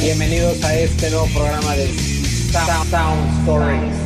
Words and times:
Bienvenidos 0.00 0.62
a 0.62 0.74
este 0.78 1.10
nuevo 1.10 1.26
programa 1.34 1.74
de 1.74 1.88
Sound, 2.52 3.40
Stories. 3.40 3.96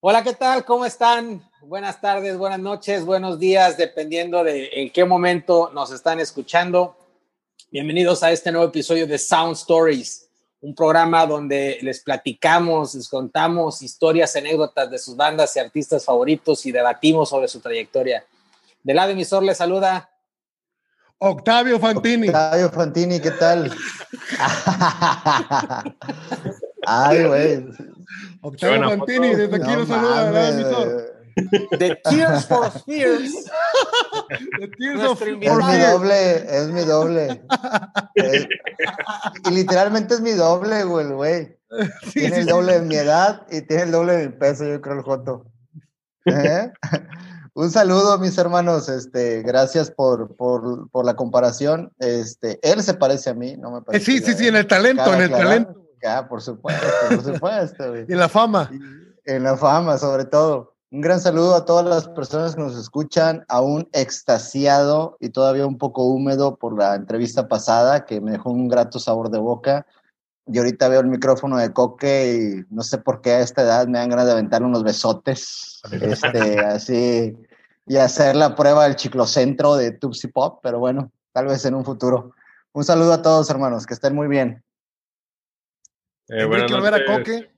Hola, 0.00 0.22
¿qué 0.22 0.34
tal? 0.34 0.66
¿Cómo 0.66 0.84
están? 0.84 1.42
Buenas 1.62 1.98
tardes, 1.98 2.36
buenas 2.36 2.58
noches, 2.58 3.06
buenos 3.06 3.38
días, 3.38 3.78
dependiendo 3.78 4.44
de 4.44 4.68
en 4.72 4.90
qué 4.90 5.06
momento 5.06 5.70
nos 5.72 5.90
están 5.90 6.20
escuchando. 6.20 6.94
Bienvenidos 7.70 8.22
a 8.22 8.32
este 8.32 8.52
nuevo 8.52 8.68
episodio 8.68 9.06
de 9.06 9.16
Sound 9.16 9.56
Stories, 9.56 10.28
un 10.60 10.74
programa 10.74 11.26
donde 11.26 11.78
les 11.80 12.00
platicamos, 12.00 12.94
les 12.94 13.08
contamos 13.08 13.80
historias, 13.80 14.36
anécdotas 14.36 14.90
de 14.90 14.98
sus 14.98 15.16
bandas 15.16 15.56
y 15.56 15.60
artistas 15.60 16.04
favoritos 16.04 16.66
y 16.66 16.72
debatimos 16.72 17.30
sobre 17.30 17.48
su 17.48 17.60
trayectoria. 17.60 18.22
Del 18.84 18.96
lado 18.96 19.10
emisor 19.12 19.42
les 19.42 19.56
saluda 19.56 20.10
Octavio 21.18 21.80
Fantini. 21.80 22.28
Octavio 22.28 22.70
Fantini, 22.70 23.18
¿qué 23.18 23.30
tal? 23.30 23.72
Ay, 26.86 27.24
güey. 27.24 27.66
Octavio 28.42 28.90
Fantini, 28.90 29.34
desde 29.34 29.56
aquí 29.56 29.72
nos 29.72 29.88
saluda, 29.88 30.24
¿verdad, 30.24 30.48
emisor? 30.50 31.14
The 31.78 31.98
Tears 32.04 32.46
for 32.46 32.70
Fears. 32.84 33.32
The 34.60 34.68
Tears 34.78 35.02
of 35.02 35.22
es 35.22 35.38
mi 35.38 35.46
doble, 35.46 36.58
es 36.58 36.68
mi 36.68 36.84
doble. 36.84 37.42
es, 38.14 38.46
y 39.46 39.50
literalmente 39.50 40.14
es 40.14 40.20
mi 40.20 40.32
doble, 40.32 40.84
güey, 40.84 41.06
güey. 41.06 41.58
Sí, 42.02 42.20
tiene 42.20 42.36
sí, 42.36 42.40
el 42.42 42.46
doble 42.46 42.74
sí. 42.74 42.80
de 42.80 42.84
mi 42.84 42.96
edad 42.96 43.46
y 43.50 43.62
tiene 43.62 43.84
el 43.84 43.92
doble 43.92 44.12
de 44.12 44.28
mi 44.28 44.34
peso, 44.34 44.66
yo 44.66 44.80
creo, 44.82 44.96
el 44.96 45.02
Joto. 45.02 45.46
¿Eh? 46.26 46.70
Un 47.54 47.70
saludo, 47.70 48.18
mis 48.18 48.36
hermanos. 48.36 48.88
Este, 48.88 49.42
gracias 49.42 49.90
por, 49.90 50.34
por, 50.34 50.90
por, 50.90 51.04
la 51.04 51.14
comparación. 51.14 51.92
Este, 52.00 52.58
él 52.62 52.82
se 52.82 52.94
parece 52.94 53.30
a 53.30 53.34
mí, 53.34 53.56
no 53.56 53.70
me 53.70 53.80
parece. 53.80 54.04
Sí, 54.04 54.18
sí, 54.18 54.34
sí, 54.34 54.48
en 54.48 54.56
el 54.56 54.66
talento, 54.66 55.14
en 55.14 55.22
el 55.22 55.28
claro, 55.28 55.44
talento. 55.44 55.84
Ya, 56.02 56.28
por 56.28 56.42
supuesto, 56.42 56.86
por 57.08 57.22
supuesto. 57.22 57.96
y 58.08 58.12
en 58.12 58.18
la 58.18 58.28
fama. 58.28 58.70
En 59.24 59.44
la 59.44 59.56
fama, 59.56 59.96
sobre 59.98 60.24
todo. 60.24 60.74
Un 60.90 61.00
gran 61.00 61.20
saludo 61.20 61.54
a 61.54 61.64
todas 61.64 61.84
las 61.86 62.08
personas 62.08 62.54
que 62.54 62.60
nos 62.60 62.76
escuchan, 62.76 63.44
aún 63.48 63.88
extasiado 63.92 65.16
y 65.18 65.30
todavía 65.30 65.66
un 65.66 65.78
poco 65.78 66.04
húmedo 66.04 66.56
por 66.56 66.78
la 66.78 66.94
entrevista 66.94 67.48
pasada, 67.48 68.04
que 68.04 68.20
me 68.20 68.32
dejó 68.32 68.50
un 68.50 68.68
grato 68.68 68.98
sabor 68.98 69.30
de 69.30 69.38
boca. 69.38 69.86
Y 70.46 70.58
ahorita 70.58 70.88
veo 70.88 71.00
el 71.00 71.06
micrófono 71.06 71.56
de 71.56 71.72
Coque 71.72 72.64
y 72.68 72.74
no 72.74 72.82
sé 72.82 72.98
por 72.98 73.20
qué 73.20 73.32
a 73.32 73.40
esta 73.40 73.62
edad 73.62 73.86
me 73.86 73.98
dan 73.98 74.10
ganas 74.10 74.26
de 74.26 74.32
aventarle 74.32 74.66
unos 74.66 74.84
besotes, 74.84 75.80
este, 75.90 76.60
así, 76.60 77.36
y 77.86 77.96
hacer 77.96 78.36
la 78.36 78.54
prueba 78.54 78.84
del 78.84 78.96
chiclocentro 78.96 79.76
de 79.76 79.92
Tupsi 79.92 80.28
Pop, 80.28 80.60
pero 80.62 80.78
bueno, 80.78 81.10
tal 81.32 81.46
vez 81.46 81.64
en 81.64 81.74
un 81.74 81.84
futuro. 81.84 82.34
Un 82.72 82.84
saludo 82.84 83.14
a 83.14 83.22
todos, 83.22 83.48
hermanos, 83.48 83.86
que 83.86 83.94
estén 83.94 84.14
muy 84.14 84.28
bien. 84.28 84.62
Eh, 86.28 86.44
bueno, 86.44 86.82
ver 86.82 86.94
a 86.94 87.04
Coque. 87.06 87.50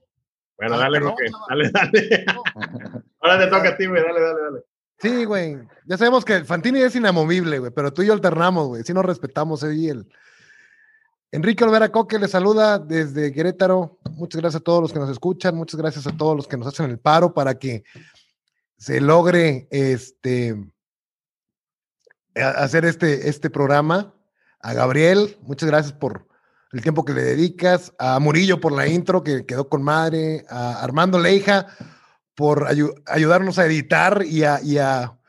Bueno, 0.57 0.75
ah, 0.75 0.79
dale, 0.79 1.01
Coque, 1.01 1.25
dale, 1.49 1.69
dale. 1.71 2.25
Ahora 3.19 3.39
te 3.39 3.47
toca 3.47 3.69
a 3.69 3.77
ti, 3.77 3.85
güey, 3.85 4.01
dale, 4.01 4.21
dale, 4.21 4.41
dale. 4.41 4.63
Sí, 4.99 5.25
güey. 5.25 5.59
Ya 5.85 5.97
sabemos 5.97 6.25
que 6.25 6.43
Fantini 6.43 6.81
es 6.81 6.95
inamovible, 6.95 7.59
güey, 7.59 7.71
pero 7.71 7.93
tú 7.93 8.01
y 8.01 8.07
yo 8.07 8.13
alternamos, 8.13 8.67
güey. 8.67 8.83
Sí 8.83 8.93
nos 8.93 9.05
respetamos 9.05 9.63
ahí 9.63 9.89
el. 9.89 10.07
Enrique 11.31 11.65
Olvera 11.65 11.91
Coque 11.91 12.19
le 12.19 12.29
saluda 12.29 12.79
desde 12.79 13.33
Querétaro. 13.33 13.99
Muchas 14.11 14.39
gracias 14.39 14.61
a 14.61 14.63
todos 14.63 14.81
los 14.81 14.93
que 14.93 14.99
nos 14.99 15.09
escuchan, 15.09 15.55
muchas 15.55 15.77
gracias 15.77 16.07
a 16.07 16.15
todos 16.15 16.37
los 16.37 16.47
que 16.47 16.55
nos 16.55 16.67
hacen 16.67 16.89
el 16.89 16.99
paro 16.99 17.33
para 17.33 17.59
que 17.59 17.83
se 18.77 19.01
logre 19.01 19.67
este 19.69 20.55
hacer 22.35 22.85
este, 22.85 23.27
este 23.27 23.49
programa. 23.49 24.13
A 24.61 24.73
Gabriel, 24.73 25.37
muchas 25.41 25.67
gracias 25.67 25.93
por 25.93 26.27
el 26.71 26.81
tiempo 26.81 27.03
que 27.03 27.13
le 27.13 27.23
dedicas. 27.23 27.93
A 27.99 28.19
Murillo 28.19 28.61
por 28.61 28.71
la 28.71 28.87
intro, 28.87 29.21
que 29.21 29.45
quedó 29.45 29.67
con 29.67 29.83
madre. 29.83 30.45
A 30.49 30.81
Armando 30.81 31.19
Leija 31.19 31.67
por 32.35 32.67
ayu 32.67 32.93
ayudarnos 33.05 33.59
a 33.59 33.65
editar 33.65 34.23
y 34.25 34.43
y 34.63 34.77
a, 34.77 35.19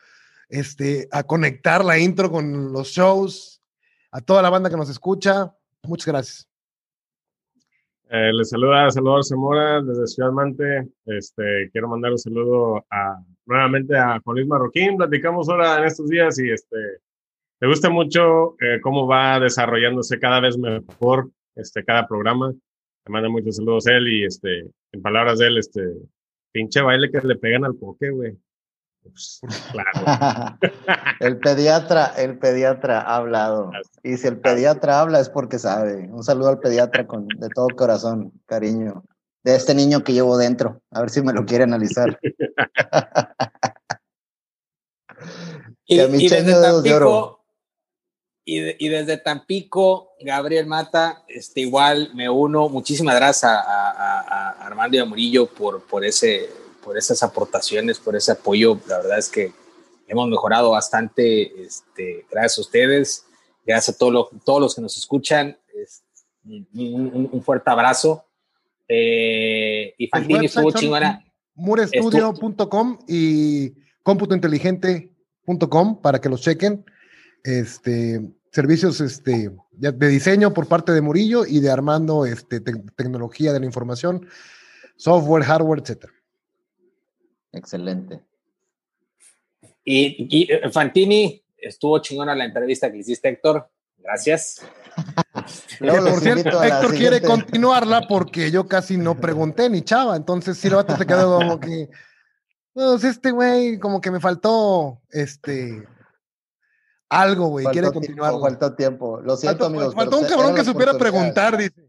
este, 0.48 1.08
a 1.10 1.24
conectar 1.24 1.84
la 1.84 1.98
intro 1.98 2.30
con 2.30 2.72
los 2.72 2.88
shows. 2.88 3.62
A 4.12 4.20
toda 4.20 4.42
la 4.42 4.50
banda 4.50 4.70
que 4.70 4.76
nos 4.76 4.88
escucha, 4.88 5.54
muchas 5.84 6.06
gracias. 6.06 6.48
Eh, 8.10 8.32
les 8.32 8.48
saluda 8.48 8.90
Salvador 8.90 9.22
Zamora 9.22 9.82
desde 9.82 10.06
Ciudad 10.06 10.32
Mante. 10.32 10.88
Este, 11.04 11.68
quiero 11.70 11.88
mandar 11.88 12.12
un 12.12 12.18
saludo 12.18 12.86
a, 12.90 13.22
nuevamente 13.44 13.96
a 13.98 14.18
Juan 14.20 14.36
Luis 14.36 14.46
Marroquín. 14.46 14.96
Platicamos 14.96 15.48
ahora 15.48 15.78
en 15.78 15.84
estos 15.84 16.08
días 16.08 16.38
y 16.38 16.50
este, 16.50 16.76
me 17.60 17.68
gusta 17.68 17.90
mucho 17.90 18.56
eh, 18.60 18.80
cómo 18.82 19.06
va 19.06 19.38
desarrollándose 19.40 20.18
cada 20.18 20.40
vez 20.40 20.56
mejor 20.56 21.30
este, 21.54 21.84
cada 21.84 22.08
programa. 22.08 22.50
Me 22.50 23.12
manda 23.12 23.28
muchos 23.28 23.56
saludos 23.56 23.86
él 23.86 24.08
y 24.08 24.24
este, 24.24 24.70
en 24.92 25.02
palabras 25.02 25.38
de 25.38 25.48
él, 25.48 25.58
este, 25.58 25.82
pinche 26.52 26.80
baile 26.80 27.10
que 27.10 27.20
le 27.20 27.36
pegan 27.36 27.64
al 27.64 27.78
coque, 27.78 28.10
güey. 28.10 28.38
Pues, 29.02 29.40
claro. 29.72 29.90
el 31.20 31.38
pediatra, 31.38 32.12
el 32.16 32.38
pediatra 32.38 33.00
ha 33.00 33.16
hablado. 33.16 33.70
Y 34.02 34.16
si 34.16 34.26
el 34.26 34.40
pediatra 34.40 35.00
habla 35.00 35.20
es 35.20 35.28
porque 35.28 35.58
sabe. 35.58 36.08
Un 36.10 36.22
saludo 36.22 36.50
al 36.50 36.60
pediatra 36.60 37.06
con 37.06 37.26
de 37.28 37.48
todo 37.48 37.68
corazón, 37.76 38.32
cariño. 38.46 39.04
De 39.44 39.54
este 39.54 39.74
niño 39.74 40.04
que 40.04 40.12
llevo 40.12 40.36
dentro. 40.36 40.82
A 40.90 41.00
ver 41.00 41.10
si 41.10 41.22
me 41.22 41.32
lo 41.32 41.46
quiere 41.46 41.64
analizar. 41.64 42.18
y, 45.86 46.00
y, 46.00 46.28
desde 46.28 46.60
Tampico, 46.60 47.44
y, 48.44 48.60
de, 48.60 48.76
y, 48.78 48.88
desde 48.88 49.16
Tampico, 49.18 50.12
Gabriel 50.20 50.66
Mata, 50.66 51.24
este, 51.28 51.60
igual 51.60 52.10
me 52.14 52.28
uno. 52.28 52.68
Muchísimas 52.68 53.14
gracias 53.14 53.52
a, 53.52 53.60
a, 53.60 54.20
a 54.20 54.66
Armando 54.66 54.96
y 54.96 55.00
a 55.00 55.04
Murillo 55.04 55.46
por, 55.46 55.84
por 55.84 56.04
ese 56.04 56.50
por 56.88 56.96
esas 56.96 57.22
aportaciones, 57.22 57.98
por 57.98 58.16
ese 58.16 58.32
apoyo. 58.32 58.80
La 58.88 58.96
verdad 58.96 59.18
es 59.18 59.28
que 59.28 59.52
hemos 60.06 60.26
mejorado 60.26 60.70
bastante. 60.70 61.62
Este, 61.62 62.24
gracias 62.30 62.56
a 62.56 62.60
ustedes, 62.62 63.26
gracias 63.66 63.94
a 63.94 63.98
todo 63.98 64.10
lo, 64.10 64.30
todos 64.42 64.58
los 64.58 64.74
que 64.74 64.80
nos 64.80 64.96
escuchan. 64.96 65.58
Es, 65.74 66.02
un, 66.46 67.28
un, 67.30 67.42
fuerte 67.42 67.70
abrazo. 67.70 68.24
Eh, 68.88 69.94
y 69.98 70.06
Fantini 70.06 70.46
estuvo 70.46 70.72
chingona. 70.72 71.22
Murestudio.com 71.56 73.00
y 73.06 73.74
cómputointeligente.com 74.02 76.00
para 76.00 76.22
que 76.22 76.30
los 76.30 76.40
chequen. 76.40 76.86
Este, 77.44 78.22
servicios 78.50 79.02
este, 79.02 79.50
de 79.72 80.08
diseño 80.08 80.54
por 80.54 80.68
parte 80.68 80.92
de 80.92 81.02
Murillo 81.02 81.44
y 81.44 81.60
de 81.60 81.70
Armando, 81.70 82.24
este, 82.24 82.60
te 82.60 82.72
tecnología 82.96 83.52
de 83.52 83.60
la 83.60 83.66
información, 83.66 84.26
software, 84.96 85.44
hardware, 85.44 85.80
etcétera. 85.80 86.14
Excelente. 87.52 88.20
Y, 89.84 90.26
y, 90.28 90.52
eh, 90.52 90.70
Fantini, 90.70 91.42
estuvo 91.56 91.98
chingona 92.00 92.34
la 92.34 92.44
entrevista 92.44 92.90
que 92.90 92.98
hiciste, 92.98 93.28
Héctor. 93.28 93.70
Gracias. 93.96 94.60
Por 95.78 96.20
cierto, 96.20 96.62
Héctor 96.62 96.94
quiere 96.94 97.22
continuarla 97.22 98.06
porque 98.08 98.50
yo 98.50 98.66
casi 98.66 98.96
no 98.96 99.18
pregunté 99.18 99.70
ni 99.70 99.82
chava. 99.82 100.16
Entonces, 100.16 100.58
si 100.58 100.68
el 100.68 100.74
vato 100.74 100.96
se 100.96 101.06
quedó 101.06 101.38
como 101.38 101.60
que. 101.60 101.88
Pues 102.72 103.02
este 103.02 103.30
güey, 103.30 103.78
como 103.78 104.00
que 104.00 104.10
me 104.10 104.20
faltó 104.20 105.00
este. 105.10 105.88
Algo, 107.08 107.48
güey. 107.48 107.66
Quiere 107.66 107.90
continuar. 107.90 108.34
Faltó 108.40 108.74
tiempo. 108.74 109.20
Lo 109.20 109.36
siento, 109.36 109.64
faltó, 109.64 109.66
amigos. 109.66 109.94
Faltó 109.94 110.18
un 110.18 110.26
cabrón 110.26 110.54
que 110.54 110.64
supiera 110.64 110.94
preguntar, 110.94 111.56
dice. 111.56 111.88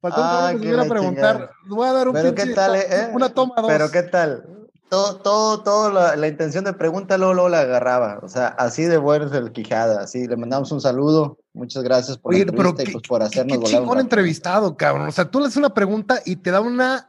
Faltó 0.00 0.20
un 0.20 0.26
cabrón 0.26 0.52
que 0.52 0.66
supiera 0.66 0.84
preguntar. 0.84 1.50
Voy 1.66 1.88
a 1.88 1.92
dar 1.92 2.08
un 2.08 2.14
Pero 2.14 2.34
pinche, 2.34 2.48
qué 2.48 2.54
tal, 2.54 2.74
eh? 2.76 3.10
una 3.12 3.28
toma 3.28 3.54
dos. 3.56 3.66
Pero 3.68 3.90
qué 3.90 4.02
tal 4.04 4.63
todo, 4.88 5.16
todo, 5.16 5.62
todo 5.62 5.90
la, 5.90 6.16
la, 6.16 6.28
intención 6.28 6.64
de 6.64 6.72
pregunta 6.72 7.18
luego, 7.18 7.34
luego, 7.34 7.48
la 7.48 7.60
agarraba. 7.60 8.20
O 8.22 8.28
sea, 8.28 8.48
así 8.48 8.84
de 8.84 8.96
bueno 8.96 9.26
es 9.26 9.32
el 9.32 9.52
Quijada. 9.52 10.02
Así, 10.02 10.26
le 10.26 10.36
mandamos 10.36 10.70
un 10.72 10.80
saludo. 10.80 11.38
Muchas 11.52 11.82
gracias 11.82 12.18
por, 12.18 12.34
Oye, 12.34 12.46
pero 12.46 12.70
y, 12.70 12.72
pues, 12.72 13.08
por 13.08 13.22
hacernos 13.22 13.58
qué 13.58 13.64
chingón 13.64 14.00
entrevistado, 14.00 14.76
cabrón. 14.76 15.08
O 15.08 15.12
sea, 15.12 15.30
tú 15.30 15.40
le 15.40 15.46
haces 15.46 15.56
una 15.56 15.74
pregunta 15.74 16.20
y 16.24 16.36
te 16.36 16.50
da 16.50 16.60
una 16.60 17.08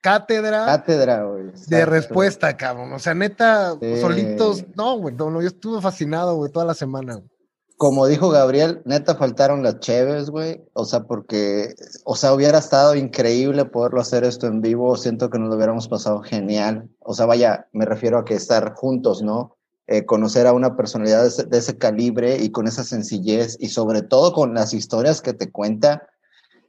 cátedra, 0.00 0.66
cátedra 0.66 1.24
de 1.66 1.86
respuesta, 1.86 2.56
cabrón. 2.56 2.92
O 2.92 2.98
sea, 2.98 3.14
neta, 3.14 3.76
sí. 3.80 4.00
solitos. 4.00 4.64
No, 4.76 4.98
güey, 4.98 5.14
no, 5.14 5.40
yo 5.40 5.48
estuve 5.48 5.80
fascinado, 5.80 6.36
güey, 6.36 6.52
toda 6.52 6.66
la 6.66 6.74
semana. 6.74 7.14
Güey 7.14 7.33
como 7.76 8.06
dijo 8.06 8.30
Gabriel, 8.30 8.82
neta 8.84 9.16
faltaron 9.16 9.62
las 9.62 9.80
cheves, 9.80 10.30
güey. 10.30 10.60
O 10.74 10.84
sea, 10.84 11.00
porque, 11.00 11.74
o 12.04 12.14
sea, 12.14 12.32
hubiera 12.32 12.58
estado 12.58 12.94
increíble 12.94 13.64
poderlo 13.64 14.00
hacer 14.00 14.24
esto 14.24 14.46
en 14.46 14.60
vivo. 14.60 14.96
Siento 14.96 15.28
que 15.28 15.38
nos 15.38 15.48
lo 15.48 15.56
hubiéramos 15.56 15.88
pasado 15.88 16.22
genial. 16.22 16.88
O 17.00 17.14
sea, 17.14 17.26
vaya, 17.26 17.66
me 17.72 17.84
refiero 17.84 18.18
a 18.18 18.24
que 18.24 18.34
estar 18.34 18.74
juntos, 18.74 19.22
¿no? 19.22 19.56
Eh, 19.86 20.06
conocer 20.06 20.46
a 20.46 20.52
una 20.52 20.76
personalidad 20.76 21.22
de 21.22 21.28
ese, 21.28 21.44
de 21.44 21.58
ese, 21.58 21.76
calibre 21.76 22.38
y 22.38 22.50
con 22.50 22.66
esa 22.66 22.84
sencillez 22.84 23.58
y 23.60 23.68
sobre 23.68 24.02
todo 24.02 24.32
con 24.32 24.54
las 24.54 24.72
historias 24.72 25.20
que 25.20 25.34
te 25.34 25.50
cuenta. 25.50 26.08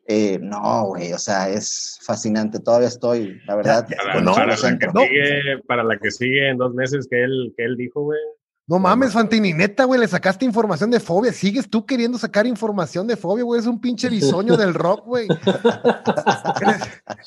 Eh, 0.07 0.37
no, 0.41 0.87
güey, 0.87 1.13
o 1.13 1.19
sea, 1.19 1.49
es 1.49 1.99
fascinante. 2.01 2.59
Todavía 2.59 2.87
estoy, 2.87 3.39
la 3.45 3.55
verdad. 3.55 3.87
Ya, 3.89 3.97
ya, 4.15 4.21
no, 4.21 4.33
para, 4.33 4.47
la 4.47 4.55
que 4.77 4.89
sigue, 4.91 5.63
para 5.67 5.83
la 5.83 5.97
que 5.97 6.11
sigue 6.11 6.49
en 6.49 6.57
dos 6.57 6.73
meses 6.73 7.07
que 7.09 7.23
él, 7.23 7.53
que 7.55 7.63
él 7.63 7.77
dijo, 7.77 8.01
güey 8.01 8.19
No 8.67 8.79
mames, 8.79 9.13
Fantini, 9.13 9.53
neta, 9.53 9.83
güey, 9.83 9.99
le 9.99 10.07
sacaste 10.07 10.43
información 10.43 10.89
de 10.89 10.99
fobia. 10.99 11.31
Sigues 11.31 11.69
tú 11.69 11.85
queriendo 11.85 12.17
sacar 12.17 12.47
información 12.47 13.05
de 13.05 13.15
fobia, 13.15 13.43
güey. 13.43 13.61
Es 13.61 13.67
un 13.67 13.79
pinche 13.79 14.09
bisoño 14.09 14.57
del 14.57 14.73
rock, 14.73 15.05
güey. 15.05 15.27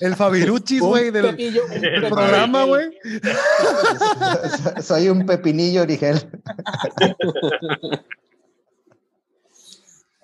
el 0.01 0.17
Fabiruchis, 0.17 0.81
güey, 0.81 1.13
del, 1.13 1.37
programa, 2.09 2.65
güey. 2.65 2.91
Soy 4.83 5.09
un 5.09 5.25
pepinillo, 5.27 5.83
Origel. 5.83 6.29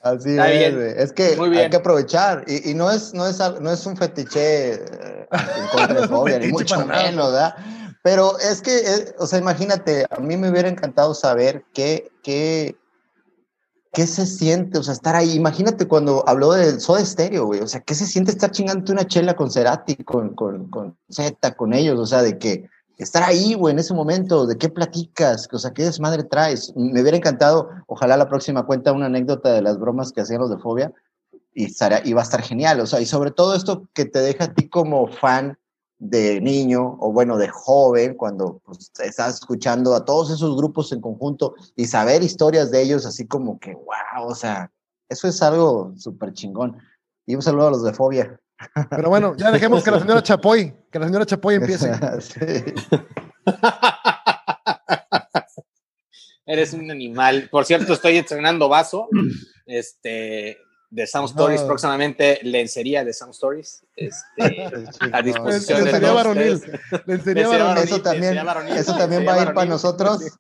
Así 0.02 0.36
es, 0.36 0.74
Es 0.98 1.12
que 1.12 1.36
hay 1.38 1.70
que 1.70 1.76
aprovechar. 1.76 2.44
Y, 2.48 2.74
no, 2.74 2.90
es, 2.90 3.14
no, 3.14 3.28
es, 3.28 3.38
no 3.38 3.70
es 3.70 3.86
un 3.86 3.96
fetiche 3.96 4.74
eh, 4.74 5.28
en 5.30 5.66
contra 5.68 6.00
de 6.00 6.08
fobia, 6.08 6.38
ni 6.40 6.48
mucho 6.48 6.84
menos, 6.84 7.32
¿verdad? 7.32 7.54
Pero 8.04 8.38
es 8.38 8.60
que, 8.60 8.76
eh, 8.76 9.14
o 9.18 9.26
sea, 9.26 9.38
imagínate, 9.38 10.04
a 10.10 10.20
mí 10.20 10.36
me 10.36 10.50
hubiera 10.50 10.68
encantado 10.68 11.14
saber 11.14 11.64
qué, 11.72 12.12
qué, 12.22 12.76
qué 13.94 14.06
se 14.06 14.26
siente, 14.26 14.78
o 14.78 14.82
sea, 14.82 14.92
estar 14.92 15.16
ahí. 15.16 15.32
Imagínate 15.32 15.88
cuando 15.88 16.22
habló 16.28 16.52
del 16.52 16.82
Soda 16.82 17.02
Stereo, 17.02 17.46
güey, 17.46 17.60
o 17.60 17.66
sea, 17.66 17.80
¿qué 17.80 17.94
se 17.94 18.04
siente 18.06 18.30
estar 18.30 18.50
chingando 18.50 18.92
una 18.92 19.06
chela 19.06 19.34
con 19.34 19.50
Cerati, 19.50 19.96
con, 20.04 20.34
con, 20.34 20.68
con 20.68 20.98
Z, 21.08 21.56
con 21.56 21.72
ellos? 21.72 21.98
O 21.98 22.04
sea, 22.04 22.20
de 22.20 22.36
que 22.36 22.68
estar 22.98 23.22
ahí, 23.22 23.54
güey, 23.54 23.72
en 23.72 23.78
ese 23.78 23.94
momento, 23.94 24.46
de 24.46 24.58
qué 24.58 24.68
platicas, 24.68 25.48
o 25.50 25.58
sea, 25.58 25.72
qué 25.72 25.84
desmadre 25.84 26.24
traes. 26.24 26.74
Me 26.76 27.00
hubiera 27.00 27.16
encantado, 27.16 27.70
ojalá 27.86 28.18
la 28.18 28.28
próxima 28.28 28.66
cuenta 28.66 28.92
una 28.92 29.06
anécdota 29.06 29.50
de 29.50 29.62
las 29.62 29.78
bromas 29.78 30.12
que 30.12 30.20
hacían 30.20 30.40
los 30.40 30.50
de 30.50 30.58
Fobia 30.58 30.92
y, 31.54 31.68
y 32.04 32.12
va 32.12 32.20
a 32.20 32.24
estar 32.24 32.42
genial, 32.42 32.80
o 32.80 32.86
sea, 32.86 33.00
y 33.00 33.06
sobre 33.06 33.30
todo 33.30 33.54
esto 33.54 33.88
que 33.94 34.04
te 34.04 34.18
deja 34.18 34.44
a 34.44 34.52
ti 34.52 34.68
como 34.68 35.06
fan 35.06 35.56
de 35.98 36.40
niño 36.40 36.96
o 37.00 37.12
bueno, 37.12 37.36
de 37.38 37.48
joven, 37.48 38.14
cuando 38.14 38.60
pues, 38.64 38.90
estás 38.98 39.34
escuchando 39.34 39.94
a 39.94 40.04
todos 40.04 40.30
esos 40.30 40.56
grupos 40.56 40.92
en 40.92 41.00
conjunto 41.00 41.54
y 41.76 41.86
saber 41.86 42.22
historias 42.22 42.70
de 42.70 42.82
ellos, 42.82 43.06
así 43.06 43.26
como 43.26 43.58
que, 43.58 43.74
wow, 43.74 44.26
o 44.26 44.34
sea, 44.34 44.70
eso 45.08 45.28
es 45.28 45.40
algo 45.42 45.92
súper 45.96 46.32
chingón. 46.32 46.76
Y 47.26 47.34
un 47.34 47.42
saludo 47.42 47.68
a 47.68 47.70
los 47.70 47.84
de 47.84 47.92
Fobia. 47.92 48.38
Pero 48.90 49.08
bueno, 49.08 49.36
ya 49.36 49.50
dejemos 49.50 49.82
que 49.82 49.90
la 49.90 50.00
señora 50.00 50.22
Chapoy, 50.22 50.74
que 50.90 50.98
la 50.98 51.06
señora 51.06 51.26
Chapoy 51.26 51.56
empiece. 51.56 51.90
Eres 56.46 56.74
un 56.74 56.90
animal. 56.90 57.48
Por 57.50 57.64
cierto, 57.64 57.94
estoy 57.94 58.18
estrenando 58.18 58.68
vaso. 58.68 59.08
Este, 59.66 60.58
de 60.94 61.08
Sound 61.08 61.30
Stories, 61.30 61.62
próximamente 61.62 62.38
lencería 62.44 63.04
de 63.04 63.12
Sound 63.12 63.34
Stories, 63.34 63.84
este, 63.96 64.64
a 65.12 65.22
disposición 65.22 65.82
lencería 65.82 66.08
de 66.08 66.14
varonil. 66.14 66.62
Lencería 67.06 67.48
varonil. 67.48 67.82
Eso 67.82 68.00
también, 68.00 68.38
eso 68.76 68.96
también 68.96 69.26
va 69.26 69.34
a 69.34 69.42
ir 69.42 69.54
para 69.54 69.66
nosotros. 69.66 70.38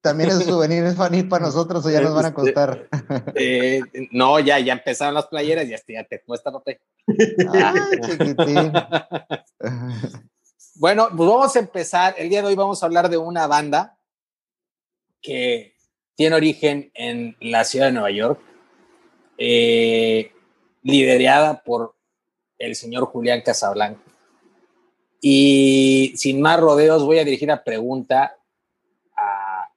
También 0.00 0.30
es 0.30 0.44
souvenir 0.44 0.84
es 0.84 0.96
van 0.96 1.12
a 1.12 1.16
ir 1.16 1.28
para 1.28 1.46
nosotros 1.46 1.84
o 1.84 1.90
ya 1.90 2.00
nos 2.00 2.14
van 2.14 2.26
a 2.26 2.28
este, 2.28 2.40
costar. 2.40 2.88
Eh, 3.34 3.80
no, 4.12 4.38
ya, 4.38 4.60
ya 4.60 4.74
empezaron 4.74 5.14
las 5.14 5.26
playeras, 5.26 5.66
ya, 5.68 5.78
ya 5.88 6.04
te 6.04 6.22
cuesta 6.22 6.52
papel. 6.52 6.78
Ay, 7.52 7.80
chiquitín. 8.02 8.72
bueno, 10.76 11.08
pues 11.08 11.28
vamos 11.28 11.56
a 11.56 11.58
empezar. 11.58 12.14
El 12.16 12.28
día 12.28 12.42
de 12.42 12.48
hoy 12.48 12.54
vamos 12.54 12.80
a 12.80 12.86
hablar 12.86 13.08
de 13.08 13.16
una 13.16 13.48
banda 13.48 13.98
que 15.20 15.74
tiene 16.14 16.36
origen 16.36 16.92
en 16.94 17.36
la 17.40 17.64
ciudad 17.64 17.86
de 17.86 17.92
Nueva 17.92 18.12
York, 18.12 18.40
eh, 19.38 20.32
liderada 20.82 21.62
por 21.62 21.94
el 22.58 22.74
señor 22.74 23.06
Julián 23.06 23.42
Casablanca. 23.42 24.00
Y 25.20 26.12
sin 26.16 26.40
más 26.40 26.60
rodeos, 26.60 27.04
voy 27.04 27.18
a 27.18 27.24
dirigir 27.24 27.48
la 27.48 27.64
pregunta 27.64 28.36
a 29.16 29.68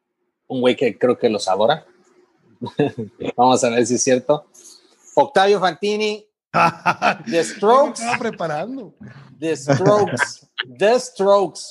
un 0.47 0.61
güey 0.61 0.75
que 0.75 0.97
creo 0.97 1.17
que 1.17 1.29
los 1.29 1.47
adora. 1.47 1.85
Vamos 3.35 3.63
a 3.63 3.69
ver 3.69 3.85
si 3.85 3.95
es 3.95 4.03
cierto. 4.03 4.45
Octavio 5.15 5.59
Fantini, 5.59 6.25
The 7.29 7.43
Strokes. 7.43 8.01
preparando. 8.19 8.93
The 9.39 9.55
Strokes. 9.55 10.47
The 10.77 10.99
Strokes 10.99 11.61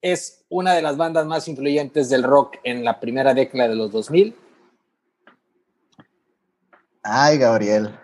es 0.00 0.44
una 0.50 0.74
de 0.74 0.82
las 0.82 0.96
bandas 0.96 1.26
más 1.26 1.48
influyentes 1.48 2.10
del 2.10 2.22
rock 2.22 2.56
en 2.62 2.84
la 2.84 3.00
primera 3.00 3.32
década 3.32 3.68
de 3.68 3.74
los 3.74 3.90
2000 3.90 4.36
Ay, 7.04 7.36
Gabriel. 7.38 7.94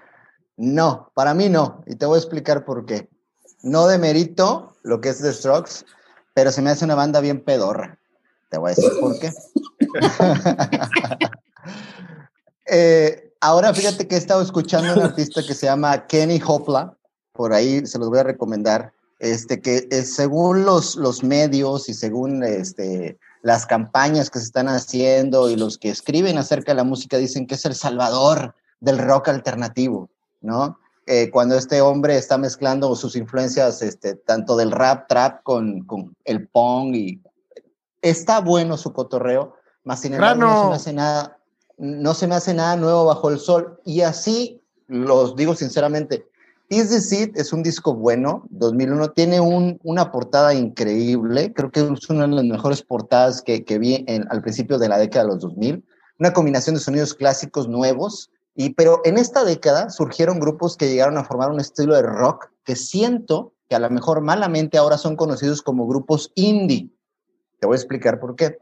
No, 0.56 1.10
para 1.14 1.32
mí 1.32 1.48
no. 1.48 1.82
Y 1.86 1.96
te 1.96 2.04
voy 2.04 2.16
a 2.16 2.18
explicar 2.18 2.64
por 2.66 2.84
qué. 2.84 3.08
No 3.62 3.86
demerito 3.86 4.76
lo 4.82 5.00
que 5.00 5.08
es 5.08 5.20
The 5.20 5.32
Strokes, 5.32 5.86
pero 6.34 6.52
se 6.52 6.60
me 6.60 6.70
hace 6.70 6.84
una 6.84 6.94
banda 6.94 7.20
bien 7.20 7.42
pedorra. 7.42 7.98
Te 8.50 8.58
voy 8.58 8.72
a 8.72 8.74
decir 8.74 8.92
por 9.00 9.18
qué. 9.18 9.32
Eh, 12.72 13.34
ahora 13.40 13.74
fíjate 13.74 14.06
que 14.06 14.14
he 14.14 14.18
estado 14.18 14.42
escuchando 14.42 14.92
a 14.92 14.94
un 14.94 15.02
artista 15.02 15.42
que 15.44 15.54
se 15.54 15.66
llama 15.66 16.06
Kenny 16.06 16.40
Hopla. 16.46 16.96
Por 17.32 17.52
ahí 17.52 17.84
se 17.84 17.98
los 17.98 18.10
voy 18.10 18.20
a 18.20 18.22
recomendar. 18.22 18.92
Este, 19.18 19.60
que 19.60 19.88
eh, 19.90 20.02
según 20.04 20.64
los, 20.64 20.94
los 20.94 21.24
medios 21.24 21.88
y 21.88 21.94
según 21.94 22.44
este, 22.44 23.18
las 23.42 23.66
campañas 23.66 24.30
que 24.30 24.38
se 24.38 24.44
están 24.44 24.68
haciendo 24.68 25.50
y 25.50 25.56
los 25.56 25.78
que 25.78 25.90
escriben 25.90 26.38
acerca 26.38 26.70
de 26.70 26.76
la 26.76 26.84
música 26.84 27.16
dicen 27.16 27.48
que 27.48 27.56
es 27.56 27.64
el 27.64 27.74
salvador 27.74 28.54
del 28.80 28.98
rock 28.98 29.28
alternativo, 29.28 30.10
¿no? 30.40 30.78
Eh, 31.06 31.30
cuando 31.30 31.56
este 31.56 31.80
hombre 31.80 32.16
está 32.16 32.38
mezclando 32.38 32.94
sus 32.94 33.16
influencias, 33.16 33.82
este, 33.82 34.14
tanto 34.14 34.56
del 34.56 34.70
rap, 34.70 35.08
trap, 35.08 35.42
con, 35.42 35.80
con 35.84 36.16
el 36.24 36.46
pong 36.48 36.94
y 36.94 37.22
está 38.02 38.40
bueno 38.40 38.76
su 38.76 38.92
cotorreo, 38.92 39.54
más 39.84 40.00
sin 40.00 40.14
embargo 40.14 40.42
no 40.42 40.62
se 40.62 40.68
me 40.68 40.74
hace 40.76 40.92
nada, 40.92 41.38
no 41.78 42.14
se 42.14 42.26
me 42.26 42.34
hace 42.34 42.54
nada 42.54 42.76
nuevo 42.76 43.06
bajo 43.06 43.30
el 43.30 43.38
sol 43.38 43.80
y 43.84 44.02
así 44.02 44.62
los 44.86 45.36
digo 45.36 45.54
sinceramente. 45.54 46.26
Is 46.68 46.90
the 46.90 47.00
Seed 47.00 47.32
es 47.34 47.52
un 47.52 47.64
disco 47.64 47.94
bueno, 47.94 48.44
2001, 48.50 49.10
tiene 49.10 49.40
un, 49.40 49.80
una 49.82 50.12
portada 50.12 50.54
increíble, 50.54 51.52
creo 51.52 51.72
que 51.72 51.80
es 51.80 52.08
una 52.08 52.28
de 52.28 52.34
las 52.36 52.44
mejores 52.44 52.82
portadas 52.82 53.42
que, 53.42 53.64
que 53.64 53.78
vi 53.78 54.04
en, 54.06 54.28
al 54.30 54.40
principio 54.42 54.78
de 54.78 54.88
la 54.88 54.98
década 54.98 55.24
de 55.24 55.32
los 55.32 55.40
2000, 55.40 55.84
una 56.20 56.32
combinación 56.32 56.76
de 56.76 56.80
sonidos 56.80 57.14
clásicos 57.14 57.66
nuevos, 57.66 58.30
pero 58.68 59.00
en 59.04 59.16
esta 59.16 59.42
década 59.42 59.88
surgieron 59.88 60.38
grupos 60.38 60.76
que 60.76 60.90
llegaron 60.90 61.16
a 61.16 61.24
formar 61.24 61.50
un 61.50 61.60
estilo 61.60 61.94
de 61.94 62.02
rock 62.02 62.50
que 62.62 62.76
siento 62.76 63.54
que 63.70 63.76
a 63.76 63.78
lo 63.78 63.88
mejor 63.88 64.20
malamente 64.20 64.76
ahora 64.76 64.98
son 64.98 65.16
conocidos 65.16 65.62
como 65.62 65.86
grupos 65.86 66.30
indie. 66.34 66.90
Te 67.58 67.66
voy 67.66 67.76
a 67.76 67.78
explicar 67.78 68.20
por 68.20 68.36
qué. 68.36 68.58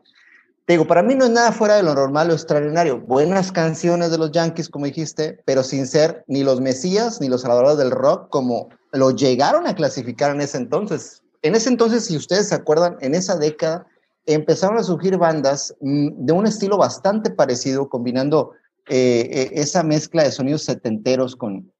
Te 0.66 0.74
digo, 0.74 0.86
para 0.86 1.02
mí 1.02 1.16
no 1.16 1.24
es 1.24 1.30
nada 1.30 1.50
fuera 1.50 1.74
de 1.74 1.82
lo 1.82 1.94
normal 1.94 2.30
o 2.30 2.34
extraordinario. 2.34 3.00
Buenas 3.00 3.50
canciones 3.50 4.12
de 4.12 4.18
los 4.18 4.30
Yankees, 4.30 4.68
como 4.68 4.84
dijiste, 4.84 5.42
pero 5.46 5.64
sin 5.64 5.86
ser 5.86 6.22
ni 6.28 6.44
los 6.44 6.60
Mesías 6.60 7.20
ni 7.20 7.28
los 7.28 7.40
salvadores 7.40 7.78
del 7.78 7.90
rock 7.90 8.28
como 8.28 8.68
lo 8.92 9.10
llegaron 9.10 9.66
a 9.66 9.74
clasificar 9.74 10.32
en 10.32 10.42
ese 10.42 10.58
entonces. 10.58 11.22
En 11.42 11.54
ese 11.54 11.70
entonces, 11.70 12.04
si 12.04 12.16
ustedes 12.16 12.48
se 12.48 12.54
acuerdan, 12.54 12.98
en 13.00 13.14
esa 13.14 13.36
década 13.36 13.86
empezaron 14.26 14.76
a 14.76 14.82
surgir 14.82 15.16
bandas 15.16 15.74
mm, 15.80 16.26
de 16.26 16.32
un 16.32 16.46
estilo 16.46 16.76
bastante 16.76 17.30
parecido, 17.30 17.88
combinando 17.88 18.52
eh, 18.88 19.28
eh, 19.30 19.50
esa 19.54 19.82
mezcla 19.82 20.24
de 20.24 20.32
sonidos 20.32 20.64
setenteros 20.64 21.36
con, 21.36 21.72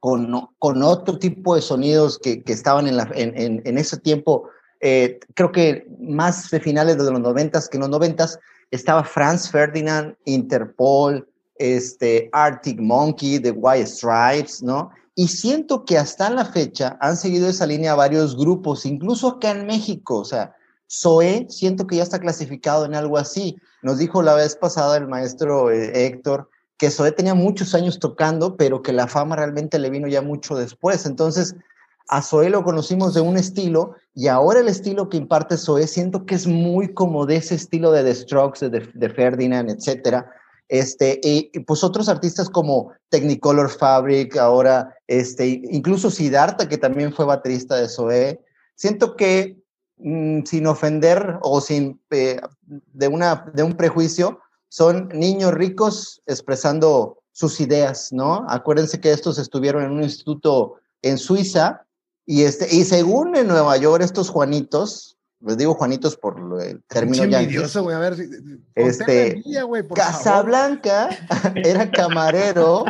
con, 0.00 0.82
otro 0.82 1.18
tipo 1.18 1.54
de 1.54 1.62
sonidos 1.62 2.18
que, 2.18 2.42
estaban 2.46 2.86
en, 2.86 3.78
ese 3.78 3.96
tiempo, 3.98 4.48
eh, 4.80 5.18
creo 5.34 5.50
que 5.50 5.86
más 5.98 6.50
de 6.50 6.60
finales 6.60 6.98
de 6.98 7.10
los 7.10 7.20
noventas 7.20 7.68
que 7.68 7.76
en 7.76 7.82
los 7.82 7.90
noventas, 7.90 8.38
estaba 8.70 9.04
Franz 9.04 9.50
Ferdinand, 9.50 10.16
Interpol, 10.24 11.26
este, 11.56 12.28
Arctic 12.32 12.80
Monkey, 12.80 13.38
The 13.38 13.52
White 13.52 13.86
Stripes, 13.86 14.62
¿no? 14.62 14.90
Y 15.14 15.28
siento 15.28 15.84
que 15.84 15.96
hasta 15.96 16.28
la 16.28 16.44
fecha 16.44 16.98
han 17.00 17.16
seguido 17.16 17.48
esa 17.48 17.66
línea 17.66 17.94
varios 17.94 18.36
grupos, 18.36 18.84
incluso 18.84 19.28
acá 19.28 19.52
en 19.52 19.66
México, 19.66 20.18
o 20.18 20.24
sea, 20.24 20.54
Zoe, 20.90 21.46
siento 21.48 21.86
que 21.86 21.96
ya 21.96 22.02
está 22.02 22.18
clasificado 22.18 22.84
en 22.84 22.94
algo 22.94 23.16
así. 23.16 23.56
Nos 23.84 23.98
dijo 23.98 24.22
la 24.22 24.34
vez 24.34 24.56
pasada 24.56 24.96
el 24.96 25.06
maestro 25.06 25.70
eh, 25.70 26.06
Héctor 26.06 26.48
que 26.78 26.90
Zoe 26.90 27.12
tenía 27.12 27.34
muchos 27.34 27.74
años 27.74 27.98
tocando, 27.98 28.56
pero 28.56 28.82
que 28.82 28.92
la 28.92 29.06
fama 29.06 29.36
realmente 29.36 29.78
le 29.78 29.90
vino 29.90 30.08
ya 30.08 30.22
mucho 30.22 30.56
después. 30.56 31.06
Entonces, 31.06 31.54
a 32.08 32.22
Zoe 32.22 32.48
lo 32.48 32.64
conocimos 32.64 33.12
de 33.14 33.20
un 33.20 33.36
estilo 33.36 33.94
y 34.14 34.28
ahora 34.28 34.60
el 34.60 34.68
estilo 34.68 35.08
que 35.08 35.18
imparte 35.18 35.58
Zoe 35.58 35.86
siento 35.86 36.24
que 36.24 36.34
es 36.34 36.46
muy 36.46 36.92
como 36.94 37.26
de 37.26 37.36
ese 37.36 37.54
estilo 37.54 37.92
de 37.92 38.02
The 38.04 38.14
Strokes, 38.14 38.70
de, 38.70 39.10
Ferdinand, 39.10 39.70
etcétera. 39.70 40.30
Este, 40.68 41.20
y, 41.22 41.50
pues 41.60 41.84
otros 41.84 42.08
artistas 42.08 42.48
como 42.48 42.92
Technicolor 43.10 43.70
Fabric, 43.70 44.36
ahora, 44.38 44.94
este, 45.06 45.46
incluso 45.46 46.10
Siddhartha, 46.10 46.68
que 46.68 46.78
también 46.78 47.12
fue 47.12 47.26
baterista 47.26 47.76
de 47.76 47.88
Zoe. 47.88 48.40
Siento 48.74 49.14
que 49.14 49.62
sin 50.44 50.66
ofender 50.66 51.38
o 51.40 51.60
sin 51.62 51.98
eh, 52.10 52.38
de, 52.92 53.08
una, 53.08 53.50
de 53.54 53.62
un 53.62 53.74
prejuicio, 53.74 54.38
son 54.68 55.08
niños 55.08 55.54
ricos 55.54 56.22
expresando 56.26 57.22
sus 57.32 57.58
ideas, 57.60 58.12
¿no? 58.12 58.44
Acuérdense 58.48 59.00
que 59.00 59.12
estos 59.12 59.38
estuvieron 59.38 59.82
en 59.82 59.92
un 59.92 60.02
instituto 60.02 60.74
en 61.00 61.16
Suiza 61.16 61.86
y, 62.26 62.42
este, 62.42 62.74
y 62.74 62.84
según 62.84 63.34
en 63.34 63.48
Nueva 63.48 63.76
York, 63.78 64.02
estos 64.02 64.28
Juanitos, 64.28 65.16
Les 65.40 65.56
digo 65.56 65.74
Juanitos 65.74 66.16
por 66.16 66.36
el 66.62 66.82
término 66.84 67.24
ya. 67.24 67.42
güey, 67.80 67.96
a 67.96 67.98
ver 67.98 68.16
si. 68.16 68.24
Este, 68.74 69.42
Casablanca 69.94 71.08
era 71.54 71.90
camarero 71.90 72.84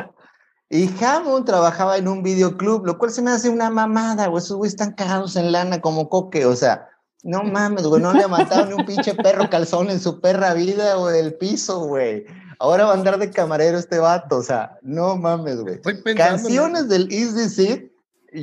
y 0.68 0.88
Hammond 1.02 1.46
trabajaba 1.46 1.96
en 1.96 2.08
un 2.08 2.22
videoclub, 2.22 2.86
lo 2.86 2.98
cual 2.98 3.10
se 3.12 3.22
me 3.22 3.30
hace 3.30 3.48
una 3.48 3.70
mamada, 3.70 4.26
güey. 4.26 4.42
Esos 4.42 4.56
güeyes 4.56 4.74
están 4.74 4.92
cagados 4.92 5.36
en 5.36 5.52
lana 5.52 5.80
como 5.80 6.08
coque, 6.08 6.46
o 6.46 6.56
sea, 6.56 6.88
no 7.24 7.42
mames, 7.42 7.84
güey, 7.84 8.02
no 8.02 8.12
le 8.12 8.22
ha 8.22 8.28
matado 8.28 8.66
ni 8.66 8.74
un 8.74 8.84
pinche 8.84 9.14
perro 9.14 9.48
calzón 9.48 9.90
en 9.90 9.98
su 9.98 10.20
perra 10.20 10.52
vida, 10.52 10.98
o 10.98 11.08
el 11.08 11.34
piso, 11.34 11.86
güey. 11.86 12.26
Ahora 12.58 12.84
va 12.84 12.92
a 12.92 12.94
andar 12.94 13.18
de 13.18 13.30
camarero 13.30 13.78
este 13.78 13.98
vato, 13.98 14.36
o 14.36 14.42
sea, 14.42 14.78
no 14.82 15.16
mames, 15.16 15.60
güey. 15.60 15.80
Canciones 16.14 16.88
del 16.88 17.10
Easy 17.10 17.48
Seed, 17.48 17.84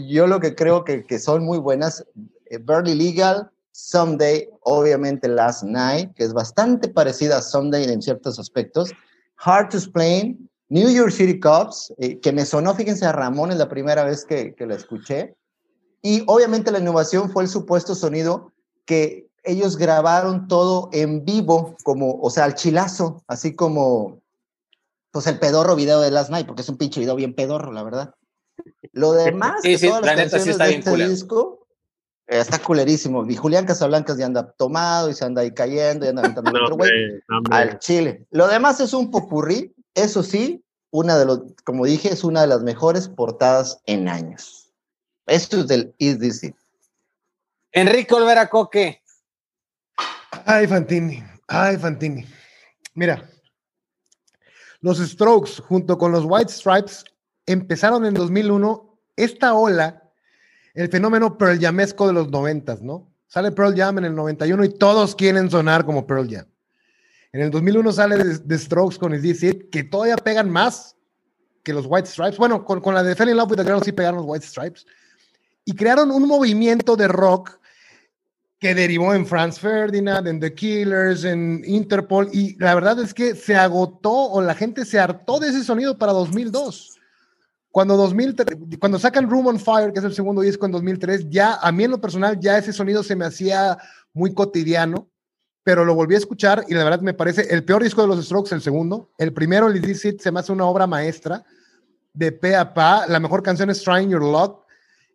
yo 0.09 0.25
lo 0.25 0.39
que 0.39 0.55
creo 0.55 0.83
que, 0.83 1.05
que 1.05 1.19
son 1.19 1.45
muy 1.45 1.59
buenas, 1.59 2.03
eh, 2.49 2.57
Barely 2.57 2.95
Legal, 2.95 3.51
Someday, 3.71 4.49
obviamente 4.61 5.27
Last 5.27 5.63
Night, 5.63 6.13
que 6.15 6.23
es 6.23 6.33
bastante 6.33 6.89
parecida 6.89 7.37
a 7.37 7.41
Someday 7.41 7.83
en 7.83 8.01
ciertos 8.01 8.39
aspectos, 8.39 8.91
Hard 9.37 9.69
to 9.69 9.77
Explain, 9.77 10.49
New 10.69 10.89
York 10.89 11.11
City 11.11 11.39
Cops, 11.39 11.93
eh, 11.99 12.19
que 12.19 12.31
me 12.31 12.45
sonó, 12.45 12.73
fíjense, 12.73 13.05
a 13.05 13.11
Ramón 13.11 13.51
es 13.51 13.57
la 13.57 13.69
primera 13.69 14.03
vez 14.03 14.25
que, 14.25 14.55
que 14.55 14.65
la 14.65 14.73
escuché, 14.73 15.35
y 16.01 16.23
obviamente 16.25 16.71
la 16.71 16.79
innovación 16.79 17.29
fue 17.29 17.43
el 17.43 17.49
supuesto 17.49 17.93
sonido 17.93 18.51
que 18.85 19.29
ellos 19.43 19.77
grabaron 19.77 20.47
todo 20.47 20.89
en 20.93 21.25
vivo, 21.25 21.75
como, 21.83 22.19
o 22.21 22.29
sea, 22.29 22.45
al 22.45 22.55
chilazo, 22.55 23.23
así 23.27 23.55
como, 23.55 24.21
pues 25.11 25.27
el 25.27 25.39
pedorro 25.39 25.75
video 25.75 25.99
de 25.99 26.11
Last 26.11 26.29
Night, 26.29 26.45
porque 26.45 26.61
es 26.61 26.69
un 26.69 26.77
pinche 26.77 26.99
video 26.99 27.15
bien 27.15 27.33
pedorro, 27.33 27.71
la 27.71 27.83
verdad. 27.83 28.15
Lo 28.93 29.13
demás, 29.13 29.61
sí, 29.61 29.77
sí, 29.77 29.87
todas 29.87 30.05
las 30.05 30.15
canciones 30.15 30.57
de 30.57 30.75
este 30.75 31.07
disco, 31.07 31.67
eh, 32.27 32.39
está 32.39 32.59
culerísimo. 32.59 33.25
Y 33.29 33.35
Julián 33.35 33.65
Casablancas 33.65 34.17
ya 34.17 34.25
anda 34.25 34.51
tomado 34.51 35.09
y 35.09 35.13
se 35.13 35.25
anda 35.25 35.41
ahí 35.41 35.51
cayendo 35.51 36.05
y 36.05 36.09
anda 36.09 36.21
aventando 36.21 36.51
otro 36.63 36.75
güey 36.75 36.91
al 37.49 37.79
chile. 37.79 38.25
Lo 38.31 38.47
demás 38.47 38.79
es 38.79 38.93
un 38.93 39.11
popurrí, 39.11 39.73
eso 39.95 40.23
sí, 40.23 40.63
una 40.91 41.17
de 41.17 41.25
los, 41.25 41.41
como 41.63 41.85
dije, 41.85 42.09
es 42.09 42.23
una 42.23 42.41
de 42.41 42.47
las 42.47 42.61
mejores 42.61 43.07
portadas 43.07 43.81
en 43.85 44.07
años. 44.07 44.71
Esto 45.25 45.61
es 45.61 45.67
del 45.67 45.93
Is 45.97 46.19
This 46.19 46.43
Enrique 47.71 48.13
Olvera 48.13 48.49
Coque. 48.49 49.01
Ay, 50.45 50.67
Fantini. 50.67 51.23
Ay, 51.47 51.77
Fantini. 51.77 52.25
Mira, 52.95 53.29
los 54.81 54.97
Strokes 54.97 55.61
junto 55.61 55.97
con 55.97 56.11
los 56.11 56.25
White 56.25 56.51
Stripes 56.51 57.05
empezaron 57.45 58.05
en 58.05 58.13
2001 58.13 58.99
esta 59.15 59.53
ola, 59.53 60.03
el 60.73 60.89
fenómeno 60.89 61.37
Pearl 61.37 61.59
Jamesco 61.59 62.07
de 62.07 62.13
los 62.13 62.29
noventas, 62.29 62.81
¿no? 62.81 63.11
Sale 63.27 63.51
Pearl 63.51 63.75
Jam 63.75 63.99
en 63.99 64.05
el 64.05 64.15
91 64.15 64.65
y 64.65 64.69
todos 64.77 65.15
quieren 65.15 65.49
sonar 65.49 65.85
como 65.85 66.05
Pearl 66.05 66.29
Jam. 66.29 66.45
En 67.31 67.41
el 67.41 67.51
2001 67.51 67.91
sale 67.93 68.39
The, 68.39 68.57
Strokes 68.57 68.97
con 68.97 69.13
el 69.13 69.21
DC, 69.21 69.69
que 69.69 69.85
todavía 69.85 70.17
pegan 70.17 70.49
más 70.49 70.97
que 71.63 71.71
los 71.71 71.85
White 71.87 72.09
Stripes. 72.09 72.37
Bueno, 72.37 72.65
con, 72.65 72.93
la 72.93 73.03
de 73.03 73.15
Fell 73.15 73.33
Love 73.35 73.51
with 73.51 73.57
the 73.57 73.63
Girl 73.63 73.81
sí 73.81 73.93
pegaron 73.93 74.17
los 74.17 74.25
White 74.27 74.45
Stripes. 74.45 74.85
Y 75.63 75.73
crearon 75.73 76.11
un 76.11 76.27
movimiento 76.27 76.97
de 76.97 77.07
rock 77.07 77.60
que 78.61 78.75
derivó 78.75 79.15
en 79.15 79.25
Franz 79.25 79.59
Ferdinand, 79.59 80.27
en 80.27 80.39
The 80.39 80.53
Killers, 80.53 81.23
en 81.23 81.63
Interpol, 81.65 82.29
y 82.31 82.55
la 82.59 82.75
verdad 82.75 82.99
es 82.99 83.11
que 83.11 83.33
se 83.33 83.55
agotó 83.55 84.11
o 84.11 84.39
la 84.39 84.53
gente 84.53 84.85
se 84.85 84.99
hartó 84.99 85.39
de 85.39 85.49
ese 85.49 85.63
sonido 85.63 85.97
para 85.97 86.13
2002. 86.13 86.99
Cuando, 87.71 87.97
2000, 87.97 88.35
cuando 88.79 88.99
sacan 88.99 89.27
Room 89.27 89.47
on 89.47 89.59
Fire, 89.59 89.91
que 89.91 89.97
es 89.97 90.05
el 90.05 90.13
segundo 90.13 90.43
disco 90.43 90.67
en 90.67 90.73
2003, 90.73 91.27
ya 91.29 91.55
a 91.55 91.71
mí 91.71 91.85
en 91.85 91.91
lo 91.91 91.99
personal 91.99 92.39
ya 92.39 92.55
ese 92.55 92.71
sonido 92.71 93.01
se 93.01 93.15
me 93.15 93.25
hacía 93.25 93.79
muy 94.13 94.31
cotidiano, 94.35 95.09
pero 95.63 95.83
lo 95.83 95.95
volví 95.95 96.13
a 96.13 96.19
escuchar 96.19 96.63
y 96.67 96.75
la 96.75 96.83
verdad 96.83 97.01
me 97.01 97.15
parece 97.15 97.47
el 97.49 97.63
peor 97.63 97.81
disco 97.81 98.03
de 98.03 98.09
los 98.09 98.23
Strokes, 98.23 98.53
el 98.53 98.61
segundo. 98.61 99.09
El 99.17 99.33
primero, 99.33 99.69
el 99.69 99.77
It, 99.83 100.21
se 100.21 100.31
me 100.31 100.39
hace 100.39 100.51
una 100.51 100.65
obra 100.65 100.85
maestra 100.85 101.43
de 102.13 102.31
pe 102.31 102.55
a 102.55 102.71
pa. 102.75 103.07
La 103.07 103.19
mejor 103.19 103.41
canción 103.41 103.71
es 103.71 103.81
Trying 103.81 104.11
Your 104.11 104.21
Luck 104.21 104.60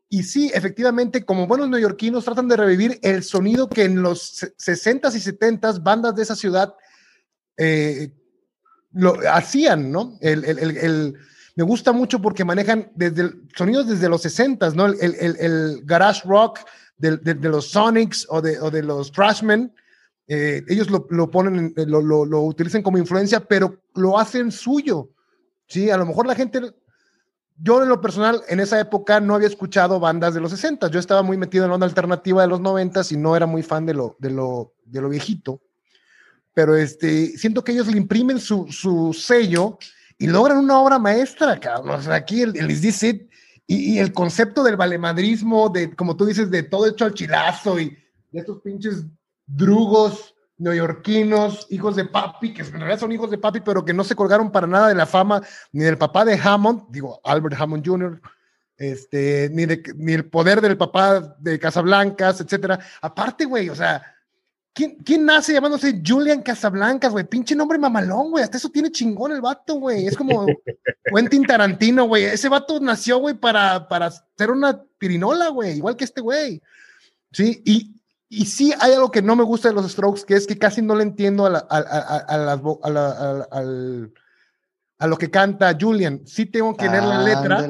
y 0.09 0.23
sí, 0.23 0.51
efectivamente, 0.55 1.25
como 1.25 1.47
buenos 1.47 1.69
neoyorquinos, 1.69 2.25
tratan 2.25 2.47
de 2.47 2.57
revivir 2.57 2.99
el 3.03 3.25
sonido 3.25 3.69
que 3.69 3.85
en 3.85 4.03
los 4.03 4.41
60s 4.43 5.15
y 5.15 5.21
70s 5.21 5.83
bandas 5.83 6.15
de 6.15 6.23
esa 6.23 6.37
ciudad 6.37 6.75
eh, 7.57 8.13
lo 8.93 9.17
hacían, 9.29 9.91
¿no? 9.91 10.17
El, 10.21 11.15
me 11.57 11.65
gusta 11.65 11.93
mucho 11.93 12.21
porque 12.21 12.45
manejan 12.45 12.93
desde 12.95 13.33
sonidos 13.57 13.89
desde 13.89 14.09
los 14.09 14.25
60s, 14.25 14.75
¿no? 14.75 14.87
El, 14.87 15.83
garage 15.85 16.23
rock 16.25 16.61
de, 16.99 17.35
los 17.35 17.71
Sonics 17.71 18.27
o 18.29 18.41
de, 18.41 18.61
o 18.61 18.71
de 18.71 18.83
los 18.85 19.11
Trashmen. 19.11 19.75
Eh, 20.29 20.63
ellos 20.69 20.89
lo, 20.89 21.31
ponen, 21.31 21.73
lo, 21.77 22.01
lo, 22.01 22.25
lo 22.25 22.43
utilizan 22.43 22.83
como 22.83 22.99
influencia, 22.99 23.41
pero 23.41 23.83
lo 23.95 24.19
hacen 24.19 24.53
suyo. 24.53 25.11
Sí, 25.67 25.91
a 25.91 25.97
lo 25.97 26.07
mejor 26.07 26.27
la 26.27 26.35
gente 26.37 26.61
yo 27.59 27.83
en 27.83 27.89
lo 27.89 28.01
personal, 28.01 28.43
en 28.49 28.61
esa 28.61 28.79
época 28.79 29.21
no 29.21 29.35
había 29.35 29.49
escuchado 29.49 29.99
bandas 29.99 30.35
de 30.35 30.41
los 30.41 30.51
60. 30.51 30.91
Yo 30.91 31.01
estaba 31.01 31.23
muy 31.23 31.37
metido 31.37 31.65
en 31.65 31.71
la 31.71 31.75
onda 31.75 31.87
alternativa 31.87 32.43
de 32.43 32.49
los 32.49 32.61
90 32.61 33.03
y 33.11 33.17
no 33.17 33.35
era 33.35 33.47
muy 33.47 33.63
fan 33.63 33.87
de 33.87 33.95
lo, 33.95 34.17
de 34.19 34.31
lo, 34.31 34.75
de 34.85 35.01
lo 35.01 35.09
viejito. 35.09 35.61
Pero 36.53 36.77
este, 36.77 37.37
siento 37.39 37.65
que 37.65 37.73
ellos 37.73 37.87
le 37.87 37.99
imprimen 37.99 38.41
su, 38.41 38.67
su 38.71 39.13
sello 39.13 39.79
y 40.19 40.27
logran 40.27 40.59
una 40.59 40.79
obra 40.79 40.99
maestra, 40.99 41.59
cabrón. 41.59 41.99
O 41.99 42.03
sea, 42.03 42.15
aquí 42.15 42.43
el, 42.43 42.57
el 42.57 42.71
y, 42.71 43.95
y, 43.95 43.99
el 43.99 44.13
concepto 44.13 44.63
del 44.63 44.77
valemadrismo, 44.77 45.69
de, 45.69 45.95
como 45.95 46.17
tú 46.17 46.25
dices, 46.27 46.51
de 46.51 46.63
todo 46.63 46.87
hecho 46.87 47.05
al 47.05 47.15
chilazo 47.15 47.81
y 47.81 47.97
de 48.31 48.41
estos 48.41 48.61
pinches 48.61 49.05
drugos 49.47 50.36
neoyorquinos, 50.59 51.67
hijos 51.71 51.97
de 51.97 52.07
papi, 52.07 52.55
que 52.55 52.63
en 52.63 52.73
realidad 52.73 53.01
son 53.01 53.13
hijos 53.13 53.31
de 53.31 53.39
papi, 53.39 53.61
pero 53.61 53.85
que 53.85 53.93
no 53.93 54.05
se 54.05 54.17
colgaron 54.17 54.51
para 54.51 54.67
nada 54.67 54.89
de 54.89 54.95
la 54.95 55.07
fama 55.07 55.43
ni 55.73 55.85
del 55.85 55.99
papá 55.99 56.25
de 56.25 56.41
Hammond, 56.43 56.85
digo, 56.91 57.21
Albert 57.25 57.61
Hammond 57.61 57.87
Jr., 57.87 58.21
este, 58.79 59.49
ni, 59.53 59.65
de, 59.67 59.83
ni 59.97 60.13
el 60.13 60.29
poder 60.29 60.61
del 60.61 60.77
papá 60.77 61.37
de 61.39 61.59
Casablancas, 61.59 62.41
etcétera. 62.41 62.79
Aparte, 63.01 63.47
güey, 63.47 63.71
o 63.71 63.75
sea, 63.75 64.03
¿quién, 64.75 64.97
¿quién, 64.97 65.25
nace 65.25 65.55
llamándose 65.55 66.03
Julian 66.07 66.43
Casablancas, 66.43 67.13
güey? 67.13 67.25
Pinche 67.25 67.55
nombre 67.55 67.79
mamalón, 67.79 68.31
güey. 68.31 68.45
Hasta 68.45 68.59
eso 68.59 68.69
tiene 68.69 68.91
chingón 68.93 69.33
el 69.33 69.41
vato, 69.41 69.77
güey. 69.77 70.07
Es 70.07 70.17
como 70.17 70.47
Quentin 71.05 71.47
Tarantino, 71.47 72.05
güey. 72.05 72.25
Ese 72.25 72.51
vato 72.51 72.79
nació, 72.81 73.19
güey, 73.19 73.35
para, 73.35 73.89
para 73.89 74.11
ser 74.11 74.51
una 74.51 74.83
pirinola, 74.99 75.49
güey, 75.49 75.79
igual 75.79 75.97
que 75.97 76.05
este 76.05 76.21
güey. 76.21 76.63
Sí, 77.33 77.63
y, 77.65 77.97
y 78.29 78.47
sí 78.47 78.73
hay 78.81 78.93
algo 78.93 79.11
que 79.11 79.23
no 79.23 79.37
me 79.37 79.45
gusta 79.45 79.69
de 79.69 79.75
los 79.75 79.91
Strokes, 79.91 80.25
que 80.27 80.35
es 80.35 80.47
que 80.47 80.59
casi 80.59 80.83
no 80.83 80.95
le 80.97 81.05
entiendo 81.05 81.47
a, 81.47 81.59
a, 84.99 85.07
lo 85.07 85.17
que 85.17 85.31
canta 85.31 85.77
Julian. 85.79 86.23
Sí 86.27 86.47
tengo 86.47 86.77
que 86.77 86.89
leer 86.89 87.05
la 87.05 87.23
letra, 87.23 87.67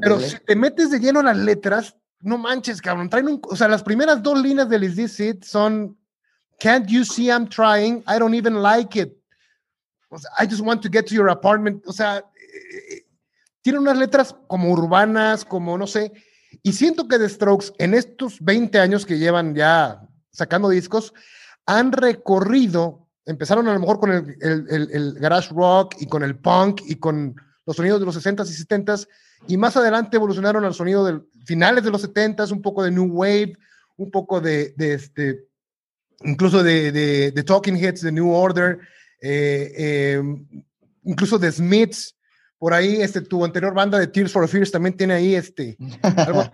pero 0.00 0.18
si 0.20 0.38
te 0.38 0.56
metes 0.56 0.90
de 0.90 0.98
lleno 0.98 1.20
en 1.20 1.26
las 1.26 1.36
letras, 1.36 1.96
no 2.20 2.38
manches, 2.38 2.80
cabrón. 2.80 3.08
Traen 3.08 3.28
un, 3.28 3.40
o 3.44 3.56
sea, 3.56 3.68
las 3.68 3.82
primeras 3.82 4.22
dos 4.22 4.40
líneas 4.40 4.68
de 4.68 4.84
Is 4.84 4.96
This 4.96 5.20
It 5.20 5.44
son 5.44 5.96
Can't 6.62 6.88
you 6.88 7.04
see 7.04 7.28
I'm 7.28 7.48
trying? 7.48 8.04
I 8.06 8.20
don't 8.20 8.34
even 8.34 8.62
like 8.62 8.94
it. 8.94 9.16
I 10.38 10.46
just 10.46 10.62
want 10.62 10.82
to 10.82 10.88
get 10.88 11.08
to 11.08 11.14
your 11.14 11.28
apartment. 11.28 11.82
O 11.88 11.92
sea, 11.92 12.18
eh, 12.18 12.94
eh, 12.94 13.06
tiene 13.62 13.80
unas 13.80 13.96
letras 13.96 14.34
como 14.46 14.70
urbanas, 14.70 15.44
como 15.44 15.76
no 15.76 15.88
sé 15.88 16.12
y 16.62 16.72
siento 16.72 17.08
que 17.08 17.18
The 17.18 17.28
Strokes, 17.28 17.72
en 17.78 17.94
estos 17.94 18.38
20 18.40 18.78
años 18.78 19.06
que 19.06 19.18
llevan 19.18 19.54
ya 19.54 20.08
sacando 20.30 20.68
discos, 20.68 21.12
han 21.66 21.92
recorrido, 21.92 23.08
empezaron 23.26 23.68
a 23.68 23.74
lo 23.74 23.80
mejor 23.80 24.00
con 24.00 24.10
el, 24.10 24.36
el, 24.40 25.14
garage 25.14 25.54
rock 25.54 25.94
y 26.00 26.06
con 26.06 26.22
el 26.22 26.36
punk 26.36 26.82
y 26.86 26.96
con 26.96 27.36
los 27.66 27.76
sonidos 27.76 28.00
de 28.00 28.06
los 28.06 28.16
60s 28.16 28.48
y 28.48 28.64
70s, 28.64 29.08
y 29.46 29.56
más 29.56 29.76
adelante 29.76 30.16
evolucionaron 30.16 30.64
al 30.64 30.74
sonido 30.74 31.04
de 31.04 31.20
finales 31.44 31.84
de 31.84 31.90
los 31.90 32.02
70s, 32.08 32.52
un 32.52 32.62
poco 32.62 32.82
de 32.82 32.90
New 32.90 33.06
Wave, 33.06 33.54
un 33.96 34.10
poco 34.10 34.40
de, 34.40 34.74
de 34.76 34.94
este, 34.94 35.46
incluso 36.24 36.62
de, 36.62 37.42
Talking 37.46 37.76
Heads, 37.76 38.02
de 38.02 38.12
New 38.12 38.30
Order, 38.30 38.78
eh, 39.20 39.72
eh, 39.76 40.22
incluso 41.04 41.38
de 41.38 41.52
Smiths, 41.52 42.16
por 42.62 42.74
ahí, 42.74 43.02
este, 43.02 43.20
tu 43.22 43.44
anterior 43.44 43.74
banda 43.74 43.98
de 43.98 44.06
Tears 44.06 44.30
for 44.30 44.46
Fears 44.46 44.70
también 44.70 44.96
tiene 44.96 45.14
ahí, 45.14 45.34
este, 45.34 45.76
algo 46.00 46.44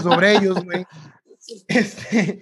sobre 0.00 0.38
ellos, 0.38 0.64
güey. 0.64 0.86
Este, 1.68 2.40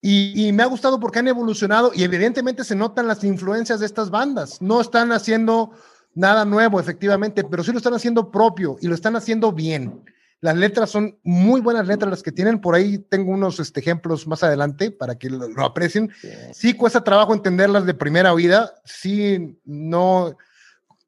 y, 0.00 0.52
me 0.52 0.62
ha 0.62 0.66
gustado 0.66 1.00
porque 1.00 1.18
han 1.18 1.26
evolucionado 1.26 1.90
y 1.92 2.04
evidentemente 2.04 2.62
se 2.62 2.76
notan 2.76 3.08
las 3.08 3.24
influencias 3.24 3.80
de 3.80 3.86
estas 3.86 4.08
bandas. 4.08 4.62
No 4.62 4.80
están 4.80 5.10
haciendo 5.10 5.72
nada 6.14 6.44
nuevo, 6.44 6.78
efectivamente, 6.78 7.42
pero 7.42 7.64
sí 7.64 7.72
lo 7.72 7.78
están 7.78 7.94
haciendo 7.94 8.30
propio 8.30 8.76
y 8.80 8.86
lo 8.86 8.94
están 8.94 9.16
haciendo 9.16 9.50
bien. 9.50 10.04
Las 10.40 10.56
letras 10.56 10.90
son 10.90 11.18
muy 11.24 11.60
buenas 11.60 11.88
letras 11.88 12.08
las 12.08 12.22
que 12.22 12.30
tienen. 12.30 12.60
Por 12.60 12.76
ahí 12.76 12.98
tengo 12.98 13.32
unos 13.32 13.58
este, 13.58 13.80
ejemplos 13.80 14.28
más 14.28 14.44
adelante 14.44 14.92
para 14.92 15.16
que 15.16 15.28
lo, 15.28 15.48
lo 15.48 15.64
aprecien. 15.64 16.08
Sí 16.52 16.74
cuesta 16.74 17.02
trabajo 17.02 17.34
entenderlas 17.34 17.84
de 17.84 17.94
primera 17.94 18.32
oída. 18.32 18.72
Sí, 18.84 19.58
no 19.64 20.36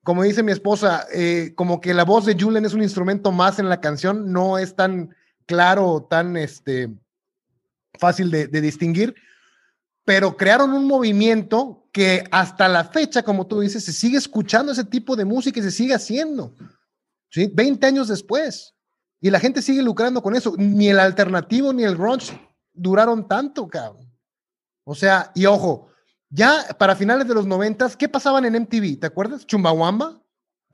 como 0.07 0.23
dice 0.23 0.45
mi 0.45 0.53
esposa, 0.53 1.05
eh, 1.13 1.53
como 1.57 1.81
que 1.81 1.93
la 1.93 2.05
voz 2.05 2.25
de 2.27 2.37
Julian 2.39 2.65
es 2.65 2.75
un 2.75 2.83
instrumento 2.85 3.33
más 3.33 3.59
en 3.59 3.69
la 3.69 3.81
canción, 3.81 4.31
no 4.31 4.57
es 4.57 4.77
tan 4.77 5.13
claro, 5.47 6.07
tan 6.09 6.37
este, 6.37 6.95
fácil 7.99 8.31
de, 8.31 8.47
distinguir, 8.61 9.17
pero 10.05 10.37
crearon 10.37 10.73
un 10.75 10.87
movimiento 10.87 11.89
que 11.93 12.23
hasta 12.31 12.69
la 12.69 12.85
fecha, 12.85 13.25
como 13.25 13.49
tú 13.49 13.59
dices, 13.59 13.85
se 13.85 13.93
sigue 13.93 14.17
escuchando 14.17 14.71
ese 14.71 14.85
tipo 14.85 15.17
de 15.17 15.25
música 15.25 15.59
y 15.59 15.65
se 15.65 15.73
sigue 15.73 15.95
haciendo. 15.95 16.55
¿sí? 17.29 17.51
20 17.53 17.85
años 17.85 18.07
después. 18.07 18.77
Y 19.21 19.31
la 19.31 19.41
gente 19.41 19.61
sigue 19.61 19.83
lucrando 19.83 20.23
con 20.23 20.37
eso. 20.37 20.55
Ni 20.57 20.89
el 20.89 21.01
alternativo 21.01 21.73
ni 21.73 21.83
el 21.83 21.97
grunge 21.97 22.41
duraron 22.73 23.27
tanto, 23.27 23.67
cabrón. 23.67 24.09
O 24.85 24.95
sea, 24.95 25.33
y 25.35 25.47
ojo, 25.47 25.89
ya 26.37 26.67
para 26.79 26.95
finales 26.95 27.27
de 27.27 27.35
los 27.35 27.47
noventas, 27.47 27.97
¿qué 27.97 28.09
pasaban 28.09 28.45
en 28.45 28.63
MTV? 28.63 29.01
¿Te 29.01 29.07
acuerdas? 29.07 29.47
Chumbawamba, 29.47 30.21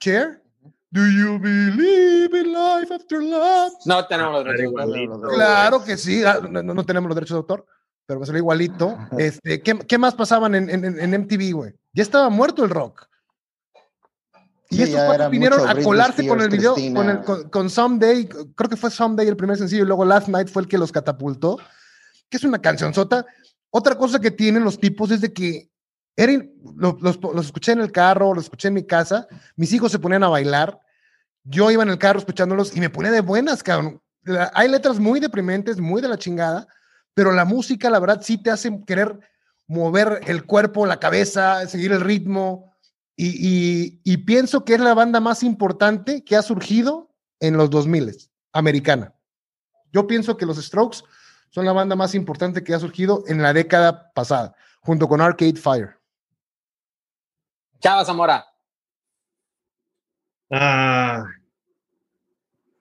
Chair. 0.00 0.42
Do 0.90 1.00
you 1.06 1.38
believe 1.38 2.36
in 2.36 2.52
life 2.52 2.92
after 2.92 3.22
love? 3.22 3.72
No 3.86 4.06
tenemos 4.06 4.32
los 4.34 4.44
derechos 4.44 4.74
de 4.74 5.04
autor. 5.06 5.34
Claro 5.34 5.84
que 5.84 5.96
sí, 5.96 6.22
ah, 6.24 6.40
no, 6.42 6.84
tenemos 6.84 7.08
los 7.08 7.14
derechos 7.14 7.36
de 7.36 7.38
autor, 7.38 7.66
pero 8.04 8.20
me 8.20 8.26
salió 8.26 8.40
igualito. 8.40 8.98
Este, 9.18 9.62
¿qué, 9.62 9.78
¿qué, 9.78 9.98
más 9.98 10.14
pasaban 10.14 10.54
en, 10.54 10.68
en, 10.68 10.84
en 10.84 11.20
MTV, 11.22 11.54
güey? 11.54 11.72
Ya 11.92 12.02
estaba 12.02 12.28
muerto 12.28 12.64
el 12.64 12.70
rock. 12.70 13.06
Y 14.72 14.82
estos 14.82 15.00
cuatro 15.04 15.30
vinieron 15.30 15.68
a 15.68 15.74
colarse 15.82 16.26
con 16.26 16.40
el 16.40 16.48
video, 16.48 16.74
con, 16.94 17.10
el, 17.10 17.50
con, 17.50 17.70
Someday, 17.70 18.26
creo 18.26 18.70
que 18.70 18.76
fue 18.76 18.90
Someday 18.90 19.28
el 19.28 19.36
primer 19.36 19.56
sencillo, 19.58 19.84
y 19.84 19.86
luego 19.86 20.04
Last 20.04 20.28
Night 20.28 20.48
fue 20.48 20.62
el 20.62 20.68
que 20.68 20.78
los 20.78 20.90
catapultó, 20.90 21.58
que 22.30 22.38
es 22.38 22.44
una 22.44 22.58
cancionzota. 22.58 23.26
Otra 23.74 23.96
cosa 23.96 24.20
que 24.20 24.30
tienen 24.30 24.64
los 24.64 24.78
tipos 24.78 25.10
es 25.10 25.22
de 25.22 25.32
que 25.32 25.70
eran, 26.14 26.52
los, 26.76 27.00
los, 27.00 27.46
escuché 27.46 27.72
en 27.72 27.80
el 27.80 27.90
carro, 27.90 28.34
los 28.34 28.44
escuché 28.44 28.68
en 28.68 28.74
mi 28.74 28.86
casa, 28.86 29.26
mis 29.56 29.72
hijos 29.72 29.90
se 29.90 29.98
ponían 29.98 30.22
a 30.22 30.28
bailar, 30.28 30.78
yo 31.42 31.70
iba 31.70 31.82
en 31.82 31.88
el 31.88 31.98
carro 31.98 32.18
escuchándolos 32.18 32.76
y 32.76 32.80
me 32.80 32.90
ponía 32.90 33.10
de 33.10 33.22
buenas, 33.22 33.62
cabrón. 33.62 34.00
Hay 34.52 34.68
letras 34.68 35.00
muy 35.00 35.20
deprimentes, 35.20 35.80
muy 35.80 36.02
de 36.02 36.08
la 36.08 36.18
chingada, 36.18 36.68
pero 37.14 37.32
la 37.32 37.46
música, 37.46 37.88
la 37.88 37.98
verdad, 37.98 38.20
sí 38.22 38.36
te 38.36 38.50
hace 38.50 38.84
querer 38.86 39.18
mover 39.66 40.20
el 40.26 40.44
cuerpo, 40.44 40.84
la 40.84 41.00
cabeza, 41.00 41.66
seguir 41.66 41.92
el 41.92 42.02
ritmo 42.02 42.72
y, 43.16 44.16
pienso 44.26 44.64
que 44.66 44.74
es 44.74 44.80
la 44.80 44.92
banda 44.92 45.18
más 45.18 45.42
importante 45.42 46.24
que 46.24 46.36
ha 46.36 46.42
surgido 46.42 47.10
en 47.40 47.56
los 47.56 47.70
2000 47.70 48.30
americana. 48.52 49.14
Yo 49.92 50.06
pienso 50.06 50.36
que 50.36 50.46
los 50.46 50.62
Strokes 50.62 51.04
son 51.52 51.64
la 51.64 51.72
banda 51.72 51.94
más 51.94 52.16
importante 52.16 52.64
que 52.64 52.74
ha 52.74 52.80
surgido 52.80 53.22
en 53.28 53.40
la 53.40 53.52
década 53.52 54.10
pasada, 54.12 54.56
junto 54.80 55.06
con 55.06 55.20
Arcade 55.20 55.54
Fire. 55.54 55.96
Chava 57.78 58.04
Zamora. 58.04 58.44
Ah, 60.50 61.24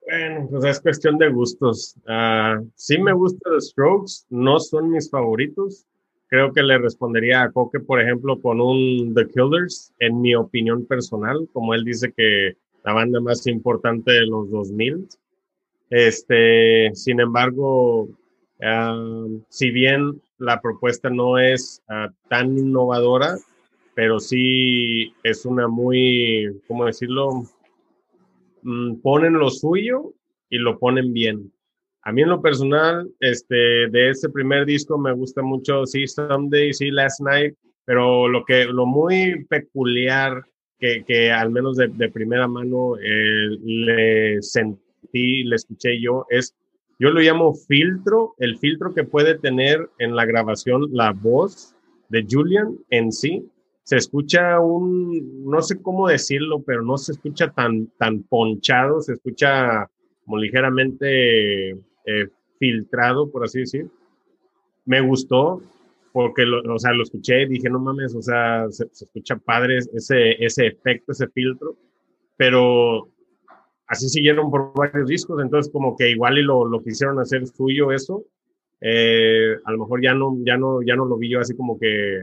bueno, 0.04 0.48
pues 0.50 0.64
es 0.64 0.80
cuestión 0.80 1.16
de 1.18 1.30
gustos. 1.30 1.94
Ah, 2.08 2.58
sí 2.74 2.98
me 2.98 3.12
gustan 3.12 3.52
los 3.52 3.68
Strokes, 3.68 4.26
no 4.30 4.58
son 4.58 4.90
mis 4.90 5.08
favoritos 5.08 5.86
creo 6.32 6.50
que 6.50 6.62
le 6.62 6.78
respondería 6.78 7.42
a 7.42 7.52
Coque, 7.52 7.78
por 7.78 8.00
ejemplo, 8.00 8.40
con 8.40 8.58
un 8.58 9.12
The 9.14 9.28
Killers, 9.28 9.92
en 9.98 10.18
mi 10.22 10.34
opinión 10.34 10.86
personal, 10.86 11.46
como 11.52 11.74
él 11.74 11.84
dice 11.84 12.10
que 12.16 12.56
la 12.84 12.94
banda 12.94 13.20
más 13.20 13.46
importante 13.46 14.12
de 14.12 14.24
los 14.24 14.50
2000. 14.50 15.08
Este, 15.90 16.90
sin 16.94 17.20
embargo, 17.20 18.08
si 19.48 19.70
bien 19.70 20.20
la 20.38 20.60
propuesta 20.60 21.10
no 21.10 21.38
es 21.38 21.82
ah, 21.88 22.10
tan 22.28 22.56
innovadora, 22.56 23.36
pero 23.94 24.20
sí 24.20 25.12
es 25.22 25.44
una 25.44 25.68
muy, 25.68 26.60
¿cómo 26.66 26.86
decirlo? 26.86 27.42
Mm, 28.62 28.96
ponen 29.00 29.34
lo 29.34 29.50
suyo 29.50 30.14
y 30.48 30.58
lo 30.58 30.78
ponen 30.78 31.12
bien. 31.12 31.52
A 32.02 32.12
mí 32.12 32.22
en 32.22 32.30
lo 32.30 32.42
personal, 32.42 33.08
este, 33.20 33.88
de 33.88 34.10
ese 34.10 34.28
primer 34.28 34.66
disco 34.66 34.98
me 34.98 35.12
gusta 35.12 35.42
mucho, 35.42 35.86
sí, 35.86 36.06
Someday, 36.06 36.72
sí, 36.72 36.90
Last 36.90 37.20
Night, 37.20 37.54
pero 37.84 38.28
lo 38.28 38.44
que, 38.44 38.64
lo 38.64 38.86
muy 38.86 39.44
peculiar 39.44 40.44
que, 40.78 41.04
que 41.04 41.30
al 41.30 41.50
menos 41.50 41.76
de, 41.76 41.88
de 41.88 42.10
primera 42.10 42.48
mano 42.48 42.96
eh, 42.98 43.48
le 43.64 44.42
sentí, 44.42 45.44
le 45.44 45.56
escuché 45.56 46.00
yo, 46.00 46.26
es, 46.28 46.54
yo 47.02 47.10
lo 47.10 47.18
llamo 47.18 47.52
filtro, 47.52 48.36
el 48.38 48.58
filtro 48.58 48.94
que 48.94 49.02
puede 49.02 49.36
tener 49.36 49.90
en 49.98 50.14
la 50.14 50.24
grabación 50.24 50.88
la 50.92 51.10
voz 51.10 51.74
de 52.08 52.24
Julian 52.30 52.78
en 52.90 53.10
sí. 53.10 53.44
Se 53.82 53.96
escucha 53.96 54.60
un, 54.60 55.44
no 55.50 55.60
sé 55.62 55.82
cómo 55.82 56.06
decirlo, 56.06 56.62
pero 56.62 56.82
no 56.82 56.96
se 56.98 57.10
escucha 57.10 57.50
tan, 57.50 57.88
tan 57.98 58.22
ponchado, 58.22 59.00
se 59.00 59.14
escucha 59.14 59.90
como 60.24 60.38
ligeramente 60.38 61.70
eh, 61.70 62.28
filtrado, 62.60 63.28
por 63.32 63.42
así 63.42 63.58
decir. 63.58 63.88
Me 64.84 65.00
gustó 65.00 65.60
porque, 66.12 66.46
lo, 66.46 66.62
o 66.72 66.78
sea, 66.78 66.92
lo 66.92 67.02
escuché 67.02 67.42
y 67.42 67.48
dije, 67.48 67.68
no 67.68 67.80
mames, 67.80 68.14
o 68.14 68.22
sea, 68.22 68.70
se, 68.70 68.84
escucha 68.84 69.34
padre 69.38 69.78
ese, 69.78 70.36
ese 70.38 70.68
efecto, 70.68 71.10
ese 71.10 71.26
filtro, 71.26 71.74
pero 72.36 73.08
así 73.86 74.08
siguieron 74.08 74.50
por 74.50 74.72
varios 74.74 75.08
discos, 75.08 75.42
entonces 75.42 75.72
como 75.72 75.96
que 75.96 76.10
igual 76.10 76.38
y 76.38 76.42
lo, 76.42 76.64
lo 76.66 76.82
quisieron 76.82 77.18
hacer 77.20 77.46
suyo 77.46 77.92
eso, 77.92 78.24
eh, 78.80 79.56
a 79.64 79.72
lo 79.72 79.78
mejor 79.78 80.02
ya 80.02 80.12
no, 80.14 80.36
ya, 80.44 80.56
no, 80.56 80.82
ya 80.82 80.96
no 80.96 81.04
lo 81.04 81.16
vi 81.16 81.30
yo 81.30 81.40
así 81.40 81.54
como 81.54 81.78
que 81.78 82.22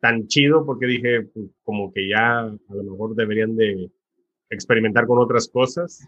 tan 0.00 0.26
chido 0.26 0.66
porque 0.66 0.86
dije, 0.86 1.22
pues, 1.22 1.46
como 1.62 1.92
que 1.92 2.08
ya 2.08 2.40
a 2.40 2.74
lo 2.74 2.82
mejor 2.82 3.14
deberían 3.14 3.54
de 3.54 3.88
experimentar 4.50 5.06
con 5.06 5.18
otras 5.18 5.48
cosas. 5.48 6.04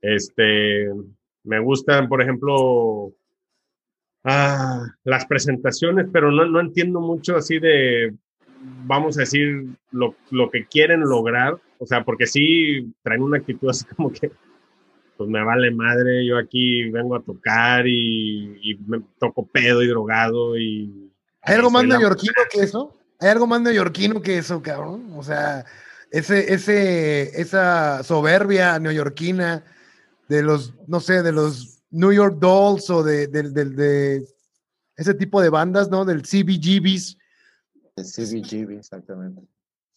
Este, 0.00 0.88
me 1.44 1.60
gustan, 1.60 2.08
por 2.08 2.22
ejemplo, 2.22 3.12
ah, 4.24 4.82
las 5.04 5.26
presentaciones, 5.26 6.06
pero 6.10 6.32
no, 6.32 6.46
no, 6.46 6.60
entiendo 6.60 7.00
mucho 7.00 7.36
así 7.36 7.58
de, 7.58 8.14
vamos 8.84 9.16
a 9.16 9.20
decir, 9.20 9.66
lo, 9.90 10.14
lo, 10.30 10.50
que 10.50 10.66
quieren 10.66 11.00
lograr. 11.00 11.58
O 11.78 11.86
sea, 11.86 12.04
porque 12.04 12.26
sí 12.26 12.92
traen 13.02 13.22
una 13.22 13.38
actitud 13.38 13.68
así 13.70 13.84
como 13.96 14.12
que, 14.12 14.30
pues 15.16 15.28
me 15.28 15.42
vale 15.42 15.70
madre, 15.70 16.24
yo 16.26 16.38
aquí 16.38 16.88
vengo 16.90 17.16
a 17.16 17.22
tocar 17.22 17.86
y, 17.86 18.78
me 18.86 19.02
toco 19.18 19.46
pedo 19.46 19.82
y 19.82 19.88
drogado 19.88 20.56
y... 20.56 21.10
¿Hay 21.42 21.56
algo 21.56 21.70
más 21.70 21.84
neoyorquino 21.84 22.34
que 22.50 22.60
eso? 22.62 22.94
¿Hay 23.20 23.30
algo 23.30 23.46
más 23.46 23.60
neoyorquino 23.60 24.22
que 24.22 24.38
eso, 24.38 24.62
cabrón? 24.62 25.12
O 25.16 25.22
sea, 25.22 25.64
ese, 26.10 26.52
ese, 26.52 27.40
esa 27.40 28.02
soberbia 28.04 28.78
neoyorquina 28.78 29.64
de 30.28 30.42
los, 30.42 30.74
no 30.86 31.00
sé, 31.00 31.22
de 31.22 31.32
los 31.32 31.82
New 31.90 32.12
York 32.12 32.36
Dolls 32.38 32.88
o 32.90 33.02
de, 33.02 33.26
de, 33.26 34.24
ese 34.96 35.14
tipo 35.14 35.40
de 35.40 35.50
bandas, 35.50 35.90
¿no? 35.90 36.04
Del 36.04 36.22
CBGBs. 36.22 37.17
El 37.98 38.04
CBGB, 38.04 38.78
exactamente. 38.78 39.42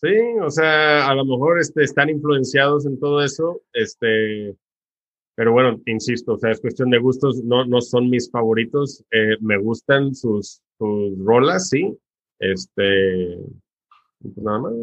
Sí, 0.02 0.16
o 0.42 0.50
sea, 0.50 1.08
a 1.08 1.16
lo 1.16 1.26
mejor 1.26 1.60
este, 1.60 1.84
están 1.84 2.10
influenciados 2.10 2.86
en 2.88 3.00
todo 3.00 3.24
eso, 3.24 3.62
este, 3.72 4.56
pero 5.36 5.52
bueno, 5.54 5.80
insisto, 5.86 6.34
o 6.34 6.38
sea, 6.40 6.52
es 6.52 6.60
cuestión 6.60 6.90
de 6.90 6.98
gustos, 6.98 7.44
no, 7.44 7.66
no 7.66 7.82
son 7.82 8.10
mis 8.10 8.30
favoritos, 8.32 9.04
eh, 9.12 9.38
me 9.42 9.60
gustan 9.60 10.16
sus, 10.16 10.62
sus 10.80 11.18
rolas, 11.24 11.70
sí, 11.70 11.96
este, 12.40 13.38
pues 14.20 14.38
nada 14.38 14.60
más. 14.60 14.74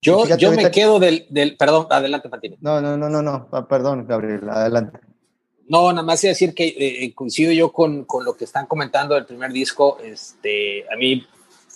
Yo, 0.00 0.24
yo 0.36 0.52
me 0.52 0.70
quedo 0.70 1.00
del, 1.00 1.26
del, 1.30 1.56
Perdón, 1.56 1.86
adelante, 1.90 2.28
Fatine. 2.28 2.58
No, 2.60 2.80
no, 2.80 2.96
no, 2.96 3.08
no, 3.08 3.20
no, 3.22 3.48
ah, 3.50 3.66
perdón, 3.66 4.06
Gabriel, 4.06 4.48
adelante. 4.48 5.00
No, 5.68 5.90
nada 5.92 6.02
más 6.02 6.20
decir 6.20 6.54
que 6.54 6.66
eh, 6.66 7.04
eh, 7.04 7.14
coincido 7.14 7.52
yo 7.52 7.72
con, 7.72 8.04
con, 8.04 8.24
lo 8.24 8.36
que 8.36 8.44
están 8.44 8.66
comentando 8.66 9.14
del 9.14 9.24
primer 9.24 9.52
disco. 9.52 9.98
Este, 10.02 10.84
a 10.92 10.96
mí 10.96 11.26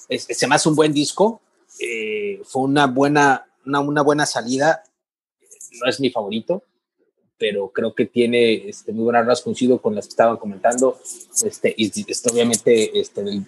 se 0.09 0.47
me 0.47 0.55
hace 0.55 0.69
un 0.69 0.75
buen 0.75 0.93
disco. 0.93 1.41
Eh, 1.81 2.41
fue 2.45 2.63
una 2.63 2.87
buena, 2.87 3.47
una, 3.65 3.81
una, 3.81 4.03
buena 4.03 4.27
salida. 4.27 4.83
No 5.81 5.89
es 5.89 6.01
mi 6.01 6.11
favorito, 6.11 6.63
pero 7.39 7.71
creo 7.71 7.95
que 7.95 8.07
tiene 8.07 8.69
este, 8.69 8.93
muy 8.93 9.05
buenas 9.05 9.27
razones. 9.27 9.45
Coincido 9.45 9.81
con 9.81 9.95
las 9.95 10.07
que 10.07 10.11
estaban 10.11 10.37
comentando. 10.37 10.99
Este, 11.43 11.75
este 11.79 12.31
obviamente, 12.31 12.99
este, 12.99 13.23
el 13.23 13.47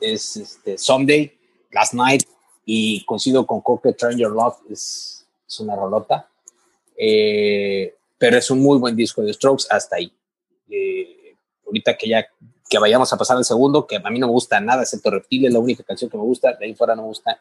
es 0.00 0.36
este, 0.36 0.78
Someday, 0.78 1.32
Last 1.70 1.94
Night, 1.94 2.24
y 2.64 3.04
coincido 3.04 3.46
con 3.46 3.60
Coque, 3.60 3.92
Turn 3.92 4.16
Your 4.16 4.32
Love 4.32 4.58
es, 4.70 5.26
es 5.46 5.60
una 5.60 5.76
rolota, 5.76 6.28
eh, 6.96 7.96
pero 8.20 8.36
es 8.36 8.50
un 8.50 8.60
muy 8.60 8.78
buen 8.78 8.94
disco 8.94 9.22
de 9.22 9.32
Strokes 9.32 9.64
hasta 9.70 9.96
ahí. 9.96 10.12
Eh, 10.68 11.34
ahorita 11.64 11.96
que 11.96 12.06
ya 12.06 12.26
que 12.68 12.78
vayamos 12.78 13.10
a 13.12 13.16
pasar 13.16 13.38
al 13.38 13.46
segundo, 13.46 13.86
que 13.86 13.96
a 13.96 14.10
mí 14.10 14.20
no 14.20 14.26
me 14.26 14.32
gusta 14.32 14.60
nada, 14.60 14.82
excepto 14.82 15.10
Reptil, 15.10 15.46
es 15.46 15.52
la 15.52 15.58
única 15.58 15.82
canción 15.82 16.10
que 16.10 16.18
me 16.18 16.22
gusta, 16.22 16.52
de 16.52 16.66
ahí 16.66 16.74
fuera 16.74 16.94
no 16.94 17.02
me 17.02 17.08
gusta. 17.08 17.40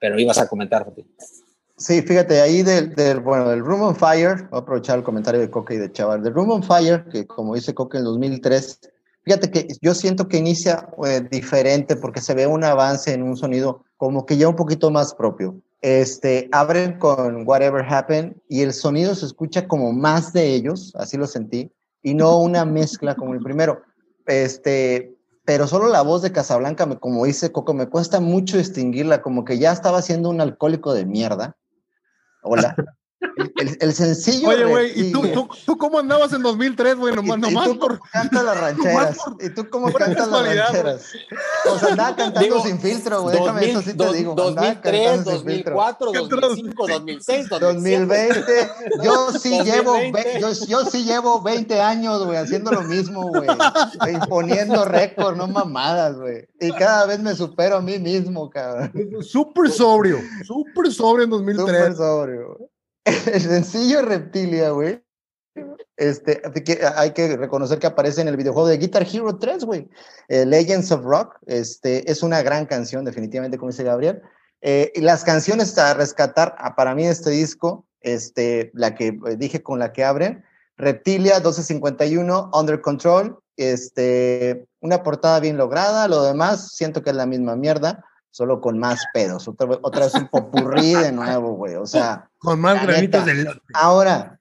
Pero 0.00 0.18
ibas 0.18 0.38
a 0.38 0.48
comentar, 0.48 0.90
Sí, 1.76 2.02
fíjate, 2.02 2.40
ahí 2.40 2.62
del, 2.62 2.94
del, 2.94 3.20
bueno, 3.20 3.48
del 3.50 3.60
Room 3.60 3.82
on 3.82 3.96
Fire, 3.96 4.48
voy 4.50 4.58
a 4.58 4.62
aprovechar 4.62 4.98
el 4.98 5.04
comentario 5.04 5.40
de 5.40 5.50
Coque 5.50 5.74
y 5.74 5.78
de 5.78 5.92
Chaval, 5.92 6.22
del 6.22 6.32
Room 6.32 6.50
on 6.50 6.62
Fire, 6.62 7.04
que 7.10 7.26
como 7.26 7.54
dice 7.54 7.74
Coque 7.74 7.98
en 7.98 8.04
2003, 8.04 8.80
Fíjate 9.24 9.50
que 9.50 9.68
yo 9.80 9.94
siento 9.94 10.28
que 10.28 10.36
inicia 10.36 10.90
eh, 11.06 11.26
diferente 11.30 11.96
porque 11.96 12.20
se 12.20 12.34
ve 12.34 12.46
un 12.46 12.62
avance 12.62 13.12
en 13.12 13.22
un 13.22 13.38
sonido 13.38 13.82
como 13.96 14.26
que 14.26 14.36
ya 14.36 14.48
un 14.48 14.56
poquito 14.56 14.90
más 14.90 15.14
propio. 15.14 15.62
Este, 15.84 16.48
abren 16.50 16.98
con 16.98 17.46
Whatever 17.46 17.84
Happened 17.84 18.36
y 18.48 18.62
el 18.62 18.72
sonido 18.72 19.14
se 19.14 19.26
escucha 19.26 19.68
como 19.68 19.92
más 19.92 20.32
de 20.32 20.54
ellos, 20.54 20.94
así 20.96 21.18
lo 21.18 21.26
sentí. 21.26 21.70
y 22.02 22.14
no 22.14 22.38
una 22.38 22.64
mezcla 22.64 23.14
como 23.14 23.34
el 23.34 23.40
primero. 23.40 23.82
Este, 24.24 25.14
pero 25.44 25.66
solo 25.66 25.88
la 25.88 26.00
voz 26.00 26.22
de 26.22 26.32
Casablanca, 26.32 26.88
como 27.00 27.26
dice 27.26 27.52
Coco, 27.52 27.74
me 27.74 27.90
cuesta 27.90 28.18
mucho 28.20 28.56
distinguirla, 28.56 29.20
como 29.20 29.44
que 29.44 29.58
ya 29.58 29.72
estaba 29.72 30.00
siendo 30.00 30.30
un 30.30 30.40
alcohólico 30.40 30.94
de 30.94 31.04
mierda. 31.04 31.54
Hola. 32.42 32.74
El, 33.56 33.76
el, 33.80 33.94
sencillo. 33.94 34.48
Oye, 34.48 34.64
güey, 34.64 35.00
¿y 35.00 35.12
tú, 35.12 35.22
tú, 35.28 35.48
tú, 35.66 35.78
cómo 35.78 35.98
andabas 35.98 36.32
en 36.32 36.42
2003, 36.42 36.96
güey? 36.96 37.14
Nomás, 37.14 37.38
¿Y, 37.38 37.40
nomás 37.40 37.66
y 37.66 37.72
tú 37.72 37.78
por. 37.78 38.00
cantas 38.10 38.44
las 38.44 38.60
rancheras. 38.60 39.18
¿Y 39.40 39.50
tú 39.50 39.68
cómo 39.70 39.92
cantas 39.92 40.28
las 40.28 40.46
rancheras? 40.46 41.12
O 41.70 41.78
sea, 41.78 41.88
andaba 41.90 42.16
cantando 42.16 42.40
digo, 42.40 42.62
sin 42.62 42.78
filtro, 42.78 43.22
güey. 43.22 43.38
Déjame 43.38 43.70
eso 43.70 43.82
sí 43.82 43.94
te 43.94 44.12
digo. 44.12 44.34
2003, 44.34 45.24
2004, 45.24 46.12
2005, 46.12 46.86
2006, 46.86 47.48
2020. 47.48 48.70
Yo 49.02 49.32
sí 49.32 49.60
llevo, 49.64 49.96
yo, 50.40 50.52
yo 50.66 50.84
sí 50.84 51.04
llevo 51.04 51.42
20 51.42 51.80
años, 51.80 52.24
güey, 52.24 52.38
haciendo 52.38 52.72
lo 52.72 52.82
mismo, 52.82 53.28
güey. 53.28 53.48
Imponiendo 54.12 54.84
récord, 54.84 55.36
no 55.36 55.46
mamadas, 55.46 56.16
güey. 56.16 56.46
Y 56.60 56.72
cada 56.72 57.06
vez 57.06 57.20
me 57.20 57.34
supero 57.34 57.76
a 57.76 57.80
mí 57.80 57.98
mismo, 57.98 58.50
cabrón. 58.50 58.92
Súper 59.22 59.70
sobrio, 59.70 60.18
súper 60.44 60.92
sobrio 60.92 61.24
en 61.24 61.30
2003. 61.30 61.66
Súper 61.66 61.96
sobrio, 61.96 62.56
güey. 62.56 62.73
El 63.04 63.40
sencillo 63.40 64.02
Reptilia, 64.02 64.70
güey. 64.70 65.02
Este, 65.96 66.42
hay 66.96 67.12
que 67.12 67.36
reconocer 67.36 67.78
que 67.78 67.86
aparece 67.86 68.20
en 68.20 68.28
el 68.28 68.36
videojuego 68.36 68.68
de 68.68 68.78
Guitar 68.78 69.06
Hero 69.10 69.38
3, 69.38 69.64
güey. 69.64 69.88
Eh, 70.28 70.44
Legends 70.44 70.90
of 70.90 71.04
Rock, 71.04 71.36
este, 71.46 72.10
es 72.10 72.22
una 72.22 72.42
gran 72.42 72.66
canción, 72.66 73.04
definitivamente, 73.04 73.58
como 73.58 73.70
dice 73.70 73.84
Gabriel. 73.84 74.22
Eh, 74.60 74.90
y 74.94 75.00
las 75.02 75.24
canciones 75.24 75.76
a 75.78 75.94
rescatar, 75.94 76.56
a, 76.58 76.74
para 76.74 76.94
mí, 76.94 77.06
este 77.06 77.30
disco, 77.30 77.86
este, 78.00 78.70
la 78.74 78.94
que 78.94 79.08
eh, 79.08 79.36
dije 79.36 79.62
con 79.62 79.78
la 79.78 79.92
que 79.92 80.04
abren, 80.04 80.44
Reptilia 80.76 81.34
1251, 81.34 82.50
Under 82.52 82.80
Control, 82.80 83.38
este, 83.56 84.66
una 84.80 85.04
portada 85.04 85.38
bien 85.38 85.56
lograda, 85.56 86.08
lo 86.08 86.24
demás 86.24 86.72
siento 86.72 87.02
que 87.02 87.10
es 87.10 87.16
la 87.16 87.26
misma 87.26 87.54
mierda 87.54 88.04
solo 88.34 88.60
con 88.60 88.80
más 88.80 89.00
pedos. 89.12 89.46
Otra, 89.46 89.78
otra 89.80 90.06
vez 90.06 90.14
un 90.14 90.26
popurrí 90.26 90.92
de 90.94 91.12
nuevo, 91.12 91.52
güey. 91.52 91.76
O 91.76 91.86
sea. 91.86 92.28
Con 92.38 92.60
más 92.60 92.84
granitos 92.84 93.24
del 93.24 93.48
Ahora, 93.74 94.40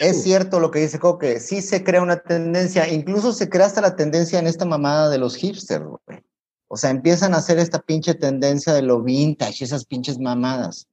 es 0.00 0.24
cierto 0.24 0.58
lo 0.58 0.72
que 0.72 0.80
dice 0.80 0.98
Coque, 0.98 1.38
sí 1.38 1.62
se 1.62 1.84
crea 1.84 2.02
una 2.02 2.18
tendencia, 2.18 2.88
incluso 2.88 3.32
se 3.32 3.48
crea 3.48 3.66
hasta 3.66 3.80
la 3.80 3.94
tendencia 3.94 4.40
en 4.40 4.48
esta 4.48 4.64
mamada 4.64 5.08
de 5.10 5.18
los 5.18 5.36
hipsters, 5.36 5.84
güey. 5.84 6.24
O 6.66 6.76
sea, 6.76 6.90
empiezan 6.90 7.32
a 7.34 7.36
hacer 7.36 7.60
esta 7.60 7.78
pinche 7.78 8.14
tendencia 8.14 8.72
de 8.72 8.82
lo 8.82 9.00
vintage, 9.00 9.62
esas 9.62 9.84
pinches 9.84 10.18
mamadas. 10.18 10.88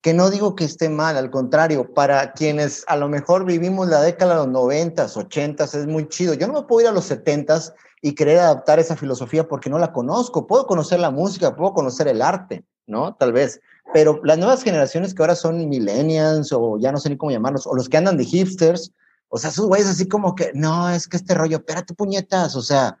Que 0.00 0.14
no 0.14 0.30
digo 0.30 0.54
que 0.54 0.64
esté 0.64 0.88
mal, 0.88 1.16
al 1.16 1.30
contrario, 1.30 1.92
para 1.92 2.32
quienes 2.32 2.84
a 2.86 2.96
lo 2.96 3.08
mejor 3.08 3.44
vivimos 3.44 3.88
la 3.88 4.00
década 4.00 4.34
de 4.34 4.38
los 4.38 4.48
noventas, 4.48 5.16
ochentas, 5.16 5.74
es 5.74 5.86
muy 5.86 6.08
chido. 6.08 6.34
Yo 6.34 6.46
no 6.46 6.52
me 6.52 6.62
puedo 6.62 6.82
ir 6.82 6.88
a 6.88 6.92
los 6.92 7.06
setentas 7.06 7.74
y 8.00 8.14
querer 8.14 8.38
adaptar 8.38 8.78
esa 8.78 8.96
filosofía 8.96 9.48
porque 9.48 9.70
no 9.70 9.78
la 9.78 9.92
conozco. 9.92 10.46
Puedo 10.46 10.66
conocer 10.66 11.00
la 11.00 11.10
música, 11.10 11.56
puedo 11.56 11.72
conocer 11.72 12.06
el 12.06 12.22
arte, 12.22 12.64
¿no? 12.86 13.14
Tal 13.16 13.32
vez. 13.32 13.60
Pero 13.92 14.20
las 14.22 14.38
nuevas 14.38 14.62
generaciones 14.62 15.14
que 15.14 15.22
ahora 15.22 15.34
son 15.34 15.68
millennials 15.68 16.52
o 16.52 16.78
ya 16.78 16.92
no 16.92 16.98
sé 16.98 17.08
ni 17.08 17.16
cómo 17.16 17.32
llamarlos, 17.32 17.66
o 17.66 17.74
los 17.74 17.88
que 17.88 17.96
andan 17.96 18.16
de 18.16 18.24
hipsters, 18.24 18.92
o 19.28 19.38
sea, 19.38 19.50
esos 19.50 19.66
güeyes 19.66 19.88
así 19.88 20.08
como 20.08 20.34
que, 20.34 20.52
no, 20.54 20.88
es 20.90 21.06
que 21.06 21.16
este 21.16 21.34
rollo, 21.34 21.58
espérate 21.58 21.94
puñetas, 21.94 22.56
o 22.56 22.62
sea, 22.62 22.98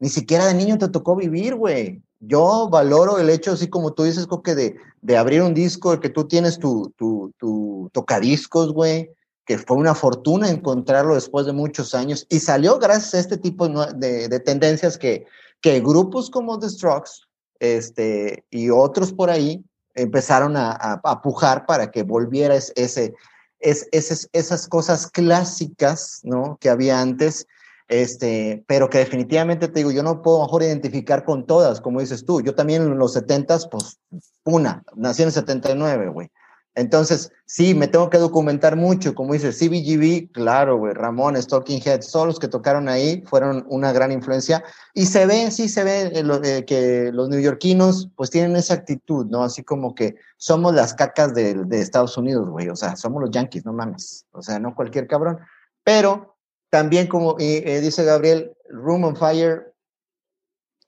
ni 0.00 0.08
siquiera 0.08 0.46
de 0.46 0.54
niño 0.54 0.78
te 0.78 0.88
tocó 0.88 1.16
vivir, 1.16 1.54
güey. 1.54 2.02
Yo 2.20 2.68
valoro 2.70 3.18
el 3.18 3.30
hecho, 3.30 3.52
así 3.52 3.68
como 3.68 3.92
tú 3.92 4.04
dices, 4.04 4.26
Coque, 4.26 4.54
de, 4.54 4.76
de 5.02 5.16
abrir 5.16 5.42
un 5.42 5.54
disco, 5.54 5.98
que 6.00 6.08
tú 6.08 6.26
tienes 6.26 6.58
tu, 6.58 6.92
tu, 6.96 7.32
tu 7.38 7.90
tocadiscos, 7.92 8.72
güey, 8.72 9.10
que 9.44 9.58
fue 9.58 9.76
una 9.76 9.94
fortuna 9.94 10.50
encontrarlo 10.50 11.14
después 11.14 11.46
de 11.46 11.52
muchos 11.52 11.94
años 11.94 12.26
y 12.28 12.40
salió 12.40 12.78
gracias 12.78 13.14
a 13.14 13.18
este 13.20 13.38
tipo 13.38 13.66
de, 13.68 14.28
de 14.28 14.40
tendencias 14.40 14.98
que, 14.98 15.24
que 15.62 15.80
grupos 15.80 16.28
como 16.28 16.58
The 16.58 16.68
Strokes 16.68 17.12
este, 17.58 18.44
y 18.50 18.70
otros 18.70 19.12
por 19.12 19.30
ahí 19.30 19.64
empezaron 19.94 20.56
a, 20.56 21.00
a, 21.02 21.22
pujar 21.22 21.66
para 21.66 21.90
que 21.90 22.02
volviera 22.02 22.54
ese, 22.54 23.14
es, 23.58 23.88
ese, 23.90 24.28
esas 24.32 24.68
cosas 24.68 25.10
clásicas 25.10 26.20
¿no? 26.22 26.56
que 26.60 26.68
había 26.68 27.00
antes, 27.00 27.46
este, 27.88 28.64
pero 28.66 28.90
que 28.90 28.98
definitivamente 28.98 29.68
te 29.68 29.80
digo, 29.80 29.90
yo 29.90 30.02
no 30.02 30.20
puedo 30.22 30.42
mejor 30.42 30.62
identificar 30.62 31.24
con 31.24 31.46
todas, 31.46 31.80
como 31.80 32.00
dices 32.00 32.24
tú. 32.24 32.42
Yo 32.42 32.54
también 32.54 32.82
en 32.82 32.98
los 32.98 33.16
70s, 33.16 33.68
pues 33.70 33.98
una, 34.44 34.82
nací 34.94 35.22
en 35.22 35.28
el 35.28 35.32
79, 35.32 36.08
güey. 36.08 36.30
Entonces, 36.74 37.32
sí, 37.44 37.74
me 37.74 37.88
tengo 37.88 38.08
que 38.08 38.18
documentar 38.18 38.76
mucho, 38.76 39.12
como 39.12 39.32
dice 39.32 39.50
CBGB, 39.50 40.30
claro, 40.30 40.78
güey, 40.78 40.94
Ramón, 40.94 41.34
Talking 41.34 41.82
Heads, 41.84 42.12
todos 42.12 42.26
los 42.26 42.38
que 42.38 42.46
tocaron 42.46 42.88
ahí 42.88 43.24
fueron 43.26 43.66
una 43.68 43.90
gran 43.90 44.12
influencia. 44.12 44.62
Y 44.94 45.06
se 45.06 45.26
ve, 45.26 45.50
sí 45.50 45.68
se 45.68 45.82
ve 45.82 46.02
eh, 46.14 46.40
eh, 46.44 46.64
que 46.64 47.10
los 47.12 47.30
neoyorquinos 47.30 48.10
pues 48.14 48.30
tienen 48.30 48.54
esa 48.54 48.74
actitud, 48.74 49.26
¿no? 49.26 49.42
Así 49.42 49.64
como 49.64 49.94
que 49.94 50.16
somos 50.36 50.72
las 50.72 50.94
cacas 50.94 51.34
de, 51.34 51.54
de 51.54 51.80
Estados 51.80 52.16
Unidos, 52.16 52.48
güey, 52.48 52.68
o 52.68 52.76
sea, 52.76 52.94
somos 52.94 53.22
los 53.22 53.32
yankees, 53.32 53.64
no 53.64 53.72
mames, 53.72 54.26
o 54.30 54.40
sea, 54.40 54.60
no 54.60 54.76
cualquier 54.76 55.08
cabrón. 55.08 55.38
Pero 55.82 56.37
también 56.70 57.06
como 57.06 57.36
eh, 57.38 57.80
dice 57.80 58.04
Gabriel, 58.04 58.52
Room 58.68 59.04
on 59.04 59.16
Fire, 59.16 59.74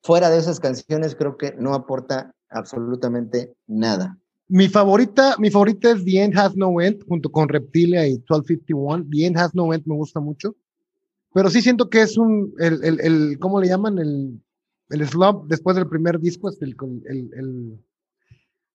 fuera 0.03 0.31
de 0.31 0.39
esas 0.39 0.61
canciones 0.61 1.15
creo 1.15 1.37
que 1.37 1.55
no 1.59 1.75
aporta 1.75 2.35
absolutamente 2.49 3.55
nada. 3.67 4.19
Mi 4.49 4.69
favorita, 4.69 5.37
mi 5.39 5.51
favorita 5.51 5.93
es 5.93 6.05
The 6.05 6.25
End 6.25 6.37
Has 6.37 6.57
No 6.57 6.81
End, 6.81 7.05
junto 7.07 7.31
con 7.31 7.49
Reptilia 7.49 8.07
y 8.07 8.15
1251. 8.15 9.07
The 9.11 9.27
End 9.27 9.39
Has 9.39 9.55
No 9.55 9.73
End 9.73 9.87
me 9.87 9.95
gusta 9.95 10.19
mucho. 10.19 10.57
Pero 11.33 11.49
sí 11.51 11.63
siento 11.63 11.89
que 11.89 12.03
es 12.03 12.19
un, 12.19 12.53
el, 12.59 12.83
el, 12.83 13.01
el 13.01 13.39
¿cómo 13.39 13.61
le 13.61 13.69
llaman? 13.69 13.99
El, 13.99 14.43
el 14.89 15.09
slump 15.09 15.47
después 15.47 15.77
del 15.77 15.89
primer 15.89 16.19
disco, 16.19 16.49
es 16.49 16.61
el, 16.61 16.77
el, 17.09 17.31
el, 17.35 17.85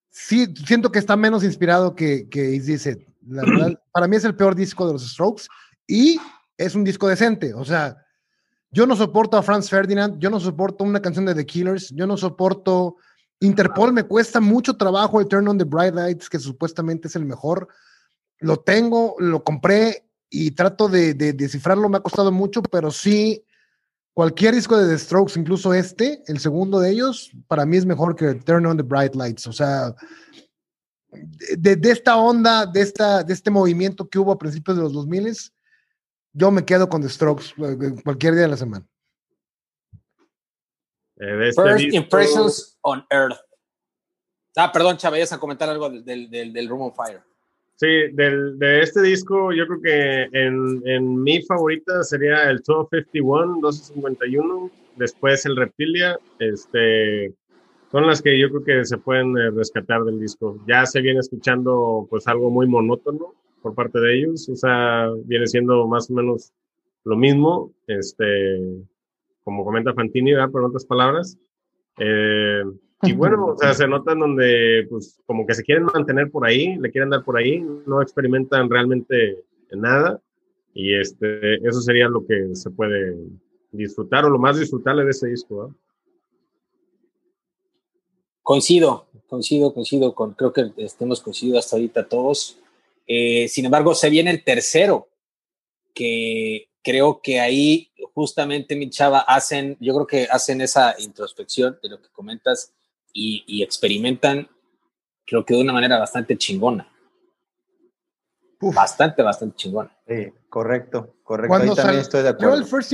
sí, 0.10 0.48
siento 0.66 0.92
que 0.92 1.00
está 1.00 1.18
menos 1.18 1.44
inspirado 1.44 1.94
que, 1.94 2.30
que 2.30 2.44
dice 2.44 3.06
La 3.28 3.42
verdad, 3.46 3.80
para 3.92 4.08
mí 4.08 4.16
es 4.16 4.24
el 4.24 4.36
peor 4.36 4.56
disco 4.56 4.88
de 4.88 4.94
los 4.94 5.12
Strokes 5.12 5.44
y 5.88 6.18
es 6.58 6.76
un 6.76 6.84
disco 6.84 7.08
decente. 7.08 7.54
O 7.54 7.66
sea, 7.66 7.98
yo 8.72 8.86
no 8.86 8.96
soporto 8.96 9.38
a 9.38 9.44
Franz 9.44 9.70
Ferdinand, 9.70 10.20
yo 10.20 10.30
no 10.30 10.40
soporto 10.40 10.84
una 10.84 11.02
canción 11.02 11.26
de 11.26 11.36
The 11.36 11.46
Killers, 11.46 11.92
yo 11.96 12.08
no 12.08 12.18
soporto 12.18 12.98
Interpol 13.40 13.92
me 13.92 14.04
cuesta 14.04 14.40
mucho 14.40 14.78
trabajo 14.78 15.20
el 15.20 15.28
Turn 15.28 15.48
on 15.48 15.58
the 15.58 15.66
Bright 15.66 15.94
Lights, 15.94 16.30
que 16.30 16.40
supuestamente 16.40 17.08
es 17.08 17.16
el 17.16 17.26
mejor. 17.26 17.68
Lo 18.40 18.58
tengo, 18.58 19.16
lo 19.20 19.44
compré 19.44 20.10
y 20.30 20.52
trato 20.52 20.88
de, 20.88 21.14
de 21.14 21.34
descifrarlo. 21.34 21.90
Me 21.90 21.98
ha 21.98 22.02
costado 22.02 22.32
mucho, 22.32 22.62
pero 22.64 22.92
sí, 22.92 23.46
cualquier 24.14 24.56
disco 24.56 24.78
de 24.78 24.88
The 24.88 24.98
Strokes, 24.98 25.40
incluso 25.40 25.74
este, 25.74 26.24
el 26.28 26.40
segundo 26.40 26.80
de 26.80 26.92
ellos, 26.92 27.32
para 27.48 27.66
mí 27.66 27.78
es 27.78 27.86
mejor 27.86 28.16
que 28.16 28.36
Turn 28.36 28.66
on 28.66 28.78
the 28.78 28.84
Bright 28.84 29.16
Lights. 29.16 29.48
O 29.48 29.54
sea, 29.54 29.94
de, 31.58 31.76
de 31.76 31.92
esta 31.92 32.16
onda, 32.16 32.66
de, 32.66 32.82
esta, 32.82 33.24
de 33.24 33.34
este 33.34 33.52
movimiento 33.52 34.08
que 34.10 34.20
hubo 34.20 34.32
a 34.32 34.40
principios 34.40 34.78
de 34.78 34.84
los 34.84 34.94
2000, 34.94 35.36
yo 36.36 36.52
me 36.52 36.66
quedo 36.66 36.90
con 36.90 37.02
The 37.02 37.10
Strokes 37.10 37.54
eh, 37.58 37.96
cualquier 38.04 38.34
día 38.34 38.44
de 38.44 38.50
la 38.50 38.58
semana. 38.58 38.86
Eh, 41.18 41.48
este 41.48 41.62
First 41.62 41.78
disco... 41.78 41.98
Impressions 41.98 42.78
on 42.82 43.06
Earth. 43.10 43.40
Ah, 44.58 44.72
perdón, 44.72 44.98
Chávez, 44.98 45.32
a 45.32 45.40
comentar 45.40 45.70
algo 45.70 45.90
del, 45.90 46.30
del, 46.30 46.54
del 46.54 46.70
Room 46.70 46.84
of 46.84 46.96
Fire. 46.96 47.22
Sí, 47.76 47.88
del, 48.14 48.58
de 48.58 48.82
este 48.82 49.02
disco, 49.02 49.52
yo 49.52 49.66
creo 49.68 49.82
que 49.82 50.38
en, 50.38 50.82
en, 50.86 51.24
mi 51.24 51.42
favorita 51.42 52.04
sería 52.04 52.44
el 52.44 52.58
1251, 52.58 53.46
1251, 53.56 54.72
después 54.96 55.46
el 55.46 55.58
Reptilia, 55.58 56.18
este, 56.40 57.34
son 57.92 58.08
las 58.08 58.22
que 58.22 58.40
yo 58.40 58.50
creo 58.50 58.64
que 58.64 58.86
se 58.86 58.98
pueden 58.98 59.38
eh, 59.38 59.52
rescatar 59.52 60.04
del 60.04 60.22
disco. 60.22 60.58
Ya 60.68 60.86
se 60.86 61.02
viene 61.02 61.20
escuchando 61.20 62.08
pues 62.10 62.28
algo 62.28 62.50
muy 62.50 62.66
monótono 62.66 63.34
por 63.66 63.74
parte 63.74 64.00
de 64.00 64.20
ellos, 64.20 64.48
o 64.48 64.56
sea, 64.56 65.10
viene 65.24 65.48
siendo 65.48 65.88
más 65.88 66.08
o 66.12 66.14
menos 66.14 66.54
lo 67.04 67.18
mismo, 67.18 67.74
este, 67.88 68.62
como 69.44 69.66
comenta 69.66 69.92
Fantini, 69.96 70.34
¿verdad? 70.34 70.52
Por 70.52 70.64
otras 70.64 70.86
palabras. 70.86 71.36
Eh, 71.98 72.62
y 73.02 73.14
bueno, 73.18 73.48
o 73.48 73.58
sea, 73.58 73.74
se 73.74 73.88
notan 73.88 74.20
donde, 74.20 74.86
pues, 74.88 75.20
como 75.26 75.48
que 75.48 75.56
se 75.56 75.64
quieren 75.64 75.86
mantener 75.86 76.30
por 76.30 76.46
ahí, 76.46 76.78
le 76.78 76.92
quieren 76.92 77.10
dar 77.10 77.24
por 77.24 77.38
ahí, 77.38 77.60
no 77.88 78.04
experimentan 78.04 78.70
realmente 78.70 79.44
nada. 79.72 80.22
Y 80.76 80.94
este, 80.94 81.56
eso 81.68 81.82
sería 81.82 82.08
lo 82.08 82.24
que 82.24 82.56
se 82.56 82.70
puede 82.70 83.18
disfrutar 83.72 84.26
o 84.26 84.30
lo 84.30 84.38
más 84.38 84.60
disfrutable 84.60 85.06
de 85.06 85.10
ese 85.10 85.28
disco. 85.28 85.70
¿no? 85.70 85.76
Coincido, 88.44 89.08
coincido, 89.28 89.74
coincido, 89.74 90.14
con, 90.14 90.34
creo 90.34 90.54
que 90.54 90.72
estemos 90.78 91.20
coincidido 91.20 91.58
hasta 91.58 91.78
ahorita 91.78 92.08
todos. 92.08 92.60
Eh, 93.08 93.48
sin 93.48 93.66
embargo, 93.66 93.94
se 93.96 94.10
viene 94.10 94.32
el 94.32 94.44
tercero, 94.44 95.10
que 95.94 96.70
creo 96.84 97.22
que 97.22 97.40
ahí 97.40 97.92
justamente, 98.14 98.76
mi 98.76 98.90
chava, 98.90 99.20
hacen, 99.20 99.78
yo 99.80 99.94
creo 99.94 100.08
que 100.08 100.28
hacen 100.32 100.62
esa 100.62 100.96
introspección 101.00 101.78
de 101.84 101.90
lo 101.90 102.02
que 102.02 102.10
comentas 102.10 102.74
y, 103.12 103.44
y 103.48 103.64
experimentan, 103.64 104.48
creo 105.26 105.46
que 105.46 105.54
de 105.54 105.62
una 105.62 105.74
manera 105.74 106.00
bastante 106.00 106.38
chingona. 106.38 106.90
bastante, 108.60 109.22
bastante 109.22 109.56
chingón. 109.58 109.92
Sí, 110.08 110.32
correcto, 110.50 111.16
correcto. 111.24 111.50
Cuando 111.50 111.76
también 111.76 112.00
estoy 112.00 112.24
de 112.24 112.30
acuerdo. 112.30 112.56
El 112.56 112.66
first 112.66 112.94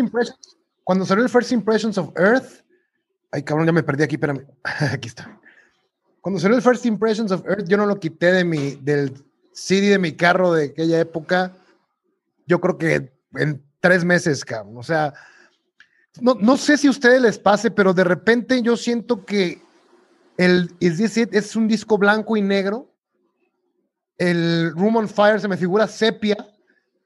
cuando 0.83 1.05
salió 1.05 1.23
el 1.23 1.29
First 1.29 1.51
Impressions 1.51 1.97
of 1.97 2.09
Earth, 2.17 2.65
ay 3.31 3.43
cabrón, 3.43 3.67
ya 3.67 3.71
me 3.71 3.83
perdí 3.83 4.03
aquí, 4.03 4.15
espérame, 4.15 4.45
aquí 4.91 5.07
está. 5.07 5.39
Cuando 6.19 6.39
salió 6.39 6.57
el 6.57 6.63
First 6.63 6.85
Impressions 6.85 7.31
of 7.31 7.45
Earth, 7.47 7.67
yo 7.67 7.77
no 7.77 7.85
lo 7.85 7.99
quité 7.99 8.31
de 8.31 8.43
mi, 8.43 8.71
del 8.75 9.13
CD 9.61 9.89
de 9.89 9.99
mi 9.99 10.13
carro 10.13 10.53
de 10.53 10.65
aquella 10.65 10.99
época, 10.99 11.53
yo 12.47 12.59
creo 12.59 12.77
que 12.77 13.11
en 13.35 13.63
tres 13.79 14.03
meses, 14.03 14.43
cabrón. 14.43 14.77
O 14.77 14.83
sea, 14.83 15.13
no, 16.19 16.35
no 16.35 16.57
sé 16.57 16.77
si 16.77 16.87
a 16.87 16.91
ustedes 16.91 17.21
les 17.21 17.37
pase, 17.37 17.69
pero 17.69 17.93
de 17.93 18.03
repente 18.03 18.61
yo 18.63 18.75
siento 18.75 19.23
que 19.23 19.61
el 20.37 20.73
Is 20.79 20.97
This 20.97 21.17
It 21.17 21.33
es 21.35 21.55
un 21.55 21.67
disco 21.67 21.97
blanco 21.99 22.35
y 22.35 22.41
negro. 22.41 22.91
El 24.17 24.71
Room 24.71 24.95
on 24.97 25.09
Fire 25.09 25.39
se 25.39 25.47
me 25.47 25.57
figura 25.57 25.87
sepia. 25.87 26.37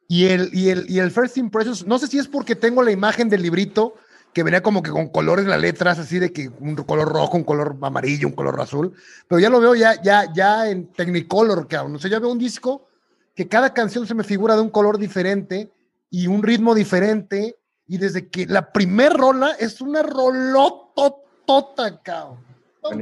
Y 0.08 0.26
el, 0.28 0.50
y 0.54 0.70
el, 0.70 0.90
y 0.90 1.00
el 1.00 1.12
First 1.12 1.38
Impressions, 1.38 1.86
no 1.86 1.98
sé 1.98 2.08
si 2.08 2.20
es 2.20 2.28
porque 2.28 2.56
tengo 2.56 2.84
la 2.84 2.92
imagen 2.92 3.28
del 3.28 3.42
librito 3.42 3.96
que 4.36 4.44
venía 4.44 4.62
como 4.62 4.84
que 4.84 4.92
con 4.92 5.08
colores 5.08 5.46
las 5.46 5.62
letras, 5.62 5.98
así 5.98 6.20
de 6.20 6.34
que 6.34 6.52
un 6.60 6.76
color 6.76 7.08
rojo, 7.08 7.38
un 7.38 7.46
color 7.46 7.78
amarillo, 7.82 8.28
un 8.28 8.34
color 8.34 8.60
azul, 8.60 8.92
pero 9.30 9.40
ya 9.40 9.50
lo 9.50 9.62
veo 9.62 9.76
ya, 9.76 10.02
ya, 10.02 10.26
ya 10.34 10.70
en 10.70 10.92
Technicolor, 10.92 11.70
cabrón. 11.70 11.96
O 11.96 12.00
sea, 12.00 12.12
ya 12.12 12.20
veo 12.20 12.34
un 12.34 12.38
disco 12.38 12.86
que 13.34 13.48
cada 13.48 13.74
canción 13.74 14.06
se 14.06 14.14
me 14.14 14.26
figura 14.26 14.56
de 14.56 14.62
un 14.62 14.70
color 14.70 14.98
diferente 14.98 15.72
y 16.10 16.28
un 16.28 16.44
ritmo 16.44 16.76
diferente, 16.76 17.56
y 17.88 17.98
desde 17.98 18.28
que 18.28 18.46
la 18.46 18.74
primer 18.74 19.14
rola 19.14 19.52
es 19.58 19.80
una 19.80 20.04
rolototota, 20.04 22.02
cabrón. 22.04 22.40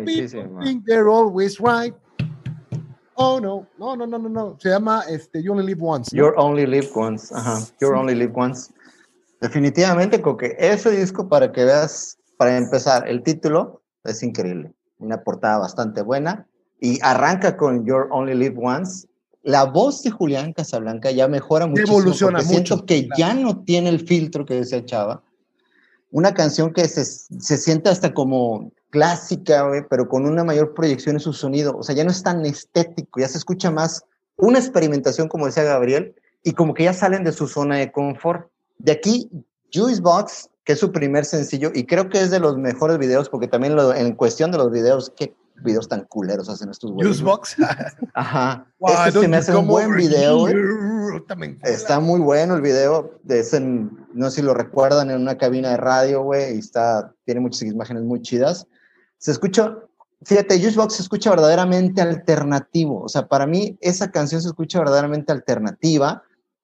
People 0.06 0.50
think 0.64 0.86
they're 0.86 1.10
always 1.10 1.58
right. 1.58 1.96
Oh, 3.16 3.40
no, 3.40 3.66
no, 3.80 3.96
no, 3.96 4.06
no, 4.06 4.20
no, 4.20 4.30
no. 4.30 4.58
Se 4.60 4.70
llama 4.70 5.04
este, 5.10 5.42
You 5.42 5.54
Only 5.54 5.66
Live 5.66 5.82
Once. 5.82 6.16
You 6.16 6.32
Only 6.38 6.68
Live 6.68 6.92
Once, 6.94 7.34
ajá. 7.34 7.60
You 7.82 7.90
Only 7.90 8.14
Live 8.14 8.34
Once. 8.36 8.72
Definitivamente, 9.44 10.24
que 10.38 10.56
ese 10.58 10.90
disco, 10.92 11.28
para 11.28 11.52
que 11.52 11.66
veas, 11.66 12.18
para 12.38 12.58
empezar, 12.58 13.10
el 13.10 13.24
título 13.24 13.82
es 14.06 14.24
increíble. 14.24 14.72
Una 15.00 15.22
portada 15.22 15.58
bastante 15.58 16.02
buena. 16.02 16.48
Y 16.80 16.98
arranca 17.02 17.58
con 17.58 17.86
You're 17.86 18.08
Only 18.10 18.36
Live 18.36 18.56
Once. 18.58 19.06
La 19.42 19.66
voz 19.66 20.02
de 20.02 20.12
Julián 20.12 20.54
Casablanca 20.54 21.12
ya 21.12 21.28
mejora 21.28 21.68
muchísimo. 21.68 22.00
Evoluciona 22.00 22.38
mucho. 22.40 22.50
Siento 22.50 22.86
que 22.86 23.10
ya 23.18 23.34
no 23.34 23.66
tiene 23.66 23.90
el 23.90 24.08
filtro 24.08 24.46
que 24.46 24.54
decía 24.54 24.86
Chava. 24.86 25.22
Una 26.10 26.34
canción 26.34 26.72
que 26.72 26.88
se, 26.88 27.04
se 27.04 27.58
siente 27.58 27.90
hasta 27.90 28.14
como 28.14 28.72
clásica, 28.92 29.70
pero 29.90 30.08
con 30.08 30.26
una 30.26 30.46
mayor 30.46 30.74
proyección 30.74 31.18
en 31.18 31.20
su 31.20 31.34
sonido. 31.34 31.76
O 31.78 31.84
sea, 31.84 31.94
ya 31.94 32.06
no 32.06 32.12
es 32.12 32.24
tan 32.24 32.46
estético, 32.46 33.20
ya 33.20 33.28
se 33.28 33.40
escucha 33.40 33.72
más 33.72 34.06
una 34.38 34.60
experimentación, 34.60 35.28
como 35.28 35.48
decía 35.48 35.64
Gabriel, 35.64 36.16
y 36.44 36.54
como 36.54 36.74
que 36.74 36.86
ya 36.86 36.94
salen 36.94 37.26
de 37.26 37.34
su 37.34 37.50
zona 37.50 37.76
de 37.76 37.92
confort. 37.92 38.53
De 38.78 38.92
aquí, 38.92 39.30
Juice 39.74 40.02
Box, 40.02 40.50
que 40.64 40.74
es 40.74 40.80
su 40.80 40.92
primer 40.92 41.26
sencillo, 41.26 41.72
y 41.74 41.86
creo 41.86 42.10
que 42.10 42.22
es 42.22 42.32
de 42.32 42.40
los 42.40 42.58
mejores 42.58 42.98
videos, 42.98 43.30
porque 43.30 43.48
también 43.48 43.76
lo, 43.76 43.94
en 43.94 44.16
cuestión 44.16 44.52
de 44.52 44.58
los 44.58 44.72
videos, 44.72 45.12
qué 45.16 45.36
videos 45.64 45.88
tan 45.88 46.06
culeros 46.06 46.50
hacen 46.50 46.70
estos 46.70 46.92
güeyes. 46.92 47.18
Juice 47.18 47.24
Box. 47.24 47.56
Ajá. 48.14 48.68
este 49.08 49.22
se 49.22 49.28
me 49.28 49.38
hace 49.38 49.56
un 49.56 49.68
buen 49.68 49.96
video. 49.96 50.48
Está 51.64 52.00
muy 52.00 52.20
bueno 52.20 52.56
el 52.56 52.62
video. 52.62 53.20
De 53.24 53.44
no 54.14 54.30
sé 54.30 54.38
si 54.38 54.42
lo 54.42 54.54
recuerdan, 54.54 55.12
en 55.12 55.22
una 55.22 55.38
cabina 55.38 55.72
de 55.72 55.78
radio, 55.78 56.24
güey, 56.24 56.56
y 56.56 56.60
está, 56.60 57.14
tiene 57.26 57.42
muchas 57.42 57.64
imágenes 57.64 58.04
muy 58.04 58.22
chidas. 58.22 58.68
Se 59.18 59.32
escucha, 59.32 59.78
fíjate, 60.24 60.60
Juice 60.60 60.78
Box 60.78 60.96
se 60.96 61.04
escucha 61.04 61.30
verdaderamente 61.30 62.02
alternativo. 62.02 63.02
O 63.04 63.10
sea, 63.10 63.28
para 63.28 63.46
mí 63.46 63.78
esa 63.82 64.12
canción 64.12 64.42
se 64.42 64.50
escucha 64.50 64.80
verdaderamente 64.80 65.32
alternativa 65.32 66.24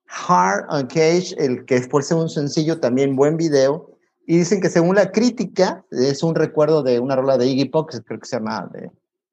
Hard 0.09 0.65
on 0.69 0.87
Cage, 0.87 1.35
el 1.37 1.65
que 1.65 1.81
fue 1.81 2.01
un 2.15 2.29
sencillo, 2.29 2.79
también 2.79 3.15
buen 3.15 3.37
video. 3.37 3.95
Y 4.25 4.37
dicen 4.37 4.61
que 4.61 4.69
según 4.69 4.95
la 4.95 5.11
crítica, 5.11 5.83
es 5.91 6.23
un 6.23 6.35
recuerdo 6.35 6.83
de 6.83 6.99
una 6.99 7.15
rola 7.15 7.37
de 7.37 7.47
Iggy 7.47 7.65
Pop, 7.65 7.89
que 7.89 8.01
creo 8.01 8.19
que 8.19 8.27
se 8.27 8.37
llama 8.37 8.69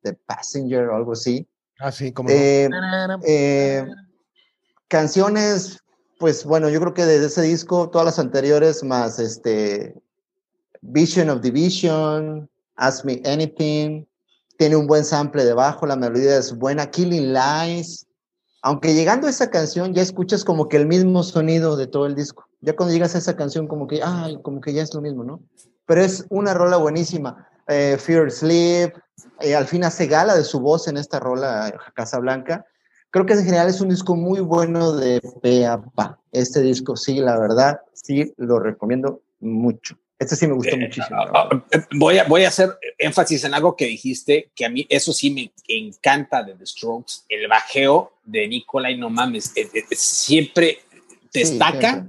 The, 0.03 0.13
Passenger 0.27 0.89
o 0.89 0.97
algo 0.97 1.13
así. 1.13 1.47
Así 1.79 2.09
ah, 2.09 2.15
como. 2.15 2.31
Eh, 2.31 2.69
eh, 3.27 3.87
canciones, 4.89 5.81
pues 6.19 6.45
bueno, 6.45 6.69
yo 6.69 6.81
creo 6.81 6.95
que 6.95 7.05
desde 7.05 7.27
ese 7.27 7.43
disco, 7.43 7.91
todas 7.91 8.05
las 8.05 8.19
anteriores, 8.19 8.85
más 8.85 9.19
este 9.19 9.95
Vision 10.81 11.31
of 11.31 11.41
Division, 11.41 12.49
Ask 12.77 13.05
Me 13.05 13.21
Anything, 13.25 14.07
tiene 14.57 14.77
un 14.77 14.87
buen 14.87 15.05
sample 15.05 15.45
debajo, 15.45 15.87
la 15.87 15.97
melodía 15.97 16.39
es 16.39 16.57
buena, 16.57 16.91
Killing 16.91 17.33
Lies, 17.33 18.06
aunque 18.67 18.95
llegando 18.95 19.29
a 19.29 19.31
esa 19.31 19.49
canción 19.49 19.95
ya 19.95 20.03
escuchas 20.03 20.43
como 20.43 20.67
que 20.69 20.77
el 20.77 20.89
mismo 20.89 21.23
sonido 21.23 21.77
de 21.77 21.87
todo 21.87 22.05
el 22.07 22.17
disco. 22.17 22.49
Ya 22.61 22.75
cuando 22.75 22.93
llegas 22.93 23.15
a 23.15 23.19
esa 23.19 23.37
canción 23.37 23.69
como 23.69 23.87
que, 23.87 24.01
ay, 24.03 24.43
como 24.43 24.61
que 24.61 24.73
ya 24.73 24.83
es 24.83 24.93
lo 24.93 25.01
mismo, 25.01 25.23
¿no? 25.23 25.41
Pero 25.87 26.03
es 26.03 26.27
una 26.31 26.53
rola 26.53 26.77
buenísima. 26.77 27.49
Eh, 27.69 27.97
Fear 27.97 28.29
Sleep, 28.29 28.93
eh, 29.39 29.55
al 29.55 29.67
fin 29.67 29.85
hace 29.85 30.09
gala 30.09 30.35
de 30.35 30.43
su 30.43 30.59
voz 30.59 30.89
en 30.89 30.97
esta 30.97 31.21
rola, 31.21 31.73
Casa 31.95 32.19
Blanca. 32.19 32.67
Creo 33.11 33.25
que 33.25 33.35
en 33.35 33.45
general 33.45 33.69
es 33.69 33.81
un 33.81 33.91
disco 33.91 34.17
muy 34.17 34.41
bueno 34.41 34.91
de 34.97 35.21
pe 35.41 35.65
pa. 35.95 36.19
Este 36.33 36.61
disco, 36.61 36.97
sí, 36.97 37.21
la 37.21 37.39
verdad, 37.39 37.83
sí, 37.93 38.35
lo 38.37 38.59
recomiendo 38.59 39.23
mucho. 39.39 39.97
Este 40.19 40.35
sí 40.35 40.47
me 40.47 40.55
gustó 40.55 40.75
eh, 40.75 40.79
muchísimo. 40.79 41.19
Ah, 41.21 41.49
ah, 41.51 41.65
eh, 41.71 41.79
voy, 41.97 42.19
a, 42.19 42.25
voy 42.25 42.45
a 42.45 42.49
hacer 42.49 42.79
énfasis 42.97 43.45
en 43.45 43.55
algo 43.55 43.77
que 43.77 43.87
dijiste, 43.87 44.51
que 44.55 44.65
a 44.65 44.71
mí 44.71 44.87
eso 44.89 45.13
sí 45.13 45.31
me 45.31 45.53
encanta 45.69 46.43
de 46.43 46.55
The 46.55 46.67
Strokes, 46.67 47.25
el 47.29 47.47
bajeo 47.49 48.13
de 48.25 48.49
Nicolai, 48.49 48.97
no 48.97 49.11
mames, 49.11 49.53
eh, 49.57 49.69
siempre 49.93 50.81
destaca 51.33 52.07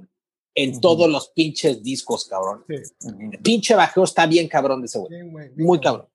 en 0.55 0.79
todos 0.79 1.09
los 1.09 1.29
pinches 1.29 1.83
discos, 1.83 2.25
cabrón. 2.25 2.63
El 2.67 3.39
pinche 3.39 3.75
bajeo 3.75 4.05
está 4.05 4.25
bien 4.25 4.47
cabrón 4.47 4.81
de 4.81 4.87
ese 4.87 4.99
güey. 4.99 5.51
Muy 5.57 5.79
cabrón. 5.79 6.07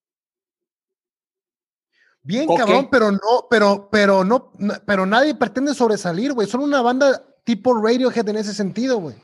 Bien 2.24 2.46
cabrón, 2.46 2.88
pero 2.90 3.12
no, 3.12 3.46
pero, 3.50 3.88
pero 3.90 4.24
no, 4.24 4.52
pero 4.86 5.04
nadie 5.06 5.34
pretende 5.34 5.74
sobresalir, 5.74 6.32
güey. 6.32 6.48
Son 6.48 6.60
una 6.60 6.80
banda 6.80 7.24
tipo 7.44 7.74
Radiohead 7.74 8.28
en 8.28 8.36
ese 8.36 8.54
sentido, 8.54 8.98
güey. 8.98 9.16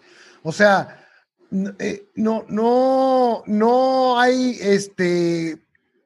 O 0.43 0.53
sea, 0.53 0.99
eh, 0.99 1.08
no, 1.51 2.45
no, 2.49 3.43
no 3.47 4.21
hay 4.21 4.59
este 4.61 5.59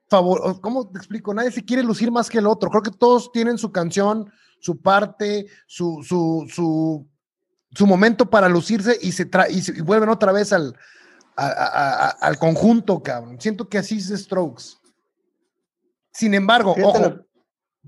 favor, 0.08 0.60
¿cómo 0.60 0.88
te 0.88 0.98
explico? 0.98 1.32
Nadie 1.34 1.50
se 1.50 1.64
quiere 1.64 1.82
lucir 1.82 2.10
más 2.10 2.28
que 2.28 2.38
el 2.38 2.46
otro. 2.46 2.70
Creo 2.70 2.82
que 2.82 2.90
todos 2.90 3.32
tienen 3.32 3.58
su 3.58 3.72
canción, 3.72 4.30
su 4.60 4.80
parte, 4.80 5.46
su, 5.66 6.02
su, 6.06 6.46
su, 6.52 7.06
su 7.72 7.86
momento 7.86 8.28
para 8.28 8.48
lucirse 8.48 8.98
y 9.00 9.12
se 9.12 9.28
y, 9.48 9.80
vuelven 9.80 10.10
otra 10.10 10.32
vez 10.32 10.52
al, 10.52 10.76
al 11.34 12.38
conjunto, 12.38 13.02
cabrón. 13.02 13.40
Siento 13.40 13.68
que 13.68 13.78
así 13.78 13.98
es 13.98 14.08
Strokes. 14.08 14.76
Sin 16.12 16.34
embargo, 16.34 16.74
ojo, 16.82 17.24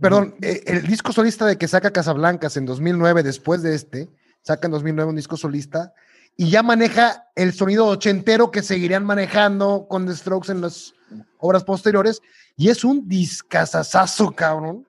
perdón, 0.00 0.34
eh, 0.40 0.62
el 0.66 0.86
disco 0.86 1.12
solista 1.12 1.44
de 1.44 1.58
que 1.58 1.68
saca 1.68 1.92
Casablancas 1.92 2.56
en 2.56 2.64
2009, 2.64 3.22
después 3.22 3.62
de 3.62 3.74
este, 3.74 4.10
saca 4.40 4.66
en 4.66 4.72
2009 4.72 5.10
un 5.10 5.16
disco 5.16 5.36
solista 5.36 5.92
y 6.36 6.50
ya 6.50 6.62
maneja 6.62 7.28
el 7.36 7.52
sonido 7.52 7.86
ochentero 7.86 8.50
que 8.50 8.62
seguirían 8.62 9.04
manejando 9.04 9.86
con 9.88 10.06
The 10.06 10.14
Strokes 10.14 10.50
en 10.50 10.60
las 10.60 10.94
obras 11.38 11.64
posteriores. 11.64 12.20
Y 12.56 12.68
es 12.68 12.84
un 12.84 13.08
discazazazo, 13.08 14.32
cabrón, 14.32 14.86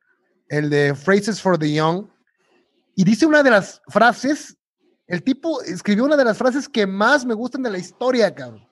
el 0.50 0.70
de 0.70 0.94
Phrases 0.96 1.42
for 1.42 1.58
the 1.58 1.72
Young. 1.72 2.08
Y 2.96 3.04
dice 3.04 3.26
una 3.26 3.44
de 3.44 3.52
las 3.52 3.82
frases, 3.88 4.58
el 5.08 5.24
tipo 5.24 5.62
escribió 5.62 6.06
una 6.06 6.18
de 6.18 6.26
las 6.26 6.38
frases 6.38 6.68
que 6.68 6.88
más 6.88 7.26
me 7.26 7.34
gustan 7.34 7.62
de 7.62 7.70
la 7.70 7.78
historia, 7.78 8.34
cabrón. 8.34 8.68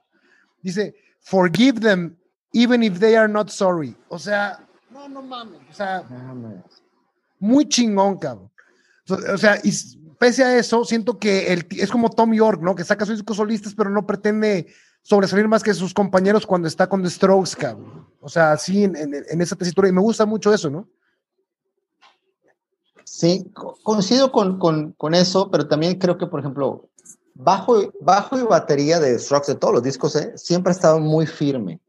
Dice, 0.61 0.95
forgive 1.19 1.79
them 1.79 2.15
even 2.53 2.83
if 2.83 2.99
they 2.99 3.15
are 3.15 3.27
not 3.27 3.49
sorry. 3.49 3.95
O 4.07 4.17
sea, 4.17 4.59
no, 4.89 5.09
no 5.09 5.21
mames. 5.21 5.59
O 5.69 5.73
sea, 5.73 6.03
muy 7.39 7.67
chingón, 7.67 8.17
cabrón. 8.17 8.49
O 9.09 9.37
sea, 9.37 9.59
y 9.63 9.71
pese 10.17 10.43
a 10.43 10.57
eso, 10.57 10.85
siento 10.85 11.17
que 11.17 11.53
el, 11.53 11.65
es 11.71 11.91
como 11.91 12.09
Tom 12.09 12.33
York, 12.33 12.61
¿no? 12.61 12.75
Que 12.75 12.83
saca 12.83 13.05
sus 13.05 13.15
discos 13.15 13.37
solistas, 13.37 13.73
pero 13.75 13.89
no 13.89 14.05
pretende 14.05 14.67
sobresalir 15.01 15.47
más 15.47 15.63
que 15.63 15.73
sus 15.73 15.93
compañeros 15.93 16.45
cuando 16.45 16.67
está 16.67 16.87
con 16.87 17.03
The 17.03 17.09
Strokes, 17.09 17.55
cabrón. 17.57 18.07
O 18.19 18.29
sea, 18.29 18.53
así 18.53 18.83
en, 18.83 18.95
en, 18.95 19.41
esa 19.41 19.55
tesitura. 19.55 19.89
Y 19.89 19.91
me 19.91 20.01
gusta 20.01 20.25
mucho 20.25 20.53
eso, 20.53 20.69
¿no? 20.69 20.87
Sí, 23.03 23.51
coincido 23.83 24.31
con, 24.31 24.57
con, 24.57 24.93
con, 24.93 25.13
eso, 25.13 25.51
pero 25.51 25.67
también 25.67 25.99
creo 25.99 26.17
que, 26.17 26.25
por 26.25 26.39
ejemplo, 26.39 26.89
bajo, 27.35 27.91
bajo 28.01 28.39
y 28.39 28.43
batería 28.43 28.99
de 28.99 29.19
Strokes, 29.19 29.51
de 29.51 29.59
todos 29.59 29.73
los 29.73 29.83
discos, 29.83 30.15
¿eh? 30.15 30.33
siempre 30.35 30.71
ha 30.71 30.75
estado 30.75 30.99
muy 30.99 31.27
firme. 31.27 31.79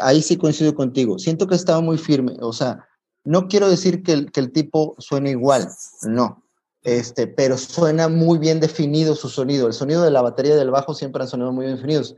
Ahí 0.00 0.22
sí 0.22 0.36
coincido 0.36 0.74
contigo. 0.74 1.18
Siento 1.18 1.46
que 1.46 1.54
ha 1.54 1.56
estado 1.56 1.82
muy 1.82 1.98
firme. 1.98 2.36
O 2.40 2.52
sea, 2.52 2.86
no 3.24 3.48
quiero 3.48 3.68
decir 3.68 4.02
que 4.02 4.12
el, 4.12 4.30
que 4.30 4.40
el 4.40 4.52
tipo 4.52 4.94
suene 4.98 5.30
igual, 5.30 5.68
no 6.02 6.44
este, 6.82 7.26
pero 7.26 7.58
suena 7.58 8.08
muy 8.08 8.38
bien 8.38 8.60
definido 8.60 9.14
su 9.14 9.28
sonido. 9.28 9.66
El 9.66 9.72
sonido 9.72 10.02
de 10.02 10.10
la 10.10 10.22
batería 10.22 10.54
y 10.54 10.58
del 10.58 10.70
bajo 10.70 10.94
siempre 10.94 11.22
han 11.22 11.28
sonado 11.28 11.52
muy 11.52 11.66
bien 11.66 11.76
definidos. 11.76 12.16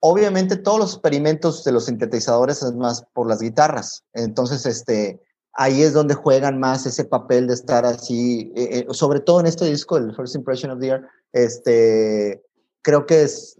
Obviamente 0.00 0.56
todos 0.56 0.78
los 0.78 0.92
experimentos 0.92 1.64
de 1.64 1.72
los 1.72 1.86
sintetizadores 1.86 2.62
es 2.62 2.74
más 2.74 3.04
por 3.12 3.28
las 3.28 3.40
guitarras. 3.40 4.04
Entonces, 4.12 4.64
este, 4.66 5.20
ahí 5.52 5.82
es 5.82 5.92
donde 5.92 6.14
juegan 6.14 6.60
más 6.60 6.86
ese 6.86 7.04
papel 7.04 7.48
de 7.48 7.54
estar 7.54 7.84
así, 7.84 8.52
eh, 8.54 8.86
eh, 8.88 8.94
sobre 8.94 9.20
todo 9.20 9.40
en 9.40 9.46
este 9.46 9.64
disco, 9.64 9.96
el 9.96 10.14
First 10.14 10.36
Impression 10.36 10.70
of 10.70 10.78
the 10.78 10.86
Year, 10.86 11.08
este, 11.32 12.40
creo 12.82 13.06
que 13.06 13.22
es, 13.22 13.58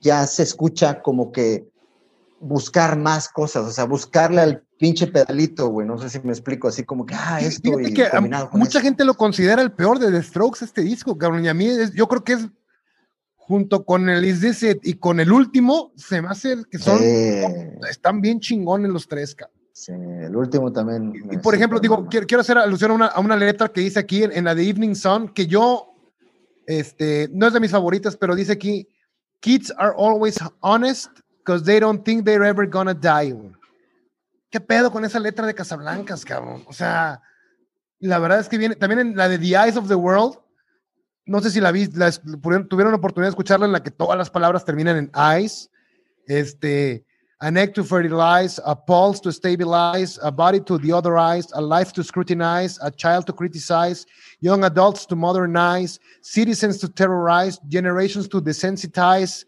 ya 0.00 0.26
se 0.28 0.44
escucha 0.44 1.02
como 1.02 1.32
que 1.32 1.68
buscar 2.40 2.98
más 2.98 3.28
cosas, 3.28 3.66
o 3.66 3.70
sea, 3.70 3.84
buscarle 3.84 4.40
al 4.40 4.62
pinche 4.78 5.06
pedalito, 5.06 5.68
güey, 5.68 5.86
no 5.86 5.98
sé 5.98 6.08
si 6.08 6.18
me 6.20 6.30
explico, 6.30 6.68
así 6.68 6.84
como 6.84 7.04
que, 7.04 7.14
ah, 7.14 7.38
esto 7.40 7.78
y 7.78 7.92
que 7.92 8.08
mucha 8.52 8.80
gente 8.80 9.04
lo 9.04 9.14
considera 9.14 9.60
el 9.60 9.72
peor 9.72 9.98
de 9.98 10.10
The 10.10 10.22
Strokes, 10.22 10.64
este 10.64 10.80
disco, 10.80 11.18
cabrón, 11.18 11.44
y 11.44 11.48
a 11.48 11.54
mí 11.54 11.68
yo 11.94 12.08
creo 12.08 12.24
que 12.24 12.32
es 12.32 12.48
junto 13.36 13.84
con 13.84 14.08
el 14.08 14.24
Is 14.24 14.40
This 14.40 14.62
It 14.62 14.78
y 14.82 14.94
con 14.94 15.20
el 15.20 15.30
último, 15.30 15.92
se 15.96 16.22
me 16.22 16.28
hace 16.28 16.56
que 16.70 16.78
son, 16.78 16.98
están 17.90 18.22
bien 18.22 18.40
chingones 18.40 18.90
los 18.90 19.06
tres, 19.06 19.34
cabrón. 19.34 19.60
Sí, 19.72 19.92
el 19.92 20.36
último 20.36 20.72
también. 20.72 21.12
Y, 21.30 21.38
por 21.38 21.54
ejemplo, 21.54 21.78
digo, 21.78 22.06
quiero, 22.08 22.40
hacer 22.40 22.58
alusión 22.58 22.90
a 22.90 22.94
una, 22.94 23.06
a 23.06 23.20
una, 23.20 23.36
letra 23.36 23.68
que 23.68 23.80
dice 23.80 23.98
aquí 23.98 24.24
en, 24.24 24.44
la 24.44 24.54
de 24.54 24.68
Evening 24.68 24.94
Sun, 24.94 25.28
que 25.28 25.46
yo, 25.46 25.94
este, 26.66 27.30
no 27.32 27.46
es 27.46 27.52
de 27.54 27.60
mis 27.60 27.70
favoritas, 27.70 28.16
pero 28.16 28.34
dice 28.34 28.52
aquí, 28.52 28.88
kids 29.40 29.72
are 29.78 29.94
always 29.96 30.38
honest 30.60 31.10
because 31.50 31.64
they 31.64 31.80
don't 31.80 32.04
think 32.04 32.24
they're 32.24 32.44
ever 32.44 32.64
gonna 32.64 32.94
die. 32.94 33.34
¿Qué 34.52 34.60
pedo 34.60 34.90
con 34.92 35.04
esa 35.04 35.18
letra 35.18 35.46
de 35.46 35.54
Casablancas, 35.54 36.24
cabrón? 36.24 36.64
O 36.68 36.72
sea, 36.72 37.20
la 37.98 38.18
verdad 38.20 38.38
es 38.38 38.48
que 38.48 38.56
viene, 38.56 38.76
también 38.76 39.00
en 39.00 39.16
la 39.16 39.28
de 39.28 39.38
The 39.38 39.56
Eyes 39.56 39.76
of 39.76 39.88
the 39.88 39.96
World, 39.96 40.38
no 41.26 41.40
sé 41.40 41.50
si 41.50 41.60
la 41.60 41.72
vi, 41.72 41.88
tuvieron 41.88 42.94
oportunidad 42.94 43.26
de 43.26 43.30
escucharla 43.30 43.66
en 43.66 43.72
la 43.72 43.82
que 43.82 43.90
todas 43.90 44.16
las 44.16 44.30
palabras 44.30 44.64
terminan 44.64 44.96
en 44.96 45.10
eyes. 45.14 45.70
Este, 46.26 47.04
a 47.40 47.50
neck 47.50 47.74
to 47.74 47.82
fertilize, 47.82 48.60
a 48.64 48.76
pulse 48.76 49.20
to 49.20 49.32
stabilize, 49.32 50.18
a 50.22 50.30
body 50.30 50.60
to 50.60 50.78
deodorize, 50.78 51.50
a 51.54 51.60
life 51.60 51.92
to 51.92 52.04
scrutinize, 52.04 52.78
a 52.82 52.90
child 52.92 53.26
to 53.26 53.32
criticize, 53.32 54.06
young 54.40 54.62
adults 54.64 55.04
to 55.06 55.16
modernize, 55.16 55.98
citizens 56.22 56.78
to 56.78 56.88
terrorize, 56.88 57.58
generations 57.68 58.28
to 58.28 58.40
desensitize, 58.40 59.44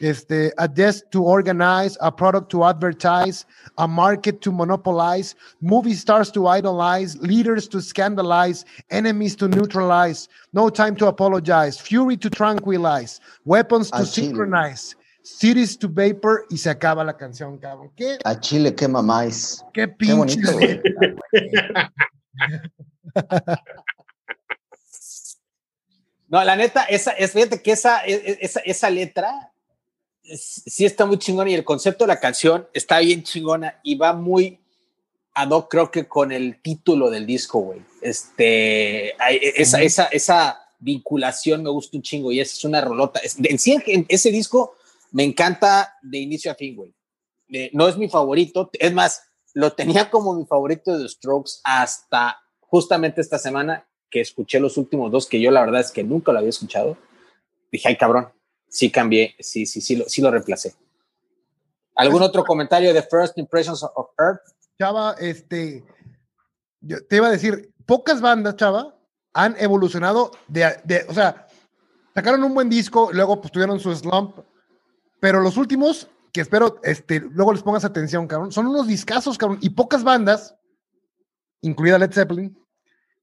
este, 0.00 0.52
a 0.58 0.66
desk 0.66 1.10
to 1.10 1.22
organize, 1.22 1.96
a 2.00 2.10
product 2.10 2.50
to 2.50 2.64
advertise, 2.64 3.46
a 3.78 3.86
market 3.86 4.40
to 4.40 4.50
monopolize, 4.50 5.36
movie 5.60 5.94
stars 5.94 6.30
to 6.32 6.48
idolize, 6.48 7.16
leaders 7.18 7.68
to 7.68 7.80
scandalize, 7.80 8.64
enemies 8.90 9.36
to 9.36 9.46
neutralize, 9.48 10.28
no 10.52 10.68
time 10.68 10.96
to 10.96 11.06
apologize, 11.06 11.78
fury 11.78 12.16
to 12.16 12.28
tranquilize, 12.28 13.20
weapons 13.44 13.90
to 13.90 14.04
synchronize, 14.04 14.96
cities 15.22 15.76
to 15.76 15.88
vapor 15.88 16.44
y 16.50 16.56
se 16.56 16.70
acaba 16.70 17.04
la 17.04 17.16
canción, 17.16 17.58
cabrón. 17.58 17.90
¿Qué? 17.96 18.18
A 18.24 18.38
Chile 18.38 18.74
quema 18.74 19.02
más. 19.02 19.64
Qué 19.72 19.86
pinche. 19.88 20.40
no, 26.28 26.44
la 26.44 26.56
neta, 26.56 26.82
esa, 26.84 27.12
es, 27.12 27.30
fíjate 27.32 27.62
que 27.62 27.72
esa, 27.72 28.00
esa, 28.04 28.60
esa 28.60 28.90
letra 28.90 29.53
sí 30.24 30.84
está 30.84 31.06
muy 31.06 31.18
chingona 31.18 31.50
y 31.50 31.54
el 31.54 31.64
concepto 31.64 32.04
de 32.04 32.08
la 32.08 32.20
canción 32.20 32.66
está 32.72 32.98
bien 32.98 33.22
chingona 33.22 33.80
y 33.82 33.94
va 33.96 34.12
muy 34.12 34.60
ad 35.34 35.50
hoc, 35.50 35.70
creo 35.70 35.90
que 35.90 36.06
con 36.06 36.32
el 36.32 36.62
título 36.62 37.10
del 37.10 37.26
disco, 37.26 37.58
güey. 37.58 37.80
Este, 38.00 39.14
esa, 39.60 39.82
esa, 39.82 40.04
esa 40.06 40.60
vinculación 40.78 41.62
me 41.62 41.70
gusta 41.70 41.96
un 41.96 42.02
chingo 42.02 42.30
y 42.30 42.40
esa 42.40 42.54
es 42.54 42.64
una 42.64 42.80
rolota. 42.80 43.20
En 43.42 43.58
sí, 43.58 43.76
ese 44.08 44.30
disco 44.30 44.76
me 45.10 45.24
encanta 45.24 45.94
de 46.02 46.18
inicio 46.18 46.52
a 46.52 46.54
fin, 46.54 46.76
güey. 46.76 46.94
Eh, 47.48 47.70
no 47.72 47.88
es 47.88 47.96
mi 47.96 48.08
favorito, 48.08 48.70
es 48.72 48.92
más, 48.92 49.22
lo 49.52 49.72
tenía 49.72 50.10
como 50.10 50.34
mi 50.34 50.46
favorito 50.46 50.96
de 50.96 51.08
Strokes 51.08 51.60
hasta 51.64 52.40
justamente 52.60 53.20
esta 53.20 53.38
semana 53.38 53.86
que 54.10 54.20
escuché 54.20 54.60
los 54.60 54.76
últimos 54.76 55.10
dos, 55.10 55.26
que 55.26 55.40
yo 55.40 55.50
la 55.50 55.60
verdad 55.60 55.80
es 55.80 55.90
que 55.90 56.04
nunca 56.04 56.32
lo 56.32 56.38
había 56.38 56.50
escuchado. 56.50 56.96
Dije, 57.70 57.88
ay, 57.88 57.96
cabrón, 57.96 58.28
sí 58.74 58.90
cambié, 58.90 59.36
sí, 59.38 59.66
sí, 59.66 59.80
sí 59.80 59.94
lo, 59.94 60.08
sí 60.08 60.20
lo 60.20 60.32
reemplacé. 60.32 60.74
¿Algún 61.94 62.22
otro 62.22 62.44
comentario 62.44 62.92
de 62.92 63.02
First 63.04 63.38
Impressions 63.38 63.84
of 63.84 64.10
Earth? 64.18 64.40
Chava, 64.76 65.14
este, 65.20 65.84
yo 66.80 67.06
te 67.06 67.16
iba 67.16 67.28
a 67.28 67.30
decir, 67.30 67.72
pocas 67.86 68.20
bandas, 68.20 68.56
Chava, 68.56 68.98
han 69.32 69.54
evolucionado 69.60 70.32
de, 70.48 70.76
de, 70.82 71.06
o 71.08 71.14
sea, 71.14 71.46
sacaron 72.16 72.42
un 72.42 72.52
buen 72.52 72.68
disco, 72.68 73.10
luego 73.12 73.40
pues 73.40 73.52
tuvieron 73.52 73.78
su 73.78 73.94
slump, 73.94 74.38
pero 75.20 75.40
los 75.40 75.56
últimos, 75.56 76.08
que 76.32 76.40
espero, 76.40 76.80
este, 76.82 77.20
luego 77.20 77.52
les 77.52 77.62
pongas 77.62 77.84
atención, 77.84 78.26
cabrón, 78.26 78.50
son 78.50 78.66
unos 78.66 78.88
discazos, 78.88 79.38
cabrón, 79.38 79.60
y 79.62 79.70
pocas 79.70 80.02
bandas, 80.02 80.56
incluida 81.60 81.96
Led 81.96 82.12
Zeppelin, 82.12 82.58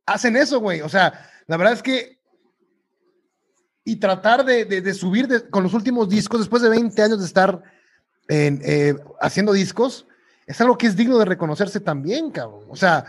hacen 0.05 0.37
eso, 0.37 0.61
güey, 0.61 0.79
o 0.79 0.87
sea, 0.87 1.29
la 1.47 1.57
verdad 1.57 1.73
es 1.73 1.83
que 1.83 2.20
y 3.83 3.95
tratar 3.97 4.45
de, 4.45 4.93
subir 4.93 5.27
con 5.49 5.63
los 5.63 5.73
últimos 5.73 6.09
discos, 6.09 6.39
después 6.39 6.61
de 6.61 6.69
20 6.69 7.01
años 7.01 7.19
de 7.19 7.25
estar 7.25 7.63
eh, 8.29 8.95
haciendo 9.19 9.53
discos, 9.53 10.07
es 10.45 10.59
algo 10.61 10.77
que 10.77 10.87
es 10.87 10.95
digno 10.95 11.17
de 11.17 11.25
reconocerse 11.25 11.79
también, 11.79 12.31
cabrón. 12.31 12.65
O 12.69 12.75
sea, 12.75 13.05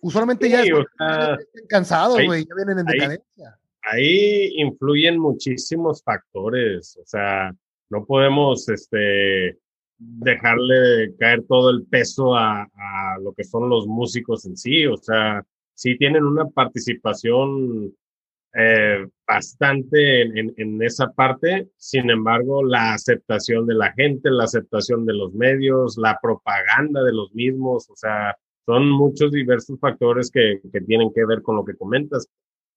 usualmente 0.00 0.48
ya 0.48 0.62
están 0.62 1.38
cansados, 1.68 2.22
güey, 2.24 2.44
ya 2.44 2.54
vienen 2.54 2.78
en 2.78 2.86
decadencia. 2.86 3.58
Ahí 3.82 4.52
influyen 4.60 5.18
muchísimos 5.18 6.02
factores, 6.04 6.96
o 7.02 7.04
sea, 7.04 7.52
no 7.90 8.04
podemos 8.04 8.68
este, 8.68 9.58
dejarle 9.98 11.16
caer 11.18 11.42
todo 11.48 11.70
el 11.70 11.84
peso 11.86 12.36
a, 12.36 12.62
a 12.62 13.18
lo 13.20 13.32
que 13.32 13.42
son 13.42 13.68
los 13.68 13.88
músicos 13.88 14.46
en 14.46 14.56
sí, 14.56 14.86
o 14.86 14.96
sea, 14.96 15.44
sí 15.74 15.98
tienen 15.98 16.22
una 16.22 16.46
participación 16.46 17.92
eh, 18.54 19.06
bastante 19.34 20.22
en, 20.22 20.82
esa 20.82 21.10
parte. 21.12 21.68
Sin 21.76 22.10
embargo, 22.10 22.62
la 22.64 22.94
aceptación 22.94 23.66
de 23.66 23.74
la 23.74 23.92
gente, 23.92 24.30
la 24.30 24.44
aceptación 24.44 25.06
de 25.06 25.14
los 25.14 25.32
medios, 25.32 25.96
la 25.96 26.18
propaganda 26.20 27.02
de 27.02 27.12
los 27.12 27.32
mismos, 27.34 27.88
o 27.90 27.96
sea, 27.96 28.36
son 28.66 28.90
muchos 28.90 29.32
diversos 29.32 29.78
factores 29.80 30.30
que, 30.30 30.60
tienen 30.86 31.12
que 31.14 31.24
ver 31.24 31.42
con 31.42 31.56
lo 31.56 31.64
que 31.64 31.76
comentas. 31.76 32.28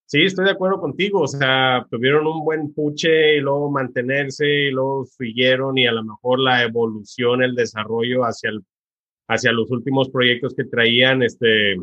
Sí, 0.08 0.22
estoy 0.22 0.46
de 0.46 0.52
acuerdo 0.52 0.80
contigo, 0.80 1.22
o 1.22 1.28
sea, 1.28 1.86
tuvieron 1.90 2.28
un 2.28 2.46
buen 2.46 2.74
puche 2.74 3.38
y 3.38 3.40
luego 3.42 3.72
mantenerse 3.72 4.46
y 4.46 4.72
luego 4.72 5.06
siguieron 5.06 5.78
y 5.78 5.88
a 5.88 5.92
lo 5.92 6.04
mejor 6.04 6.40
la 6.40 6.64
evolución, 6.64 7.44
el 7.44 7.56
desarrollo 7.56 8.22
hacia, 8.22 8.52
hacia 9.28 9.52
los 9.52 9.72
últimos 9.72 10.10
proyectos 10.10 10.54
que 10.54 10.66
traían, 10.66 11.24
este, 11.24 11.76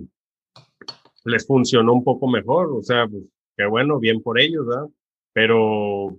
les 1.25 1.47
funcionó 1.47 1.93
un 1.95 2.05
poco 2.05 2.29
mejor, 2.29 2.73
o 2.73 2.83
sea, 2.83 3.09
pues, 3.09 3.25
que 3.63 3.69
bueno, 3.69 3.99
bien 3.99 4.23
por 4.23 4.41
ellos, 4.41 4.67
¿verdad? 4.67 4.89
Pero 5.33 6.17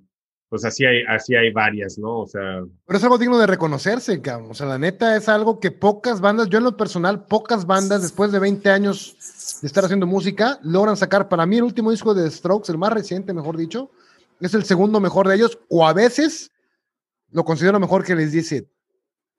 pues 0.50 0.66
así 0.66 0.86
hay, 0.86 1.04
así 1.10 1.36
hay 1.36 1.52
varias, 1.52 1.98
¿no? 1.98 2.20
O 2.20 2.28
sea. 2.28 2.64
Pero 2.86 2.98
es 2.98 3.04
algo 3.04 3.18
digno 3.18 3.40
de 3.40 3.48
reconocerse, 3.48 4.22
cabrón. 4.22 4.52
O 4.52 4.54
sea, 4.54 4.68
la 4.68 4.78
neta 4.78 5.16
es 5.18 5.28
algo 5.28 5.60
que 5.60 5.72
pocas 5.72 6.22
bandas, 6.22 6.48
yo 6.48 6.60
en 6.60 6.64
lo 6.64 6.78
personal, 6.78 7.26
pocas 7.26 7.66
bandas 7.66 8.04
después 8.04 8.32
de 8.32 8.40
20 8.40 8.70
años 8.70 9.18
de 9.62 9.68
estar 9.68 9.84
haciendo 9.84 10.06
música, 10.06 10.60
logran 10.62 10.96
sacar. 10.96 11.28
Para 11.28 11.46
mí, 11.46 11.58
el 11.58 11.64
último 11.64 11.92
disco 11.92 12.14
de 12.14 12.30
Strokes, 12.30 12.72
el 12.72 12.78
más 12.78 12.94
reciente, 12.94 13.34
mejor 13.34 13.58
dicho, 13.58 13.90
es 14.40 14.54
el 14.54 14.64
segundo 14.64 15.00
mejor 15.00 15.28
de 15.28 15.36
ellos, 15.36 15.58
o 15.70 15.88
a 15.88 15.94
veces 15.94 16.52
lo 17.32 17.44
considero 17.44 17.80
mejor 17.80 18.04
que 18.04 18.16
les 18.16 18.32
dice. 18.32 18.70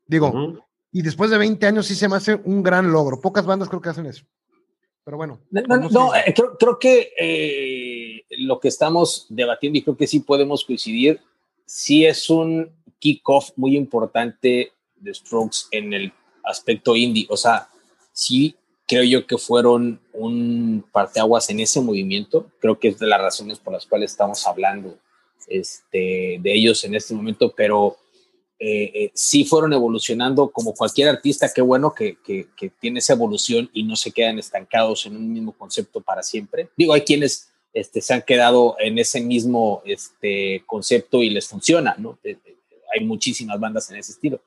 Digo, 0.06 0.64
y 0.90 1.02
después 1.02 1.30
de 1.30 1.38
20 1.38 1.64
años 1.64 1.86
sí 1.86 1.94
se 1.94 2.08
me 2.08 2.16
hace 2.16 2.34
un 2.44 2.62
gran 2.62 2.90
logro. 2.90 3.20
Pocas 3.20 3.46
bandas 3.46 3.68
creo 3.68 3.80
que 3.80 3.88
hacen 3.88 4.06
eso. 4.06 4.26
Pero 5.04 5.16
bueno. 5.16 5.40
No, 5.50 6.14
eh, 6.14 6.32
creo, 6.34 6.56
creo, 6.58 6.78
que 6.78 7.12
eh, 7.18 7.93
lo 8.38 8.60
que 8.60 8.68
estamos 8.68 9.26
debatiendo, 9.28 9.78
y 9.78 9.82
creo 9.82 9.96
que 9.96 10.06
sí 10.06 10.20
podemos 10.20 10.64
coincidir, 10.64 11.20
sí 11.66 12.04
es 12.04 12.30
un 12.30 12.70
kickoff 12.98 13.50
muy 13.56 13.76
importante 13.76 14.72
de 14.96 15.14
Strokes 15.14 15.58
en 15.70 15.92
el 15.92 16.12
aspecto 16.44 16.96
indie. 16.96 17.26
O 17.28 17.36
sea, 17.36 17.68
sí 18.12 18.56
creo 18.86 19.04
yo 19.04 19.26
que 19.26 19.38
fueron 19.38 20.00
un 20.12 20.84
parteaguas 20.92 21.48
en 21.50 21.60
ese 21.60 21.80
movimiento. 21.80 22.50
Creo 22.60 22.78
que 22.78 22.88
es 22.88 22.98
de 22.98 23.06
las 23.06 23.20
razones 23.20 23.58
por 23.58 23.72
las 23.72 23.86
cuales 23.86 24.12
estamos 24.12 24.46
hablando 24.46 24.98
este, 25.48 26.38
de 26.40 26.54
ellos 26.54 26.84
en 26.84 26.94
este 26.94 27.14
momento, 27.14 27.52
pero 27.54 27.96
eh, 28.58 28.90
eh, 28.94 29.10
sí 29.14 29.44
fueron 29.44 29.72
evolucionando 29.72 30.48
como 30.48 30.74
cualquier 30.74 31.08
artista, 31.08 31.52
qué 31.52 31.60
bueno 31.60 31.92
que, 31.92 32.16
que, 32.24 32.70
tiene 32.80 33.00
esa 33.00 33.12
evolución 33.12 33.68
y 33.72 33.82
no 33.82 33.96
se 33.96 34.12
quedan 34.12 34.38
estancados 34.38 35.06
en 35.06 35.16
un 35.16 35.32
mismo 35.32 35.52
concepto 35.52 36.00
para 36.00 36.22
siempre. 36.22 36.68
Digo, 36.76 36.94
hay 36.94 37.02
quienes 37.02 37.50
este, 37.74 38.00
se 38.00 38.14
han 38.14 38.22
quedado 38.22 38.76
en 38.78 38.98
ese 38.98 39.20
mismo 39.20 39.82
este, 39.84 40.62
concepto 40.64 41.22
y 41.22 41.28
les 41.28 41.46
funciona, 41.46 41.94
¿no? 41.98 42.18
Eh, 42.24 42.38
hay 42.94 43.04
muchísimas 43.04 43.60
bandas 43.60 43.90
en 43.90 43.96
ese 43.96 44.12
estilo, 44.12 44.40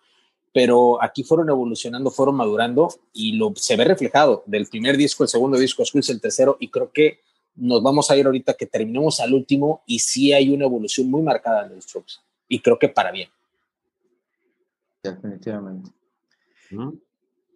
pero 0.54 1.04
aquí 1.04 1.24
fueron 1.24 1.50
evolucionando, 1.50 2.10
fueron 2.10 2.36
madurando 2.36 2.90
y 3.14 3.34
lo, 3.34 3.54
se 3.56 3.76
ve 3.76 3.84
reflejado 3.84 4.44
del 4.48 4.66
primer 4.66 4.98
disco, 4.98 5.24
el 5.24 5.30
segundo 5.30 5.58
disco, 5.58 5.86
Squeeze, 5.86 6.14
el 6.14 6.22
tercero, 6.22 6.58
y 6.60 6.70
creo 6.70 6.92
que 6.92 7.20
nos 7.56 7.84
vamos 7.84 8.10
a 8.10 8.18
ir 8.18 8.26
ahorita 8.26 8.54
que 8.54 8.66
terminemos 8.66 9.20
al 9.20 9.34
último 9.34 9.84
y 9.86 10.00
sí 10.00 10.34
hay 10.34 10.50
una 10.50 10.66
evolución 10.66 11.12
muy 11.12 11.22
marcada 11.22 11.66
en 11.66 11.76
los 11.76 11.84
Strokes 11.84 12.14
y 12.48 12.60
creo 12.60 12.80
que 12.80 12.90
para 12.90 13.12
bien 13.12 13.30
definitivamente. 15.12 15.92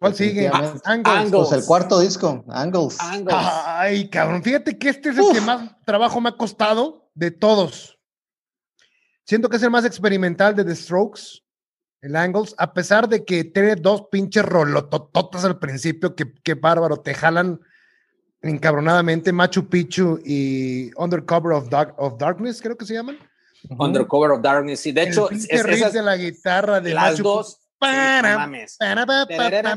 ¿Cuál 0.02 0.16
sigue? 0.16 0.50
Angles. 0.84 1.30
Pues 1.30 1.52
el 1.52 1.64
cuarto 1.64 2.00
disco, 2.00 2.44
Angles. 2.48 2.98
Ay, 3.30 4.08
cabrón, 4.08 4.42
fíjate 4.42 4.76
que 4.76 4.88
este 4.88 5.10
es 5.10 5.18
el 5.18 5.32
que 5.32 5.40
más 5.40 5.76
trabajo 5.84 6.20
me 6.20 6.30
ha 6.30 6.36
costado 6.36 7.08
de 7.14 7.30
todos. 7.30 8.00
Siento 9.24 9.48
que 9.48 9.58
es 9.58 9.62
el 9.62 9.70
más 9.70 9.84
experimental 9.84 10.56
de 10.56 10.64
The 10.64 10.74
Strokes, 10.74 11.44
el 12.00 12.16
Angles, 12.16 12.52
a 12.58 12.74
pesar 12.74 13.08
de 13.08 13.24
que 13.24 13.44
tiene 13.44 13.76
dos 13.76 14.08
pinches 14.10 14.44
rolotototas 14.44 15.44
al 15.44 15.60
principio, 15.60 16.16
que, 16.16 16.34
que 16.42 16.54
bárbaro, 16.54 16.96
te 16.96 17.14
jalan 17.14 17.60
encabronadamente 18.40 19.32
Machu 19.32 19.68
Picchu 19.68 20.20
y 20.24 20.90
Undercover 20.96 21.52
of, 21.52 21.68
Dark, 21.68 21.94
of 21.96 22.18
Darkness, 22.18 22.60
creo 22.60 22.76
que 22.76 22.86
se 22.86 22.94
llaman. 22.94 23.18
Undercover 23.78 24.32
of 24.32 24.42
Darkness, 24.42 24.84
y 24.84 24.90
de 24.90 25.04
hecho, 25.04 25.30
es, 25.30 25.48
esas, 25.48 25.92
de 25.92 26.02
la 26.02 26.16
guitarra 26.16 26.80
de 26.80 26.92
las 26.92 27.12
Machu 27.12 27.22
dos. 27.22 27.61
Para, 27.82 28.32
no 28.34 28.38
mames. 28.38 28.76
para, 28.78 29.06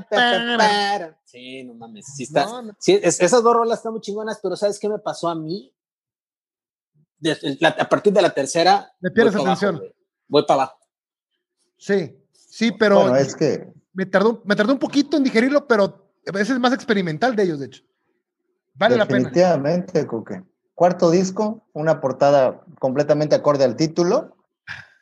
para. 0.08 1.20
Sí, 1.24 1.64
no 1.64 1.74
mames. 1.74 2.06
Sí 2.16 2.24
está, 2.24 2.46
No, 2.46 2.62
no. 2.62 2.74
sí, 2.80 3.00
es- 3.02 3.20
esas 3.20 3.42
dos 3.44 3.54
rolas 3.54 3.80
están 3.80 3.94
muy 3.94 4.02
chingonas, 4.02 4.40
pero 4.42 4.56
¿sabes 4.56 4.80
qué 4.80 4.88
me 4.88 5.00
pasó 5.00 5.28
a 5.28 5.36
mí? 5.36 5.74
La- 7.60 7.70
a 7.70 7.90
partir 7.90 8.14
de 8.14 8.22
la 8.22 8.30
tercera. 8.34 8.94
Le 9.00 9.10
pierdes 9.12 9.36
abajo, 9.36 9.52
atención. 9.52 9.82
voy 10.28 10.44
para 10.46 10.64
abajo. 10.64 10.80
Sí, 11.78 12.16
sí, 12.32 12.72
pero 12.72 13.02
Bueno, 13.02 13.16
es 13.16 13.36
que 13.36 13.74
me, 13.94 14.06
tardó, 14.06 14.42
me 14.46 14.56
tardó 14.56 14.74
un 14.74 14.80
poquito 14.80 15.18
en 15.18 15.24
digerirlo, 15.24 15.68
pero 15.68 16.12
ese 16.26 16.54
es 16.54 16.60
más 16.60 16.74
experimental 16.74 17.36
de 17.36 17.44
ellos, 17.44 17.60
de 17.60 17.66
hecho. 17.68 17.84
Vale 18.76 18.98
la 18.98 19.06
pena. 19.08 19.20
definitivamente, 19.30 20.06
Cuque. 20.06 20.44
Cuarto 20.74 21.10
disco, 21.10 21.66
una 21.74 22.02
portada 22.02 22.62
completamente 22.80 23.34
acorde 23.36 23.64
al 23.64 23.76
título. 23.78 24.36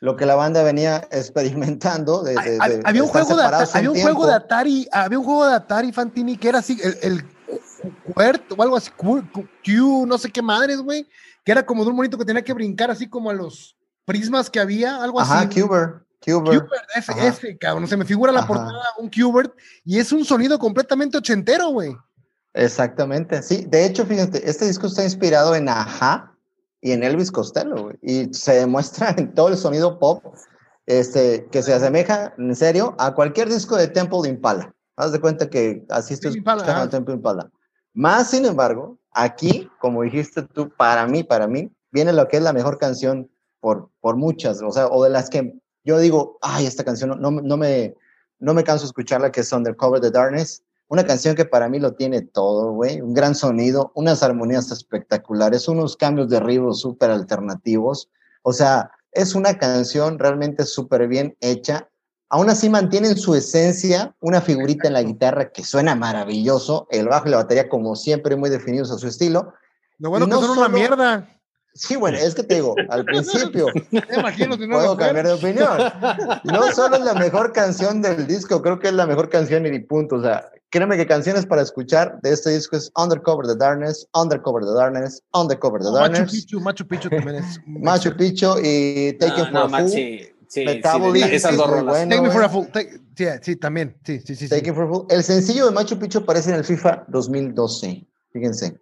Lo 0.04 0.16
que 0.16 0.26
la 0.26 0.34
banda 0.34 0.62
venía 0.62 1.08
experimentando. 1.10 2.22
De, 2.22 2.34
de- 2.34 2.58
de 2.58 2.82
había 2.84 3.02
un, 3.02 3.08
juego 3.08 3.34
de, 3.36 3.42
había 3.42 3.90
un 3.90 3.98
juego. 4.02 4.26
Atari, 4.26 4.86
había 4.92 5.18
un 5.18 5.24
juego 5.24 5.46
de 5.46 5.54
Atari 5.54 5.92
Fantini 5.92 6.36
que 6.36 6.50
era 6.50 6.58
así, 6.58 6.78
el, 6.82 6.98
el 7.00 7.24
o 8.14 8.62
algo 8.62 8.76
así, 8.76 8.90
Q, 8.90 10.06
no 10.06 10.18
sé 10.18 10.30
qué 10.30 10.42
madres, 10.42 10.82
güey, 10.82 11.08
que 11.42 11.52
era 11.52 11.64
como 11.64 11.84
de 11.84 11.90
un 11.90 11.96
monito 11.96 12.18
que 12.18 12.26
tenía 12.26 12.44
que 12.44 12.52
brincar 12.52 12.90
así 12.90 13.08
como 13.08 13.30
a 13.30 13.32
los 13.32 13.76
prismas 14.04 14.50
que 14.50 14.60
había, 14.60 15.02
algo 15.02 15.20
Ajá, 15.22 15.40
así. 15.40 15.62
Cuber. 15.62 16.04
Cuber. 16.22 16.60
Qbert, 16.60 16.84
ese, 16.96 17.12
Ajá. 17.12 17.26
ese, 17.26 17.56
cabrón, 17.56 17.88
se 17.88 17.96
me 17.96 18.04
figura 18.04 18.30
la 18.30 18.40
Ajá. 18.40 18.48
portada, 18.48 18.82
un 18.98 19.08
Qbert, 19.08 19.54
y 19.86 19.98
es 19.98 20.12
un 20.12 20.22
sonido 20.26 20.58
completamente 20.58 21.16
ochentero, 21.16 21.68
güey. 21.70 21.96
Exactamente, 22.52 23.42
sí. 23.42 23.64
De 23.68 23.86
hecho, 23.86 24.04
fíjate, 24.04 24.48
este 24.48 24.66
disco 24.66 24.86
está 24.86 25.02
inspirado 25.02 25.54
en 25.54 25.68
Aja 25.68 26.33
y 26.84 26.92
en 26.92 27.02
Elvis 27.02 27.32
Costello, 27.32 27.84
güey. 27.84 27.96
Y 28.02 28.34
se 28.34 28.56
demuestra 28.56 29.14
en 29.16 29.32
todo 29.34 29.48
el 29.48 29.56
sonido 29.56 29.98
pop 29.98 30.22
este, 30.84 31.48
que 31.50 31.62
se 31.62 31.72
asemeja, 31.72 32.34
en 32.36 32.54
serio, 32.54 32.94
a 32.98 33.14
cualquier 33.14 33.48
disco 33.48 33.74
de 33.74 33.88
Temple 33.88 34.28
Impala. 34.28 34.74
Haz 34.94 35.12
de 35.12 35.18
cuenta 35.18 35.48
que 35.48 35.82
así 35.88 36.12
estoy 36.12 36.32
escuchando 36.32 36.62
a 36.62 36.90
Temple 36.90 37.14
Impala. 37.14 37.50
Más 37.94 38.28
sin 38.28 38.44
embargo, 38.44 38.98
aquí, 39.12 39.70
como 39.80 40.02
dijiste 40.02 40.42
tú, 40.42 40.70
para 40.76 41.06
mí, 41.06 41.24
para 41.24 41.46
mí, 41.46 41.72
viene 41.90 42.12
lo 42.12 42.28
que 42.28 42.36
es 42.36 42.42
la 42.42 42.52
mejor 42.52 42.76
canción 42.76 43.30
por, 43.60 43.88
por 44.00 44.16
muchas, 44.16 44.60
o 44.60 44.70
sea, 44.70 44.88
o 44.88 45.02
de 45.04 45.08
las 45.08 45.30
que 45.30 45.58
yo 45.84 45.98
digo, 45.98 46.36
ay, 46.42 46.66
esta 46.66 46.84
canción 46.84 47.10
no, 47.10 47.16
no, 47.16 47.30
no 47.30 47.56
me, 47.56 47.94
no 48.40 48.52
me 48.52 48.62
canso 48.62 48.84
de 48.84 48.88
escucharla, 48.88 49.32
que 49.32 49.40
es 49.40 49.50
Undercover 49.52 50.02
the 50.02 50.10
Darkness. 50.10 50.62
Una 50.94 51.04
canción 51.04 51.34
que 51.34 51.44
para 51.44 51.68
mí 51.68 51.80
lo 51.80 51.94
tiene 51.94 52.22
todo, 52.22 52.70
güey. 52.70 53.00
Un 53.00 53.14
gran 53.14 53.34
sonido, 53.34 53.90
unas 53.96 54.22
armonías 54.22 54.70
espectaculares, 54.70 55.66
unos 55.66 55.96
cambios 55.96 56.28
de 56.28 56.38
ritmo 56.38 56.72
súper 56.72 57.10
alternativos. 57.10 58.08
O 58.42 58.52
sea, 58.52 58.92
es 59.10 59.34
una 59.34 59.58
canción 59.58 60.20
realmente 60.20 60.64
súper 60.64 61.08
bien 61.08 61.36
hecha. 61.40 61.88
Aún 62.28 62.48
así 62.48 62.68
mantiene 62.68 63.08
en 63.08 63.16
su 63.16 63.34
esencia 63.34 64.14
una 64.20 64.40
figurita 64.40 64.86
en 64.86 64.92
la 64.92 65.02
guitarra 65.02 65.50
que 65.50 65.64
suena 65.64 65.96
maravilloso, 65.96 66.86
el 66.92 67.08
bajo 67.08 67.26
y 67.26 67.32
la 67.32 67.38
batería 67.38 67.68
como 67.68 67.96
siempre 67.96 68.36
muy 68.36 68.48
definidos 68.48 68.92
a 68.92 68.96
su 68.96 69.08
estilo. 69.08 69.52
Lo 69.98 70.10
bueno 70.10 70.26
Y 70.26 70.28
que 70.28 70.34
no 70.36 70.42
son 70.42 70.58
una 70.58 70.68
mierda. 70.68 71.28
Sí, 71.72 71.96
bueno, 71.96 72.18
es 72.18 72.36
que 72.36 72.44
te 72.44 72.54
digo, 72.54 72.76
al 72.88 73.04
principio 73.04 73.66
imagino 74.16 74.56
si 74.56 74.68
no 74.68 74.76
puedo 74.76 74.96
cambiar 74.96 75.26
de 75.26 75.32
opinión. 75.32 75.76
No 76.44 76.70
solo 76.70 76.98
es 76.98 77.02
la 77.02 77.14
mejor 77.14 77.52
canción 77.52 78.00
del 78.00 78.28
disco, 78.28 78.62
creo 78.62 78.78
que 78.78 78.86
es 78.86 78.94
la 78.94 79.08
mejor 79.08 79.28
canción 79.28 79.66
y 79.66 79.76
punto. 79.80 80.14
O 80.14 80.22
sea, 80.22 80.52
créeme 80.74 80.96
que 80.96 81.06
canciones 81.06 81.46
para 81.46 81.62
escuchar 81.62 82.18
de 82.20 82.32
este 82.32 82.50
disco 82.50 82.76
es 82.76 82.90
Undercover 82.96 83.46
the 83.46 83.54
Darkness, 83.56 84.08
Undercover 84.12 84.64
the 84.64 84.72
Darkness, 84.72 85.22
Undercover 85.32 85.80
the 85.80 85.86
Oh, 85.88 85.92
Machu 85.92 86.12
Darkness, 86.12 86.32
Picchu, 86.32 86.60
Machu 86.60 86.84
Picchu 86.88 87.08
también 87.08 87.36
es. 87.36 87.60
Machu 87.64 88.16
Picchu 88.16 88.56
y 88.60 89.12
Taken 89.18 89.52
No, 89.52 89.68
for 89.68 89.70
no, 89.70 89.76
a 89.76 89.80
Fool. 89.80 89.88
sí, 89.90 90.64
Metabolism, 90.64 91.28
esas 91.32 91.50
sí, 91.52 91.56
dos 91.56 91.68
muy 91.68 91.78
rolas. 91.78 91.94
bueno. 91.94 92.10
Take 92.10 92.22
me 92.22 92.30
for 92.32 92.42
a 92.42 92.48
güey. 92.48 92.64
fool. 92.64 92.72
take- 92.72 93.00
sí, 93.16 93.24
sí, 93.42 93.56
también. 93.56 93.96
Sí, 94.04 94.18
sí, 94.20 94.34
sí. 94.34 94.48
sí. 94.48 94.48
Taken 94.48 94.74
for 94.74 94.84
a 94.84 94.88
Fool. 94.88 95.06
El 95.10 95.22
sencillo 95.22 95.66
de 95.66 95.70
Machu 95.70 95.96
Picchu 95.98 96.18
aparece 96.18 96.50
en 96.50 96.56
el 96.56 96.64
FIFA 96.64 97.04
2012. 97.08 98.04
Fíjense. 98.32 98.80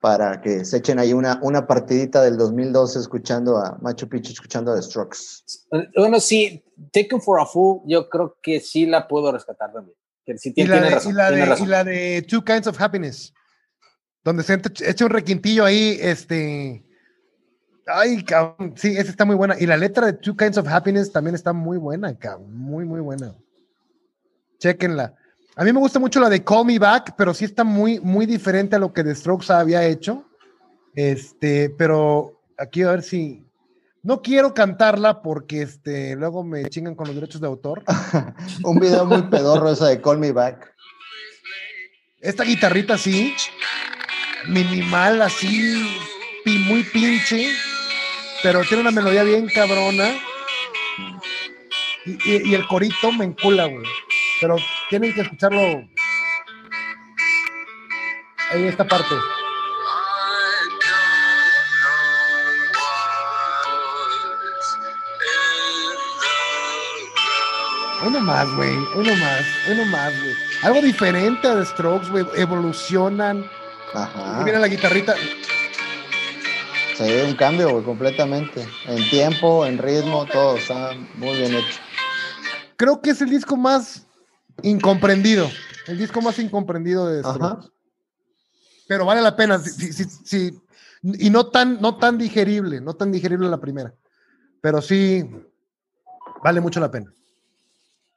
Para 0.00 0.40
que 0.40 0.64
se 0.64 0.78
echen 0.78 0.98
ahí 0.98 1.12
una, 1.12 1.38
una 1.42 1.66
partidita 1.66 2.22
del 2.22 2.36
2012 2.36 2.98
escuchando 3.00 3.56
a 3.58 3.78
Machu 3.80 4.08
Picchu, 4.08 4.32
escuchando 4.32 4.72
a 4.72 4.76
The 4.76 4.82
Strokes. 4.82 5.18
Bueno, 5.96 6.18
sí, 6.20 6.64
Taken 6.92 7.20
for 7.20 7.40
a 7.40 7.46
Fool, 7.46 7.82
yo 7.86 8.08
creo 8.08 8.36
que 8.42 8.58
sí 8.60 8.86
la 8.86 9.06
puedo 9.06 9.30
rescatar 9.32 9.72
también. 9.72 9.96
Que 10.24 10.38
sí 10.38 10.52
Y 10.54 10.64
la, 10.66 10.80
de, 10.80 10.90
razón. 10.90 11.12
y, 11.12 11.14
la 11.16 11.30
de, 11.30 11.44
razón. 11.46 11.66
y 11.66 11.70
la 11.70 11.84
de 11.84 12.22
Two 12.28 12.44
Kinds 12.44 12.66
of 12.68 12.80
Happiness. 12.80 13.32
Donde 14.24 14.42
se 14.44 14.54
echa- 14.54 14.88
echa 14.88 15.04
un 15.04 15.10
requintillo 15.10 15.64
ahí, 15.64 15.98
este. 16.00 16.84
Ay, 17.86 18.22
cabrón. 18.24 18.74
Sí, 18.76 18.96
esa 18.96 19.10
está 19.10 19.24
muy 19.24 19.34
buena. 19.34 19.56
Y 19.58 19.66
la 19.66 19.76
letra 19.76 20.06
de 20.06 20.12
Two 20.12 20.36
Kinds 20.36 20.58
of 20.58 20.68
Happiness 20.68 21.10
también 21.10 21.34
está 21.34 21.52
muy 21.52 21.78
buena, 21.78 22.16
cabrón. 22.16 22.54
Muy, 22.56 22.84
muy 22.84 23.00
buena. 23.00 23.34
Chequenla. 24.58 25.14
A 25.56 25.64
mí 25.64 25.72
me 25.72 25.80
gusta 25.80 25.98
mucho 25.98 26.20
la 26.20 26.28
de 26.30 26.42
Call 26.44 26.64
Me 26.66 26.78
Back, 26.78 27.14
pero 27.16 27.34
sí 27.34 27.44
está 27.44 27.64
muy, 27.64 27.98
muy 28.00 28.24
diferente 28.26 28.76
a 28.76 28.78
lo 28.78 28.92
que 28.92 29.02
The 29.04 29.14
Strokes 29.14 29.52
había 29.52 29.84
hecho. 29.84 30.24
Este, 30.94 31.68
pero 31.70 32.40
aquí 32.56 32.82
a 32.82 32.90
ver 32.92 33.02
si. 33.02 33.44
No 34.02 34.20
quiero 34.20 34.52
cantarla 34.52 35.22
porque 35.22 35.62
este, 35.62 36.16
luego 36.16 36.42
me 36.42 36.64
chingan 36.68 36.96
con 36.96 37.06
los 37.06 37.14
derechos 37.14 37.40
de 37.40 37.46
autor. 37.46 37.84
Un 38.64 38.80
video 38.80 39.04
muy 39.06 39.22
pedorro 39.22 39.70
esa 39.70 39.86
de 39.88 40.00
Call 40.00 40.18
Me 40.18 40.32
Back. 40.32 40.74
Esta 42.20 42.42
guitarrita 42.44 42.94
así, 42.94 43.34
minimal, 44.48 45.22
así, 45.22 46.00
muy 46.68 46.82
pinche, 46.84 47.48
pero 48.42 48.62
tiene 48.62 48.80
una 48.82 48.90
melodía 48.92 49.22
bien 49.24 49.46
cabrona. 49.48 50.08
Y, 52.04 52.12
y- 52.30 52.50
y 52.50 52.54
el 52.54 52.66
corito 52.66 53.12
me 53.12 53.24
encula, 53.24 53.66
güey. 53.66 53.86
Pero 54.40 54.56
tienen 54.90 55.14
que 55.14 55.20
escucharlo. 55.22 55.60
Ahí 58.50 58.64
esta 58.66 58.86
parte. 58.86 59.14
Uno 68.06 68.20
más, 68.20 68.52
güey. 68.56 68.76
Uno 68.96 69.14
más. 69.16 69.42
Uno 69.70 69.84
más, 69.86 70.12
güey. 70.20 70.34
Algo 70.62 70.80
diferente 70.82 71.46
a 71.48 71.54
The 71.58 71.66
Strokes, 71.66 72.10
güey. 72.10 72.24
Evolucionan. 72.36 73.44
Ajá. 73.94 74.42
Viene 74.44 74.58
la 74.58 74.68
guitarrita. 74.68 75.14
Se 76.96 77.04
ve 77.04 77.24
un 77.24 77.34
cambio, 77.36 77.70
güey, 77.70 77.84
completamente. 77.84 78.66
En 78.86 79.08
tiempo, 79.10 79.66
en 79.66 79.78
ritmo, 79.78 80.26
todo 80.26 80.56
está 80.56 80.92
muy 81.14 81.36
bien 81.36 81.54
hecho. 81.54 81.80
Creo 82.76 83.00
que 83.00 83.10
es 83.10 83.20
el 83.22 83.30
disco 83.30 83.56
más 83.56 84.06
incomprendido. 84.62 85.48
El 85.86 85.98
disco 85.98 86.20
más 86.20 86.38
incomprendido 86.38 87.06
de 87.06 87.22
The 87.22 87.28
Ajá. 87.28 87.34
Strokes. 87.36 87.68
Pero 88.88 89.06
vale 89.06 89.22
la 89.22 89.36
pena. 89.36 89.58
sí, 89.58 89.92
sí, 89.92 90.04
sí, 90.24 90.60
y 91.02 91.30
no 91.30 91.46
tan, 91.46 91.80
no 91.80 91.96
tan 91.96 92.18
digerible. 92.18 92.80
No 92.80 92.94
tan 92.94 93.10
digerible 93.10 93.48
la 93.48 93.60
primera. 93.60 93.94
Pero 94.60 94.80
sí, 94.82 95.28
vale 96.42 96.60
mucho 96.60 96.78
la 96.80 96.90
pena. 96.90 97.12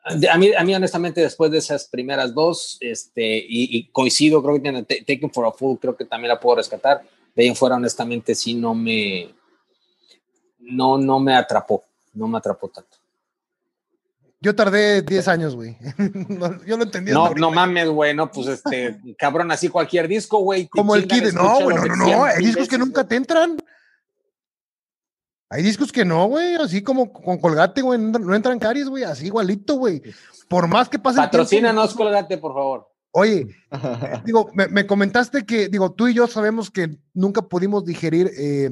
A 0.08 0.38
mí, 0.38 0.52
a 0.56 0.64
mí, 0.64 0.76
honestamente, 0.76 1.20
después 1.22 1.50
de 1.50 1.58
esas 1.58 1.88
primeras 1.88 2.34
dos, 2.34 2.78
este, 2.80 3.38
y, 3.38 3.78
y 3.78 3.88
coincido, 3.88 4.44
creo 4.44 4.56
que 4.56 4.62
tiene 4.62 4.84
Ta- 4.84 4.96
Taken 5.06 5.32
for 5.32 5.48
a 5.48 5.52
Fool, 5.52 5.80
creo 5.80 5.96
que 5.96 6.06
también 6.06 6.30
la 6.30 6.40
puedo 6.40 6.58
rescatar. 6.58 7.02
De 7.36 7.42
ahí 7.44 7.50
en 7.50 7.56
fuera, 7.56 7.76
honestamente, 7.76 8.36
sí 8.36 8.54
no 8.54 8.76
me, 8.76 9.34
no, 10.60 10.98
no 11.00 11.20
me 11.20 11.36
atrapó, 11.36 11.84
no 12.14 12.28
me 12.28 12.38
atrapó 12.38 12.68
tanto. 12.70 12.98
Yo 14.40 14.54
tardé 14.54 15.02
10 15.02 15.28
años, 15.28 15.56
güey. 15.56 15.76
No, 16.30 16.64
yo 16.66 16.78
lo 16.78 16.84
entendí. 16.84 17.12
No, 17.12 17.34
no 17.34 17.50
mames, 17.50 17.90
güey, 17.90 18.14
no, 18.14 18.30
pues 18.32 18.46
este, 18.48 18.98
cabrón, 19.18 19.52
así 19.52 19.70
cualquier 19.70 20.08
disco, 20.08 20.38
güey. 20.40 20.68
Como 20.68 20.94
el 20.96 21.08
Kid. 21.08 21.32
No, 21.34 21.62
güey, 21.62 21.78
no, 21.78 21.86
no, 21.86 21.96
no. 21.96 22.06
100 22.06 22.20
Hay 22.22 22.46
discos 22.46 22.68
que 22.68 22.78
nunca 22.78 23.08
te 23.08 23.16
entran. 23.16 23.58
Hay 25.56 25.64
discos 25.64 25.92
que 25.92 26.04
no, 26.04 26.28
güey. 26.28 26.56
Así 26.56 26.82
como 26.82 27.12
con 27.14 27.38
Colgate, 27.38 27.82
güey. 27.82 27.98
No 28.00 28.36
entran 28.36 28.60
caries, 28.60 28.90
güey. 28.90 29.04
Así 29.04 29.28
igualito, 29.28 29.76
güey. 29.76 30.02
Por 30.50 30.68
más 30.68 30.90
que 30.90 31.00
pase. 31.00 31.16
el 31.20 31.30
tiempo, 31.30 31.32
Patrocínanos, 31.32 31.94
colgate, 31.96 32.38
por 32.38 32.54
favor. 32.54 32.88
Oye, 33.12 33.48
digo, 34.26 34.50
me, 34.54 34.68
me 34.68 34.86
comentaste 34.86 35.46
que, 35.46 35.70
digo, 35.70 35.94
tú 35.94 36.08
y 36.10 36.14
yo 36.14 36.28
sabemos 36.28 36.70
que 36.70 36.98
nunca 37.14 37.42
pudimos 37.44 37.86
digerir 37.86 38.30
eh, 38.38 38.72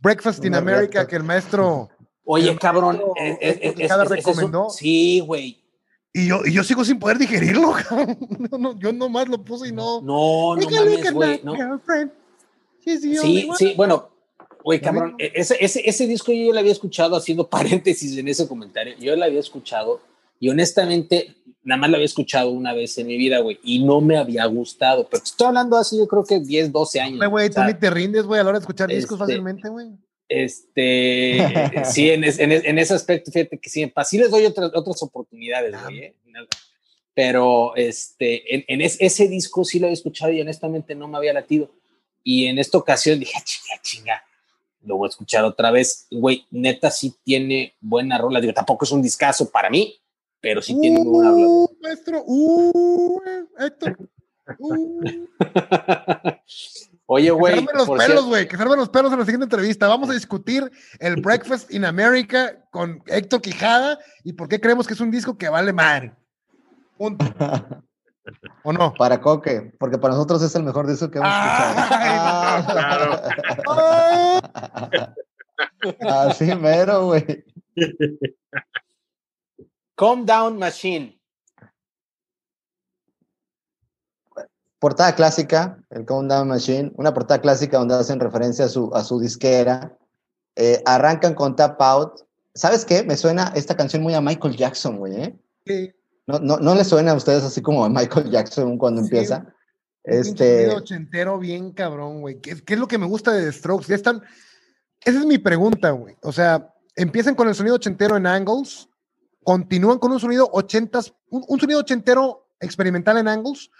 Breakfast 0.00 0.44
in 0.44 0.54
America, 0.54 1.06
que 1.06 1.16
el 1.16 1.22
maestro. 1.22 1.90
Oye, 2.24 2.50
El 2.50 2.58
cabrón, 2.58 2.96
maestro 2.96 3.14
es- 3.40 3.58
es- 3.62 3.90
es- 3.90 4.08
recomendó. 4.08 4.70
sí, 4.70 5.20
güey. 5.20 5.62
Y 6.12 6.28
yo, 6.28 6.40
y 6.46 6.52
yo 6.52 6.64
sigo 6.64 6.82
sin 6.82 6.98
poder 6.98 7.18
digerirlo, 7.18 7.74
no, 8.50 8.56
no, 8.58 8.78
yo 8.78 8.90
nomás 8.90 9.28
lo 9.28 9.44
puse 9.44 9.68
y 9.68 9.72
no. 9.72 10.00
No, 10.00 10.56
no 10.56 10.70
mames, 10.70 11.12
güey. 11.12 11.40
No. 11.44 11.52
Sí, 12.82 12.98
sí, 12.98 13.74
bueno, 13.76 14.08
güey, 14.66 14.80
cabrón, 14.80 15.14
e, 15.16 15.30
ese, 15.36 15.56
ese, 15.60 15.88
ese 15.88 16.08
disco 16.08 16.32
yo 16.32 16.52
lo 16.52 16.58
había 16.58 16.72
escuchado, 16.72 17.14
haciendo 17.14 17.48
paréntesis 17.48 18.18
en 18.18 18.26
ese 18.26 18.48
comentario, 18.48 18.96
yo 18.98 19.14
lo 19.14 19.24
había 19.24 19.38
escuchado 19.38 20.00
y 20.40 20.48
honestamente 20.48 21.36
nada 21.62 21.80
más 21.80 21.90
lo 21.90 21.96
había 21.96 22.06
escuchado 22.06 22.50
una 22.50 22.72
vez 22.72 22.98
en 22.98 23.06
mi 23.06 23.16
vida, 23.16 23.38
güey, 23.38 23.60
y 23.62 23.84
no 23.84 24.00
me 24.00 24.16
había 24.16 24.44
gustado, 24.46 25.08
pero 25.08 25.22
estoy 25.22 25.46
hablando 25.46 25.76
así, 25.76 25.96
yo 25.96 26.08
creo 26.08 26.24
que 26.24 26.40
10, 26.40 26.72
12 26.72 27.00
años. 27.00 27.28
Güey, 27.30 27.48
tú 27.48 27.62
ni 27.62 27.74
te 27.74 27.90
rindes, 27.90 28.24
güey, 28.24 28.40
a 28.40 28.42
la 28.42 28.48
hora 28.48 28.58
de 28.58 28.62
escuchar 28.64 28.88
discos 28.88 29.20
este, 29.20 29.24
fácilmente, 29.24 29.68
güey. 29.68 29.86
Este, 30.28 31.84
sí, 31.84 32.10
en, 32.10 32.24
en, 32.24 32.52
en, 32.52 32.78
ese 32.78 32.94
aspecto, 32.94 33.30
fíjate 33.30 33.58
que 33.58 33.70
sí, 33.70 33.92
sí 34.04 34.18
les 34.18 34.30
doy 34.32 34.46
otras, 34.46 34.72
otras 34.74 35.00
oportunidades, 35.00 35.80
güey, 35.80 35.98
¿eh? 35.98 36.14
pero 37.14 37.76
este, 37.76 38.52
en, 38.52 38.64
en 38.66 38.80
ese 38.80 39.28
disco 39.28 39.64
sí 39.64 39.78
lo 39.78 39.86
había 39.86 39.94
escuchado 39.94 40.32
y 40.32 40.40
honestamente 40.40 40.96
no 40.96 41.06
me 41.06 41.18
había 41.18 41.32
latido. 41.32 41.70
Y 42.24 42.46
en 42.46 42.58
esta 42.58 42.78
ocasión 42.78 43.20
dije, 43.20 43.34
ah, 43.36 43.44
chinga, 43.44 43.82
chinga, 43.82 44.25
lo 44.86 44.96
voy 44.96 45.08
a 45.08 45.10
escuchar 45.10 45.44
otra 45.44 45.70
vez. 45.70 46.06
Güey, 46.10 46.46
neta 46.50 46.90
sí 46.90 47.14
tiene 47.22 47.74
buena 47.80 48.16
rola. 48.18 48.40
Digo, 48.40 48.54
tampoco 48.54 48.84
es 48.84 48.92
un 48.92 49.02
discazo 49.02 49.50
para 49.50 49.68
mí, 49.68 49.94
pero 50.40 50.62
sí 50.62 50.78
tiene 50.80 51.00
muy 51.00 51.08
buena 51.08 51.30
rola. 51.30 51.46
Uh, 51.46 51.76
maestro, 51.82 52.22
uh, 52.26 53.20
Héctor. 53.58 53.98
Uh. 54.58 55.00
Oye, 57.06 57.30
güey. 57.30 57.64
Que 57.66 57.72
los 57.72 57.88
pelos, 57.88 58.26
güey. 58.26 58.48
Que 58.48 58.56
salven 58.56 58.78
los 58.78 58.88
pelos 58.88 59.12
en 59.12 59.18
la 59.18 59.24
siguiente 59.24 59.44
entrevista. 59.44 59.86
Vamos 59.86 60.10
a 60.10 60.12
discutir 60.12 60.70
el 60.98 61.16
Breakfast 61.16 61.72
in 61.72 61.84
America 61.84 62.64
con 62.70 63.02
Héctor 63.06 63.40
Quijada 63.40 63.98
y 64.24 64.32
por 64.32 64.48
qué 64.48 64.60
creemos 64.60 64.86
que 64.86 64.94
es 64.94 65.00
un 65.00 65.10
disco 65.10 65.38
que 65.38 65.48
vale 65.48 65.72
madre. 65.72 66.12
Punto. 66.98 67.24
¿O 68.64 68.72
no? 68.72 68.92
Para 68.98 69.20
Coque, 69.20 69.72
porque 69.78 69.98
para 69.98 70.14
nosotros 70.14 70.42
es 70.42 70.54
el 70.56 70.64
mejor 70.64 70.86
disco 70.86 71.10
que 71.10 71.18
hemos 71.18 71.30
escuchado. 71.30 71.76
Ah, 73.68 74.35
Así 76.00 76.54
mero, 76.54 77.06
güey. 77.06 77.44
Calm 79.96 80.26
Down 80.26 80.58
Machine. 80.58 81.18
Portada 84.78 85.14
clásica, 85.14 85.82
el 85.90 86.04
Calm 86.04 86.28
Down 86.28 86.48
Machine, 86.48 86.92
una 86.96 87.14
portada 87.14 87.40
clásica 87.40 87.78
donde 87.78 87.94
hacen 87.94 88.20
referencia 88.20 88.66
a 88.66 88.68
su, 88.68 88.90
a 88.94 89.02
su 89.02 89.18
disquera. 89.18 89.96
Eh, 90.54 90.82
arrancan 90.84 91.34
con 91.34 91.56
Tap 91.56 91.80
Out. 91.80 92.20
¿Sabes 92.54 92.84
qué? 92.84 93.02
Me 93.02 93.16
suena 93.16 93.52
esta 93.54 93.76
canción 93.76 94.02
muy 94.02 94.14
a 94.14 94.20
Michael 94.20 94.56
Jackson, 94.56 94.98
güey, 94.98 95.14
¿eh? 95.20 95.38
Sí. 95.66 95.92
¿No, 96.26 96.38
no, 96.38 96.58
no 96.58 96.74
le 96.74 96.84
suena 96.84 97.12
a 97.12 97.16
ustedes 97.16 97.44
así 97.44 97.62
como 97.62 97.84
a 97.84 97.88
Michael 97.88 98.30
Jackson 98.30 98.78
cuando 98.78 99.00
sí, 99.00 99.06
empieza? 99.06 99.54
Este... 100.06 100.68
Un 100.68 100.76
ochentero 100.76 101.38
bien 101.38 101.72
cabrón, 101.72 102.20
güey. 102.20 102.40
¿Qué, 102.40 102.62
¿Qué, 102.62 102.74
es 102.74 102.80
lo 102.80 102.86
que 102.86 102.96
me 102.96 103.06
gusta 103.06 103.32
de 103.32 103.44
The 103.44 103.52
Strokes? 103.52 103.88
Ya 103.88 103.96
están... 103.96 104.22
Esa 105.04 105.18
es 105.18 105.26
mi 105.26 105.38
pregunta, 105.38 105.90
güey. 105.90 106.16
O 106.22 106.32
sea, 106.32 106.72
empiezan 106.94 107.34
con 107.34 107.48
el 107.48 107.54
sonido 107.54 107.74
ochentero 107.74 108.16
en 108.16 108.26
Angles, 108.26 108.88
continúan 109.44 109.98
con 109.98 110.12
un 110.12 110.20
sonido 110.20 110.48
ochentas, 110.52 111.12
un, 111.28 111.44
un 111.46 111.60
sonido 111.60 111.80
ochentero 111.80 112.48
experimental 112.60 113.18
en 113.18 113.28
Angles, 113.28 113.70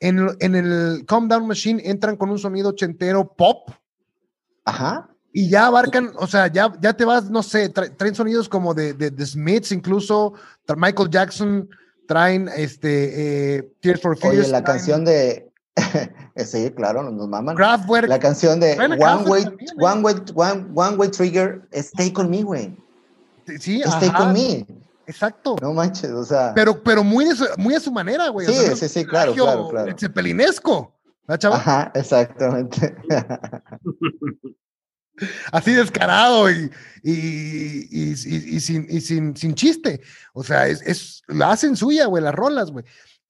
en, 0.00 0.28
en, 0.40 0.54
el 0.54 1.04
Calm 1.06 1.28
Down 1.28 1.46
Machine 1.46 1.82
entran 1.84 2.16
con 2.16 2.30
un 2.30 2.38
sonido 2.38 2.70
ochentero 2.70 3.34
pop. 3.34 3.70
Ajá. 4.64 5.08
Y 5.32 5.48
ya 5.48 5.66
abarcan, 5.66 6.12
o 6.16 6.26
sea, 6.26 6.46
ya, 6.48 6.72
ya 6.80 6.94
te 6.94 7.04
vas, 7.04 7.30
no 7.30 7.42
sé, 7.42 7.68
tra 7.68 7.88
traen 7.96 8.14
sonidos 8.14 8.48
como 8.48 8.72
de, 8.72 8.94
de, 8.94 9.10
de 9.10 9.26
Smiths, 9.26 9.72
incluso 9.72 10.34
Michael 10.76 11.10
Jackson, 11.10 11.68
traen 12.06 12.48
este 12.54 13.56
eh, 13.56 13.72
Tears 13.80 14.00
for 14.00 14.16
Fears. 14.16 14.38
Oye, 14.38 14.48
la 14.48 14.62
traen, 14.62 14.78
canción 14.78 15.04
de 15.04 15.43
sí, 16.36 16.70
claro, 16.70 17.02
nos 17.10 17.28
maman. 17.28 17.56
Kraftwerk. 17.56 18.08
La 18.08 18.18
canción 18.18 18.60
de 18.60 18.78
One 18.78 18.96
Way, 19.26 19.44
también, 19.44 19.70
One 19.80 20.00
Way, 20.02 20.14
One, 20.34 20.66
One 20.74 20.96
Way 20.96 21.10
Trigger, 21.10 21.68
Stay 21.72 22.12
con 22.12 22.30
me, 22.30 22.42
güey. 22.42 22.76
Sí, 23.58 23.82
Stay 23.82 24.08
ajá. 24.08 24.18
con 24.18 24.32
me. 24.32 24.66
Exacto. 25.06 25.56
No 25.60 25.72
manches, 25.72 26.10
o 26.10 26.24
sea. 26.24 26.52
Pero, 26.54 26.82
pero 26.82 27.04
muy, 27.04 27.26
su, 27.36 27.46
muy 27.58 27.74
a 27.74 27.80
su 27.80 27.92
manera, 27.92 28.28
güey. 28.28 28.46
Sí, 28.46 28.52
o 28.52 28.62
sea, 28.62 28.76
sí, 28.76 28.88
sí, 28.88 29.04
claro, 29.04 29.34
claro, 29.34 29.68
claro. 29.68 29.94
Cepelinesco. 29.98 30.94
¿verdad, 31.26 31.40
chaval? 31.40 31.60
Ajá, 31.60 31.92
exactamente. 31.94 32.96
Así 35.52 35.72
descarado 35.72 36.50
y, 36.50 36.70
y, 37.02 37.12
y, 37.12 38.10
y 38.10 38.60
sin, 38.60 39.00
sin, 39.00 39.36
sin, 39.36 39.54
chiste. 39.54 40.00
O 40.32 40.42
sea, 40.42 40.66
es, 40.66 40.82
es, 40.82 41.22
la 41.28 41.52
hacen 41.52 41.76
suya, 41.76 42.06
güey, 42.06 42.22
las 42.22 42.34
rolas, 42.34 42.72
güey. 42.72 42.84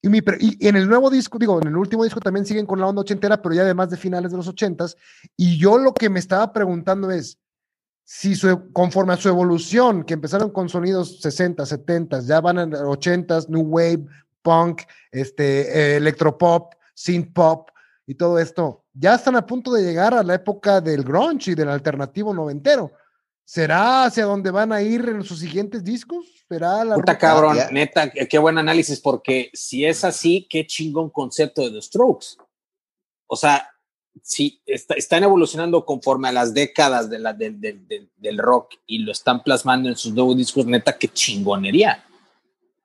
Y, 0.05 0.09
mi, 0.09 0.19
y, 0.39 0.67
en 0.67 0.75
el 0.75 0.87
nuevo 0.87 1.09
disco, 1.09 1.39
digo, 1.39 1.59
en 1.59 1.67
el 1.67 1.75
último 1.75 2.03
disco 2.03 2.19
también 2.19 2.45
siguen 2.45 2.67
con 2.67 2.79
la 2.79 2.85
onda 2.85 3.01
ochentera, 3.01 3.41
pero 3.41 3.55
ya 3.55 3.63
además 3.63 3.89
de 3.89 3.97
finales 3.97 4.29
de 4.29 4.37
los 4.37 4.47
ochentas. 4.47 4.95
Y 5.35 5.57
yo 5.57 5.79
lo 5.79 5.95
que 5.95 6.11
me 6.11 6.19
estaba 6.19 6.53
preguntando 6.53 7.09
es, 7.09 7.39
si 8.03 8.35
su, 8.35 8.71
conforme 8.71 9.13
a 9.13 9.17
su 9.17 9.29
evolución, 9.29 10.03
que 10.03 10.13
empezaron 10.13 10.51
con 10.51 10.69
sonidos 10.69 11.21
60, 11.21 11.65
70, 11.65 12.19
ya 12.19 12.39
van 12.39 12.59
a 12.59 12.67
80s, 12.67 13.49
New 13.49 13.63
Wave, 13.63 14.05
Punk, 14.43 14.83
este, 15.11 15.75
eh, 15.75 15.95
Electropop, 15.95 16.75
Synth 16.93 17.33
Pop 17.33 17.71
y 18.05 18.13
todo 18.13 18.37
esto, 18.37 18.83
ya 18.93 19.15
están 19.15 19.35
a 19.35 19.47
punto 19.47 19.73
de 19.73 19.81
llegar 19.81 20.13
a 20.13 20.21
la 20.21 20.35
época 20.35 20.81
del 20.81 21.03
grunge 21.03 21.49
y 21.49 21.55
del 21.55 21.69
alternativo 21.69 22.31
noventero. 22.31 22.91
¿Será 23.45 24.05
hacia 24.05 24.25
dónde 24.25 24.49
van 24.49 24.73
a 24.73 24.81
ir 24.81 25.07
en 25.07 25.23
sus 25.23 25.39
siguientes 25.39 25.83
discos? 25.83 26.25
¿Será 26.49 26.83
la 26.83 26.95
Puta 26.95 27.17
cabrón, 27.17 27.57
neta, 27.71 28.09
qué 28.09 28.37
buen 28.39 28.57
análisis, 28.57 28.99
porque 28.99 29.51
si 29.53 29.85
es 29.85 30.03
así, 30.03 30.47
qué 30.49 30.65
chingón 30.65 31.11
concepto 31.11 31.61
de 31.61 31.71
The 31.71 31.81
Strokes. 31.81 32.27
O 33.27 33.35
sea, 33.35 33.69
si 34.23 34.61
está, 34.65 34.95
están 34.95 35.23
evolucionando 35.23 35.85
conforme 35.85 36.27
a 36.29 36.31
las 36.31 36.53
décadas 36.53 37.09
de 37.09 37.19
la, 37.19 37.33
de, 37.33 37.51
de, 37.51 38.09
del 38.17 38.37
rock 38.39 38.75
y 38.87 38.99
lo 38.99 39.11
están 39.11 39.43
plasmando 39.43 39.89
en 39.89 39.95
sus 39.95 40.13
nuevos 40.13 40.35
discos, 40.35 40.65
neta, 40.65 40.97
qué 40.97 41.07
chingonería. 41.07 42.03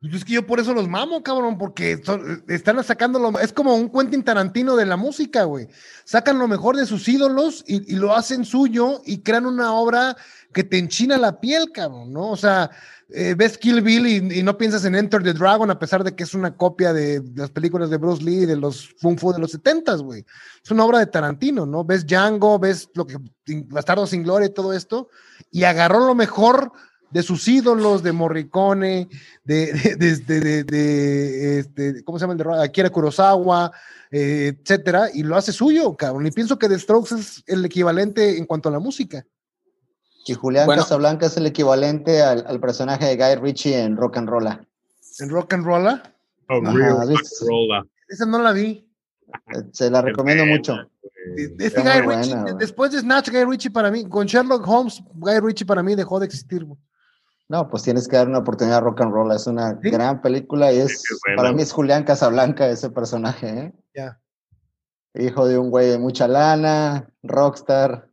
Pues 0.01 0.15
es 0.15 0.25
que 0.25 0.33
yo 0.33 0.47
por 0.47 0.59
eso 0.59 0.73
los 0.73 0.89
mamo, 0.89 1.23
cabrón, 1.23 1.59
porque 1.59 2.01
están 2.49 2.83
sacando 2.83 3.19
lo, 3.19 3.39
es 3.39 3.53
como 3.53 3.75
un 3.75 3.91
Quentin 3.91 4.23
Tarantino 4.23 4.75
de 4.75 4.87
la 4.87 4.97
música, 4.97 5.45
güey. 5.45 5.69
Sacan 6.05 6.39
lo 6.39 6.49
mejor 6.49 6.77
de 6.77 6.87
sus 6.87 7.07
ídolos 7.07 7.63
y, 7.67 7.93
y, 7.93 7.97
lo 7.97 8.15
hacen 8.15 8.47
suyo 8.47 9.03
y 9.05 9.19
crean 9.19 9.45
una 9.45 9.75
obra 9.75 10.17
que 10.55 10.65
te 10.65 10.79
enchina 10.79 11.19
la 11.19 11.39
piel, 11.39 11.71
cabrón, 11.71 12.15
¿no? 12.15 12.31
O 12.31 12.37
sea, 12.37 12.71
eh, 13.11 13.35
ves 13.37 13.59
Kill 13.59 13.83
Bill 13.83 14.07
y, 14.07 14.39
y, 14.39 14.43
no 14.43 14.57
piensas 14.57 14.85
en 14.85 14.95
Enter 14.95 15.23
the 15.23 15.35
Dragon 15.35 15.71
a 15.71 15.79
pesar 15.79 16.05
de 16.05 16.15
que 16.15 16.23
es 16.23 16.33
una 16.33 16.57
copia 16.57 16.93
de, 16.93 17.23
las 17.35 17.51
películas 17.51 17.91
de 17.91 17.97
Bruce 17.99 18.23
Lee 18.23 18.47
de 18.47 18.57
los 18.57 18.95
Kung 19.03 19.19
Fu 19.19 19.33
de 19.33 19.41
los 19.41 19.51
setentas, 19.51 20.01
güey. 20.01 20.25
Es 20.65 20.71
una 20.71 20.85
obra 20.85 21.01
de 21.01 21.09
Tarantino, 21.09 21.67
¿no? 21.67 21.85
Ves 21.85 22.07
Django, 22.07 22.59
ves 22.59 22.89
lo 22.95 23.07
que 23.07 23.19
Bastardo 23.67 24.07
sin 24.07 24.23
Gloria 24.23 24.47
y 24.47 24.55
todo 24.55 24.73
esto 24.73 25.09
y 25.51 25.65
agarró 25.65 26.07
lo 26.07 26.15
mejor 26.15 26.73
de 27.11 27.23
sus 27.23 27.47
ídolos, 27.49 28.03
de 28.03 28.13
Morricone, 28.13 29.09
de, 29.45 29.73
de, 29.73 30.17
de, 30.17 30.41
de, 30.41 30.65
de 30.65 31.59
este, 31.61 32.05
¿cómo 32.05 32.19
se 32.19 32.23
llama 32.23 32.35
el 32.35 32.39
de 32.39 32.65
Akira 32.65 32.91
Kurosawa, 32.91 33.73
eh, 34.11 34.57
etcétera, 34.61 35.09
y 35.13 35.23
lo 35.23 35.37
hace 35.37 35.53
suyo, 35.53 35.97
cabrón. 35.97 36.27
Y 36.27 36.31
pienso 36.31 36.59
que 36.59 36.69
The 36.69 36.79
Strokes 36.79 37.15
es 37.15 37.45
el 37.47 37.65
equivalente 37.65 38.39
en 38.39 38.47
cuanto 38.47 38.69
a 38.69 38.73
la 38.73 38.79
música. 38.79 39.25
Que 40.25 40.35
Julián 40.35 40.67
bueno, 40.67 40.83
Casablanca 40.83 41.27
es 41.27 41.37
el 41.37 41.47
equivalente 41.47 42.23
al, 42.23 42.45
al, 42.47 42.61
personaje 42.61 43.07
de 43.07 43.17
Guy 43.17 43.41
Ritchie 43.41 43.81
en 43.81 43.97
Rock 43.97 44.19
and 44.19 44.29
Rolla. 44.29 44.67
¿En 45.19 45.31
Rock 45.31 45.55
and 45.55 45.65
Rolla? 45.65 46.03
Oh, 46.49 46.61
Ajá, 46.63 46.77
real 46.77 47.09
rock 47.09 47.21
rolla. 47.49 47.87
Esa 48.09 48.27
no 48.27 48.41
la 48.41 48.53
vi. 48.53 48.87
Se 49.73 49.91
la 49.91 50.03
recomiendo 50.03 50.45
mucho. 50.45 50.77
Este 51.59 51.81
Guy 51.81 52.01
Ritchie, 52.01 52.55
después 52.59 52.91
de 52.93 53.01
Snatch, 53.01 53.31
Guy 53.31 53.45
Ritchie 53.45 53.71
para 53.71 53.91
mí, 53.91 54.09
con 54.09 54.27
Sherlock 54.27 54.67
Holmes, 54.67 55.03
Guy 55.15 55.39
Ritchie 55.41 55.67
para 55.67 55.83
mí 55.83 55.95
dejó 55.95 56.19
de 56.19 56.27
existir. 56.27 56.65
Güey. 56.65 56.79
No, 57.51 57.69
pues 57.69 57.83
tienes 57.83 58.07
que 58.07 58.15
dar 58.15 58.29
una 58.29 58.39
oportunidad 58.39 58.79
a 58.79 58.81
Rock 58.81 59.01
and 59.01 59.13
Roll. 59.13 59.33
Es 59.33 59.49
una 59.49 59.73
¿Sí? 59.83 59.91
gran 59.91 60.23
película 60.23 60.73
y 60.73 60.79
es, 60.79 61.03
bueno. 61.27 61.37
para 61.37 61.53
mí 61.53 61.63
es 61.63 61.73
Julián 61.73 62.05
Casablanca 62.05 62.69
ese 62.69 62.91
personaje. 62.91 63.49
¿eh? 63.49 63.73
Ya. 63.93 64.21
Hijo 65.15 65.49
de 65.49 65.59
un 65.59 65.69
güey 65.69 65.89
de 65.89 65.99
mucha 65.99 66.29
lana, 66.29 67.11
rockstar, 67.25 68.09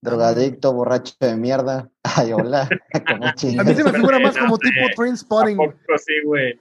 drogadicto, 0.00 0.72
borracho 0.72 1.12
de 1.18 1.34
mierda. 1.34 1.90
Ay, 2.04 2.32
hola. 2.32 2.68
a 2.94 3.64
mí 3.64 3.74
se 3.74 3.82
me 3.82 3.92
figura 3.92 4.20
más 4.20 4.38
como 4.38 4.56
tipo 4.58 4.86
Train 4.94 5.16
Spotting. 5.16 5.58
Sí, 5.96 6.12
güey. 6.24 6.56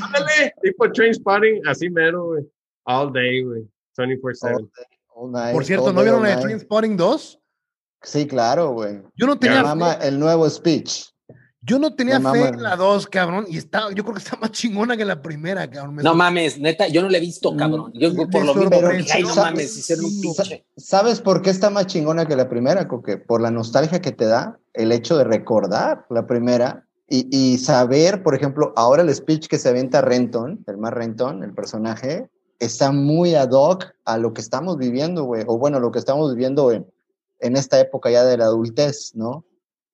Ándale, 0.00 0.54
tipo 0.62 0.92
Train 0.92 1.14
Spotting, 1.14 1.66
así 1.66 1.90
mero, 1.90 2.26
güey. 2.26 2.48
All 2.84 3.12
day, 3.12 3.42
güey. 3.42 3.68
24-7. 3.98 5.52
Por 5.52 5.64
cierto, 5.64 5.92
¿no 5.92 6.02
vieron 6.02 6.22
la 6.22 6.36
de 6.36 6.42
Train 6.42 6.60
Spotting 6.60 6.96
2? 6.96 7.42
Sí, 8.02 8.26
claro, 8.26 8.72
güey. 8.72 9.02
Yo 9.14 9.26
no 9.26 9.38
tenía. 9.38 9.62
Mama, 9.62 9.94
el 9.94 10.18
nuevo 10.18 10.48
speech. 10.48 11.06
Yo 11.66 11.80
no 11.80 11.96
tenía 11.96 12.20
fe 12.20 12.46
en 12.46 12.62
la 12.62 12.76
2, 12.76 13.08
cabrón, 13.08 13.44
y 13.48 13.58
está, 13.58 13.92
yo 13.92 14.04
creo 14.04 14.14
que 14.14 14.22
está 14.22 14.36
más 14.36 14.52
chingona 14.52 14.96
que 14.96 15.04
la 15.04 15.20
primera, 15.20 15.68
cabrón. 15.68 15.96
Me 15.96 16.02
no 16.04 16.14
mames, 16.14 16.60
neta, 16.60 16.86
yo 16.86 17.02
no 17.02 17.08
la 17.08 17.18
he 17.18 17.20
visto, 17.20 17.56
cabrón. 17.56 17.90
Yo 17.92 18.14
me 18.14 18.28
por 18.28 18.44
lo 18.44 18.54
mismo, 18.54 18.78
ay, 19.12 19.22
no 19.24 19.34
mames, 19.34 19.76
hicieron 19.76 20.04
un 20.04 20.20
pinche. 20.20 20.64
¿Sabes 20.76 21.20
por 21.20 21.42
qué 21.42 21.50
está 21.50 21.68
más 21.68 21.86
chingona 21.86 22.24
que 22.26 22.36
la 22.36 22.48
primera, 22.48 22.86
Coque? 22.86 23.16
Por 23.16 23.40
la 23.40 23.50
nostalgia 23.50 24.00
que 24.00 24.12
te 24.12 24.26
da 24.26 24.60
el 24.74 24.92
hecho 24.92 25.18
de 25.18 25.24
recordar 25.24 26.06
la 26.08 26.28
primera 26.28 26.86
Y, 27.08 27.26
y, 27.36 27.58
saber, 27.58 28.22
por 28.22 28.36
ejemplo, 28.36 28.72
ahora 28.76 29.02
el 29.02 29.12
speech 29.12 29.48
que 29.48 29.58
se 29.58 29.68
avienta 29.68 30.02
Renton, 30.02 30.62
el 30.68 30.76
más 30.76 30.92
Renton, 30.92 31.42
el 31.42 31.52
personaje, 31.52 32.28
está 32.60 32.92
muy 32.92 33.34
ad 33.34 33.50
hoc 33.50 33.86
a 34.04 34.18
lo 34.18 34.32
que 34.32 34.40
estamos 34.40 34.76
viviendo, 34.76 35.24
güey. 35.24 35.42
O 35.48 35.58
bueno, 35.58 35.80
lo 35.80 35.90
que 35.90 35.98
estamos 35.98 36.32
viviendo 36.32 36.70
en, 36.70 36.86
en 37.40 37.56
esta 37.56 37.80
época 37.80 38.10
ya 38.10 38.24
de 38.24 38.38
la 38.38 38.46
adultez, 38.46 39.12
¿no? 39.14 39.44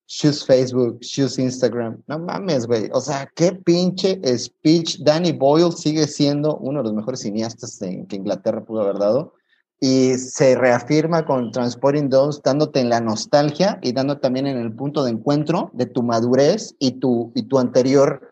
Choose 0.06 0.44
Facebook, 0.44 1.00
choose 1.00 1.40
Instagram. 1.40 2.02
No 2.06 2.18
mames, 2.18 2.66
güey. 2.66 2.90
O 2.92 3.00
sea, 3.00 3.30
qué 3.34 3.52
pinche 3.52 4.20
speech. 4.38 4.98
Danny 5.00 5.32
Boyle 5.32 5.72
sigue 5.72 6.06
siendo 6.06 6.56
uno 6.58 6.80
de 6.80 6.84
los 6.84 6.94
mejores 6.94 7.20
cineastas 7.20 7.78
que 7.78 8.16
Inglaterra 8.16 8.64
pudo 8.64 8.82
haber 8.82 8.98
dado. 8.98 9.34
Y 9.80 10.14
se 10.18 10.54
reafirma 10.54 11.24
con 11.24 11.50
Transporting 11.50 12.08
Dogs, 12.08 12.42
dándote 12.42 12.80
en 12.80 12.88
la 12.88 13.00
nostalgia 13.00 13.78
y 13.82 13.92
dando 13.92 14.18
también 14.18 14.46
en 14.46 14.58
el 14.58 14.72
punto 14.74 15.02
de 15.02 15.10
encuentro 15.10 15.70
de 15.72 15.86
tu 15.86 16.02
madurez 16.02 16.76
y 16.78 16.92
tu, 17.00 17.32
y 17.34 17.44
tu 17.44 17.58
anterior 17.58 18.31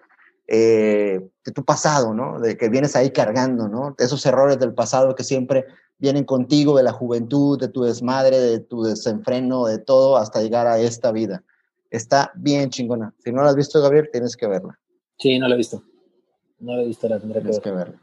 eh, 0.53 1.31
de 1.45 1.53
tu 1.53 1.65
pasado, 1.65 2.13
¿no? 2.13 2.41
De 2.41 2.57
que 2.57 2.69
vienes 2.69 2.97
ahí 2.97 3.11
cargando, 3.13 3.69
¿no? 3.69 3.95
Esos 3.99 4.27
errores 4.27 4.59
del 4.59 4.75
pasado 4.75 5.15
que 5.15 5.23
siempre 5.23 5.65
vienen 5.99 6.25
contigo, 6.25 6.77
de 6.77 6.83
la 6.83 6.91
juventud, 6.91 7.57
de 7.57 7.69
tu 7.69 7.83
desmadre, 7.83 8.41
de 8.41 8.59
tu 8.59 8.83
desenfreno, 8.83 9.67
de 9.67 9.79
todo, 9.79 10.17
hasta 10.17 10.43
llegar 10.43 10.67
a 10.67 10.81
esta 10.81 11.13
vida. 11.13 11.45
Está 11.89 12.33
bien 12.35 12.69
chingona. 12.69 13.15
Si 13.19 13.31
no 13.31 13.45
la 13.45 13.51
has 13.51 13.57
visto, 13.57 13.81
Gabriel, 13.81 14.09
tienes 14.11 14.37
que 14.37 14.49
verla. 14.49 14.77
Sí, 15.19 15.39
no 15.39 15.47
la 15.47 15.55
he 15.55 15.59
visto. 15.59 15.85
No 16.59 16.75
la 16.75 16.83
he 16.83 16.87
visto, 16.87 17.09
la 17.09 17.21
tendré 17.21 17.41
tienes 17.41 17.61
que, 17.61 17.71
verla. 17.71 18.01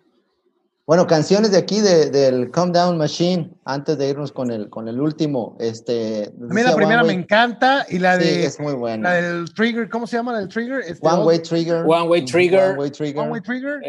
Bueno, 0.87 1.05
canciones 1.05 1.51
de 1.51 1.57
aquí 1.57 1.81
de, 1.81 2.09
del 2.09 2.49
Calm 2.49 2.71
Down 2.71 2.97
Machine, 2.97 3.51
antes 3.65 3.97
de 3.97 4.07
irnos 4.07 4.31
con 4.31 4.51
el, 4.51 4.69
con 4.69 4.87
el 4.87 5.01
último. 5.01 5.57
Este, 5.59 6.27
a 6.27 6.53
mí 6.53 6.63
la 6.63 6.73
primera 6.77 7.03
me 7.03 7.11
encanta 7.11 7.85
y 7.89 7.99
la 7.99 8.17
de. 8.17 8.45
es 8.45 8.57
muy 8.57 8.73
buena. 8.73 9.09
La 9.09 9.15
del 9.15 9.53
Trigger, 9.53 9.89
¿cómo 9.89 10.07
se 10.07 10.15
llama 10.15 10.31
la 10.31 10.39
del 10.39 10.47
Trigger? 10.47 10.79
Este, 10.79 11.05
One 11.05 11.25
Way 11.25 11.39
Trigger. 11.39 11.83
One 11.85 12.07
Way 12.07 12.23
Trigger. 12.23 12.69
One 12.69 12.79
Way 12.79 12.91
Trigger. 12.91 13.19
One 13.19 13.31
Way 13.31 13.41
Trigger. 13.41 13.81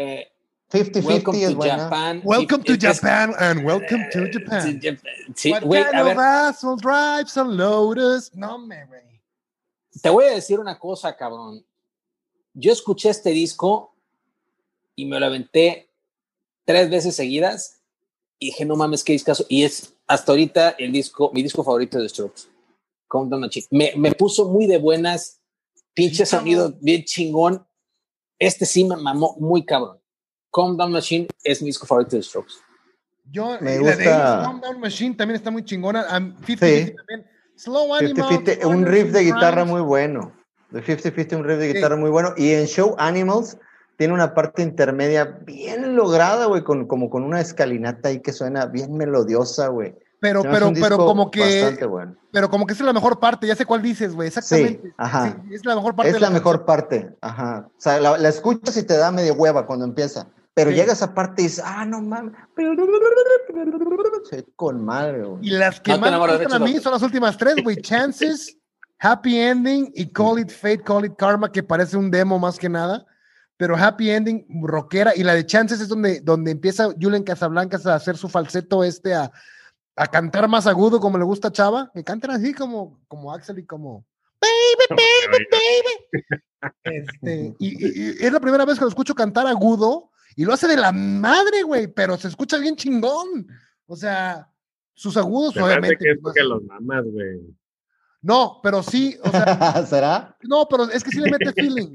50-50 0.73 1.35
eh, 1.35 1.45
es 1.45 1.55
buena. 1.55 1.77
Japan. 1.77 2.21
Welcome 2.25 2.63
to 2.65 2.75
Japan 2.77 3.33
and 3.39 3.65
welcome 3.65 4.05
to 4.11 4.27
Japan. 4.29 4.81
Sí, 5.35 5.51
What 5.53 5.63
wait, 5.63 5.85
kind 5.85 5.95
a 5.95 6.01
of 6.01 6.17
ver. 6.17 6.19
asshole 6.19 6.75
drives 6.81 7.37
a 7.37 7.45
Lotus? 7.45 8.35
No 8.35 8.57
me, 8.57 8.85
güey. 8.87 9.21
Te 10.01 10.09
voy 10.09 10.25
a 10.25 10.31
decir 10.31 10.59
una 10.59 10.77
cosa, 10.77 11.15
cabrón. 11.15 11.65
Yo 12.53 12.73
escuché 12.73 13.09
este 13.09 13.29
disco 13.29 13.95
y 14.95 15.05
me 15.05 15.17
lo 15.17 15.27
aventé 15.27 15.88
tres 16.69 16.87
veces 16.91 17.15
seguidas 17.15 17.81
y 18.37 18.47
dije, 18.51 18.63
no 18.63 18.75
mames, 18.75 19.03
qué 19.03 19.13
discazo. 19.13 19.43
Y 19.49 19.63
es 19.63 19.95
hasta 20.05 20.31
ahorita 20.33 20.75
el 20.77 20.91
disco, 20.91 21.31
mi 21.33 21.41
disco 21.41 21.63
favorito 21.63 21.99
de 21.99 22.07
Strokes. 22.07 22.43
Countdown 23.07 23.41
Machine. 23.41 23.65
Me, 23.71 23.93
me 23.97 24.11
puso 24.11 24.47
muy 24.49 24.67
de 24.67 24.77
buenas, 24.77 25.41
pinche 25.95 26.27
sonido 26.27 26.71
bien 26.79 27.03
chingón. 27.05 27.65
Este 28.37 28.67
sí 28.67 28.83
me 28.83 28.95
mamó 28.97 29.35
muy 29.39 29.65
cabrón. 29.65 29.97
Countdown 30.51 30.91
Machine 30.91 31.27
es 31.43 31.59
mi 31.63 31.69
disco 31.69 31.87
favorito 31.87 32.15
de 32.17 32.21
Strokes. 32.21 32.53
Yo, 33.31 33.57
Me 33.61 33.71
la 33.71 33.71
de 33.71 33.79
gusta- 33.79 34.41
Calm 34.43 34.61
Down 34.61 34.79
Machine 34.79 35.15
también 35.15 35.37
está 35.37 35.49
muy 35.49 35.65
chingona. 35.65 36.05
Um, 36.15 36.35
50 36.45 36.67
Sí. 36.67 36.93
también. 36.95 37.27
Slow 37.55 37.95
Animal. 37.95 38.29
50-50, 38.29 38.65
un 38.67 38.85
riff 38.85 39.11
de 39.11 39.23
guitarra 39.23 39.65
muy 39.65 39.81
bueno. 39.81 40.33
De 40.69 40.83
50-50, 40.83 41.35
un 41.35 41.43
riff 41.45 41.57
de 41.57 41.67
Sí. 41.71 41.73
guitarra 41.73 41.95
muy 41.95 42.11
bueno. 42.11 42.33
Y 42.37 42.51
en 42.51 42.67
Show 42.67 42.93
Animals 42.99 43.57
tiene 43.99 44.13
una 44.13 44.33
parte 44.33 44.61
intermedia 44.63 45.25
bien 45.45 45.97
lograda, 45.97 46.45
güey, 46.45 46.63
con, 46.63 46.87
como 46.87 47.09
con 47.09 47.21
una 47.21 47.41
escalinata 47.41 48.07
ahí 48.07 48.21
que 48.21 48.31
suena 48.31 48.65
bien 48.65 48.95
melodiosa, 48.95 49.67
güey. 49.67 49.93
Pero, 50.21 50.41
pero, 50.41 50.71
pero 50.73 50.97
como 50.97 51.29
que, 51.29 51.41
Bastante 51.41 51.85
bueno. 51.85 52.15
pero 52.31 52.49
como 52.49 52.65
que 52.65 52.71
es 52.71 52.79
la 52.79 52.93
mejor 52.93 53.19
parte. 53.19 53.45
Ya 53.45 53.57
sé 53.57 53.65
cuál 53.65 53.81
dices, 53.81 54.15
güey. 54.15 54.29
Exactamente. 54.29 54.93
ajá. 54.95 55.41
Sí, 55.49 55.53
es 55.53 55.65
la 55.65 55.75
mejor 55.75 55.97
parte. 55.97 56.11
Es 56.11 56.13
de 56.13 56.21
la 56.21 56.29
mejor 56.29 56.65
canción. 56.65 56.65
parte, 56.65 57.17
ajá. 57.19 57.67
O 57.67 57.81
sea, 57.81 57.99
la, 57.99 58.17
la 58.17 58.29
escuchas 58.29 58.77
y 58.77 58.83
te 58.83 58.95
da 58.95 59.11
medio 59.11 59.33
hueva 59.33 59.65
cuando 59.65 59.83
empieza. 59.83 60.27
Pero 60.53 60.69
Sí. 60.71 60.77
llega 60.77 60.93
esa 60.93 61.13
parte 61.13 61.41
y 61.41 61.45
dices, 61.45 61.61
ah, 61.65 61.83
no 61.85 62.01
mames. 62.01 62.33
Sí, 64.29 64.45
con 64.55 64.85
madre, 64.85 65.23
güey. 65.25 65.45
Y 65.45 65.49
las 65.51 65.81
que 65.81 65.91
No 65.91 65.99
más 65.99 66.11
me 66.11 66.17
gustan 66.37 66.53
a 66.53 66.59
mí 66.65 66.79
son 66.79 66.93
las 66.93 67.01
últimas 67.01 67.37
tres, 67.37 67.55
güey. 67.61 67.75
Chances, 67.81 68.57
Happy 68.99 69.37
Ending 69.37 69.91
y 69.93 70.09
Call 70.09 70.39
It 70.39 70.51
Fate, 70.51 70.83
Call 70.83 71.05
It 71.05 71.15
Karma, 71.17 71.51
que 71.51 71.63
parece 71.63 71.97
un 71.97 72.09
demo 72.09 72.39
más 72.39 72.57
que 72.57 72.69
nada. 72.69 73.05
Pero 73.59 73.75
Happy 73.75 74.09
Ending, 74.09 74.45
rockera. 74.63 75.11
Y 75.17 75.23
la 75.23 75.33
de 75.33 75.45
Chances 75.45 75.81
es 75.81 75.89
donde, 75.89 76.21
donde 76.21 76.51
empieza 76.51 76.93
Julian 76.97 77.23
Casablancas 77.23 77.85
a 77.85 77.93
hacer 77.95 78.15
su 78.15 78.29
falseto 78.29 78.85
este, 78.85 79.13
a, 79.13 79.29
a 79.97 80.07
cantar 80.07 80.47
más 80.47 80.65
agudo 80.65 81.01
como 81.01 81.17
le 81.17 81.25
gusta 81.25 81.49
a 81.49 81.51
Chava. 81.51 81.91
Que 81.93 82.01
cantan 82.05 82.31
así 82.31 82.53
como, 82.53 83.01
como 83.09 83.33
Axel 83.33 83.59
y 83.59 83.65
como... 83.65 84.05
Baby, 84.39 85.01
baby, 85.01 85.45
baby. 85.51 86.41
Este, 86.83 87.55
y, 87.59 87.67
y- 87.85 88.09
y 88.21 88.25
es 88.25 88.31
la 88.31 88.39
primera 88.39 88.63
vez 88.63 88.77
que 88.79 88.85
lo 88.85 88.89
escucho 88.89 89.13
cantar 89.13 89.45
agudo 89.45 90.09
y 90.37 90.45
lo 90.45 90.53
hace 90.53 90.67
de 90.69 90.77
la 90.77 90.93
madre, 90.93 91.63
güey, 91.63 91.87
pero 91.87 92.15
se 92.17 92.29
escucha 92.29 92.57
bien 92.59 92.77
chingón. 92.77 93.45
O 93.87 93.95
sea, 93.97 94.49
sus 94.93 95.17
agudos, 95.17 95.53
Se 95.53 95.61
obviamente. 95.61 95.97
que 95.97 96.11
es 96.11 96.17
porque 96.21 96.43
los 96.43 96.63
mamas, 96.63 97.03
güey. 97.11 97.41
No, 98.21 98.61
pero 98.63 98.83
sí, 98.83 99.17
o 99.21 99.29
sea, 99.29 99.85
¿Será? 99.85 100.37
no, 100.43 100.65
pero 100.69 100.89
es 100.89 101.03
que 101.03 101.11
sí 101.11 101.19
le 101.19 101.29
mete 101.31 101.51
feeling. 101.51 101.91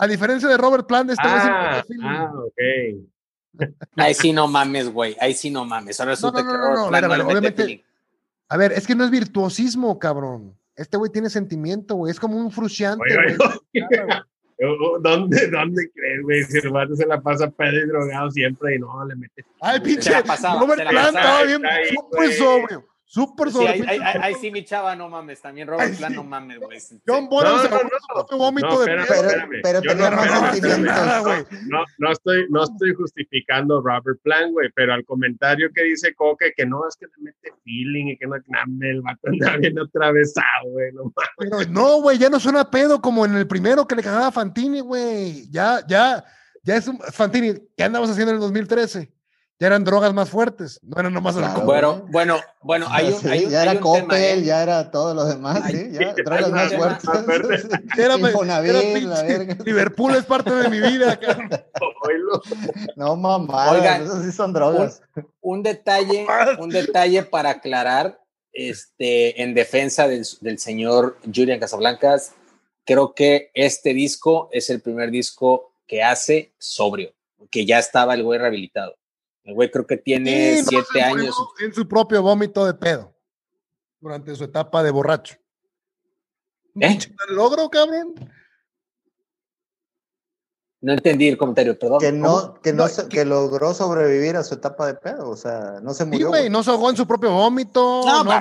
A 0.00 0.06
diferencia 0.06 0.48
de 0.48 0.56
Robert 0.56 0.86
Plant, 0.86 1.10
este 1.10 1.22
Ah, 1.26 1.84
feeling. 1.86 2.02
ah, 2.04 2.32
ok. 2.34 3.68
Ahí 3.96 4.14
sí 4.14 4.32
no 4.32 4.46
mames, 4.48 4.88
güey. 4.90 5.16
Ahí 5.20 5.34
sí 5.34 5.50
no 5.50 5.64
mames. 5.64 6.00
Ahora 6.00 6.12
resulta 6.12 6.42
no, 6.42 6.46
no, 6.46 6.52
que 6.52 6.58
no, 6.58 6.64
Robert 6.74 6.88
Plant 6.88 7.02
le 7.02 7.24
mete 7.24 7.24
obviamente-. 7.62 7.84
A 8.48 8.56
ver, 8.56 8.72
es 8.72 8.86
que 8.86 8.94
no 8.94 9.04
es 9.04 9.10
virtuosismo, 9.10 9.98
cabrón. 9.98 10.56
Este 10.74 10.96
güey 10.96 11.12
tiene 11.12 11.28
sentimiento, 11.28 11.94
güey. 11.96 12.10
Es 12.10 12.18
como 12.18 12.36
un 12.38 12.50
güey. 12.50 13.36
Oh, 14.62 14.66
oh, 14.96 14.98
¿Dónde, 14.98 15.48
¿Dónde 15.48 15.90
crees, 15.90 16.22
güey? 16.22 16.44
Si 16.44 16.58
el 16.58 16.68
vato 16.68 16.94
se 16.94 17.06
la 17.06 17.18
pasa 17.18 17.48
pedo 17.48 17.78
y 17.78 17.86
drogado 17.86 18.30
siempre 18.30 18.74
y 18.74 18.78
no 18.78 19.06
le 19.06 19.16
mete. 19.16 19.42
Ay, 19.58 19.76
Se 19.78 19.80
pinche. 19.80 20.10
la 20.10 20.22
pasaba, 20.22 20.60
Robert 20.60 20.78
se 20.80 20.84
la 20.84 20.90
Plant 20.90 21.16
estaba 21.16 21.42
bien 21.44 21.64
está 21.64 21.74
ahí, 21.76 21.94
súper 23.12 23.48
Sí, 23.48 23.54
sobrio. 23.54 23.84
ahí, 24.22 24.34
sí 24.40 24.52
mi 24.52 24.64
chava, 24.64 24.94
no 24.94 25.08
mames. 25.08 25.42
También 25.42 25.66
Robert 25.66 25.96
Plant, 25.96 26.12
sí. 26.14 26.16
no 26.16 26.22
mames, 26.24 26.60
güey. 26.60 26.78
John 27.06 27.28
Bonham 27.28 27.56
No, 27.56 27.62
se 27.62 27.68
no, 27.68 27.76
no, 27.82 27.88
su 27.90 28.14
propio 28.14 28.38
vómito 28.38 28.68
no, 28.68 28.78
de 28.80 28.84
espérame, 28.94 29.06
pedo. 29.08 29.20
Pero, 29.20 29.28
espérame. 29.30 29.60
pero 29.62 29.80
Yo 29.82 29.90
tenía 29.90 30.10
no- 30.10 30.16
más 30.16 30.26
no, 30.26 30.34
no, 30.34 30.40
no, 30.46 30.52
sentimientos. 30.52 30.86
nada, 30.96 31.18
güey. 31.20 31.44
No, 31.66 31.78
no 31.98 32.12
estoy, 32.12 32.46
no 32.50 32.62
estoy 32.64 32.94
justificando 32.94 33.80
Robert 33.80 34.20
Plant, 34.22 34.52
güey, 34.52 34.68
pero 34.76 34.94
al 34.94 35.04
comentario 35.04 35.68
que 35.74 35.82
dice 35.82 36.14
Coque 36.14 36.52
que 36.56 36.64
no, 36.66 36.86
es 36.88 36.94
que 36.96 37.06
le 37.06 37.12
mete 37.24 37.52
feeling 37.64 38.06
y 38.12 38.16
que 38.16 38.26
no, 38.28 38.36
name, 38.46 38.90
el 38.90 39.02
vato 39.02 39.20
anda 39.26 39.56
bien 39.56 39.76
atravesado, 39.78 40.70
güey, 40.70 40.92
no 40.92 41.02
mames. 41.04 41.14
Pero 41.38 41.58
no, 41.72 42.00
güey, 42.02 42.16
ya 42.16 42.30
no 42.30 42.38
suena 42.38 42.70
pedo 42.70 43.00
como 43.02 43.24
en 43.24 43.34
el 43.34 43.46
primero 43.48 43.86
que 43.88 43.96
le 43.96 44.02
cagaba 44.02 44.28
a 44.28 44.32
Fantini, 44.32 44.80
güey. 44.80 45.50
Ya, 45.50 45.80
ya, 45.88 46.24
ya 46.62 46.76
es 46.76 46.86
un 46.86 46.98
Fantini. 46.98 47.54
¿Qué 47.76 47.82
andabas 47.84 48.10
haciendo 48.10 48.30
en 48.30 48.36
el 48.36 48.40
2013? 48.40 49.12
Ya 49.60 49.66
eran 49.66 49.84
drogas 49.84 50.14
más 50.14 50.30
fuertes, 50.30 50.80
no 50.82 50.98
eran 50.98 51.12
nomás 51.12 51.34
Claro. 51.36 51.48
alcohol. 51.48 51.66
Bueno, 51.66 52.04
bueno, 52.08 52.40
bueno, 52.62 52.86
hay 52.90 53.08
un, 53.12 53.14
Sí, 53.20 53.28
hay 53.28 53.44
un, 53.44 53.50
ya 53.50 53.60
hay 53.60 53.68
era 53.68 53.72
un 53.76 53.82
Coppel, 53.82 54.02
tema, 54.08 54.18
¿eh? 54.18 54.42
ya 54.42 54.62
era 54.62 54.90
todo 54.90 55.12
lo 55.14 55.24
demás, 55.26 55.60
Ay, 55.62 55.74
sí, 55.76 55.88
ya, 55.92 56.14
sí, 56.16 56.22
drogas 56.24 56.50
más 56.50 56.74
fuertes. 56.74 57.04
más 57.04 57.24
fuerte. 57.26 57.68
Era, 58.02 58.16
Infonavit, 58.16 58.70
era 58.70 58.82
la 58.82 58.88
pinche- 58.94 59.26
verga. 59.26 59.56
Liverpool 59.64 60.14
es 60.16 60.24
parte 60.24 60.50
de 60.50 60.68
mi 60.70 60.80
vida. 60.80 61.20
cabrón. 61.20 61.50
No 62.96 63.16
mamadas, 63.16 63.72
Oigan, 63.74 64.02
esas 64.02 64.24
sí 64.24 64.32
son 64.32 64.52
drogas. 64.54 65.02
un 65.42 65.62
detalle, 65.62 66.26
un 66.58 66.70
detalle 66.70 67.22
para 67.22 67.50
aclarar, 67.50 68.18
este, 68.52 69.42
en 69.42 69.54
defensa 69.54 70.08
del, 70.08 70.26
del 70.40 70.58
señor 70.58 71.18
Julian 71.34 71.60
Casablancas, 71.60 72.32
creo 72.86 73.14
que 73.14 73.50
este 73.54 73.92
disco 73.94 74.48
es 74.52 74.70
el 74.70 74.80
primer 74.80 75.10
disco 75.10 75.72
que 75.86 76.02
hace 76.02 76.54
sobrio, 76.58 77.12
que 77.50 77.66
ya 77.66 77.78
estaba 77.78 78.14
el 78.14 78.22
güey 78.22 78.38
rehabilitado. 78.38 78.94
El 79.44 79.54
güey 79.54 79.70
creo 79.70 79.86
que 79.86 79.96
tiene 79.96 80.58
Sí, 80.58 80.64
siete 80.68 81.02
años. 81.02 81.34
En 81.60 81.72
su 81.74 81.86
propio 81.88 82.22
vómito 82.22 82.66
de 82.66 82.74
pedo. 82.74 83.14
Durante 84.00 84.34
su 84.34 84.44
etapa 84.44 84.82
de 84.82 84.90
borracho. 84.90 85.36
¿Eh? 86.80 86.98
logro, 87.30 87.68
cabrón. 87.68 88.14
No 90.82 90.92
entendí 90.94 91.28
el 91.28 91.36
comentario, 91.36 91.78
perdón. 91.78 92.00
Que 92.00 92.10
no, 92.10 92.54
que 92.62 92.72
no, 92.72 92.84
No, 92.84 92.88
se- 92.88 93.02
que- 93.02 93.08
que 93.18 93.24
logró 93.26 93.74
sobrevivir 93.74 94.36
a 94.36 94.42
su 94.42 94.54
etapa 94.54 94.86
de 94.86 94.94
pedo, 94.94 95.28
o 95.28 95.36
sea, 95.36 95.78
no 95.82 95.92
se 95.92 96.04
Sí, 96.04 96.10
murió. 96.10 96.28
güey, 96.28 96.42
güey. 96.42 96.50
no 96.50 96.62
se 96.62 96.70
ahogó 96.70 96.88
en 96.88 96.96
su 96.96 97.06
propio 97.06 97.30
vómito. 97.32 98.02
No, 98.06 98.24
no, 98.24 98.32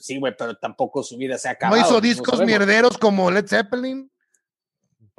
sí, 0.00 0.18
güey, 0.18 0.34
pero 0.38 0.56
tampoco 0.56 1.02
su 1.02 1.18
vida 1.18 1.36
se 1.36 1.50
ha 1.50 1.58
no 1.68 1.76
hizo 1.76 2.00
discos 2.00 2.40
mierderos 2.40 2.96
como 2.96 3.30
Led 3.30 3.46
Zeppelin. 3.46 4.10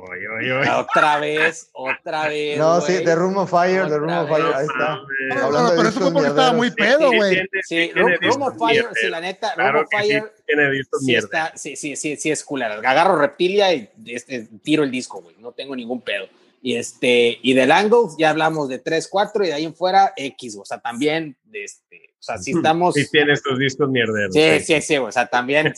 Oye, 0.03 0.27
oye, 0.27 0.51
oye. 0.53 0.69
Otra 0.71 1.19
vez, 1.19 1.69
otra 1.73 2.27
vez. 2.27 2.57
No, 2.57 2.81
sí, 2.81 2.93
güey. 2.93 3.05
The 3.05 3.15
Room 3.15 3.37
of 3.37 3.49
Fire, 3.49 3.87
The 3.87 3.97
Room 3.97 4.09
Otra 4.09 4.21
of 4.23 4.29
Fire, 4.29 4.45
vez. 4.45 4.55
ahí 4.55 4.65
está. 4.65 4.95
No, 5.35 5.51
no, 5.51 5.69
pero 5.75 5.89
eso 5.89 5.99
fue 5.99 6.11
porque 6.13 6.27
estaba 6.29 6.53
muy 6.53 6.71
pedo, 6.71 7.09
Sí, 7.11 7.15
güey. 7.17 7.35
Sí, 7.63 7.91
tiene 7.93 8.17
Room, 8.17 8.41
of 8.41 8.57
Fire, 8.57 8.71
mierderos. 8.71 8.97
sí, 9.01 9.07
la 9.09 9.21
neta, 9.21 9.53
Claro 9.53 9.71
Room 9.73 9.83
of 9.85 9.89
que 9.89 9.97
sí, 10.01 10.07
Fire 10.09 10.33
tiene 10.47 10.71
discos 10.71 10.99
sí, 11.01 11.05
mierda. 11.05 11.25
está, 11.25 11.57
sí, 11.57 11.75
sí, 11.75 11.95
sí, 11.95 12.15
sí 12.17 12.31
es 12.31 12.43
culera. 12.43 12.75
Agarro 12.75 13.15
Reptilia 13.17 13.73
y 13.73 13.89
este, 14.07 14.47
tiro 14.63 14.83
el 14.83 14.91
disco, 14.91 15.21
güey. 15.21 15.35
No 15.39 15.51
tengo 15.51 15.75
ningún 15.75 16.01
pedo. 16.01 16.27
Y 16.63 16.75
este, 16.75 17.39
y 17.41 17.53
del 17.53 17.71
Angles 17.71 18.15
ya 18.19 18.29
hablamos 18.29 18.69
de 18.69 18.77
3, 18.79 19.07
4 19.07 19.43
y 19.43 19.47
de 19.47 19.53
ahí 19.53 19.65
en 19.65 19.73
fuera 19.75 20.13
X, 20.15 20.57
o 20.61 20.65
sea, 20.65 20.79
también, 20.79 21.35
de 21.45 21.63
este, 21.63 22.11
o 22.19 22.21
sea, 22.23 22.37
si 22.37 22.51
estamos. 22.55 22.93
Sí, 22.93 23.05
tiene 23.11 23.33
estos 23.33 23.57
discos 23.57 23.89
mierderos. 23.89 24.33
Sí, 24.33 24.59
sí, 24.59 24.81
sí, 24.81 24.97
o 24.97 25.11
sea, 25.11 25.25
también 25.25 25.73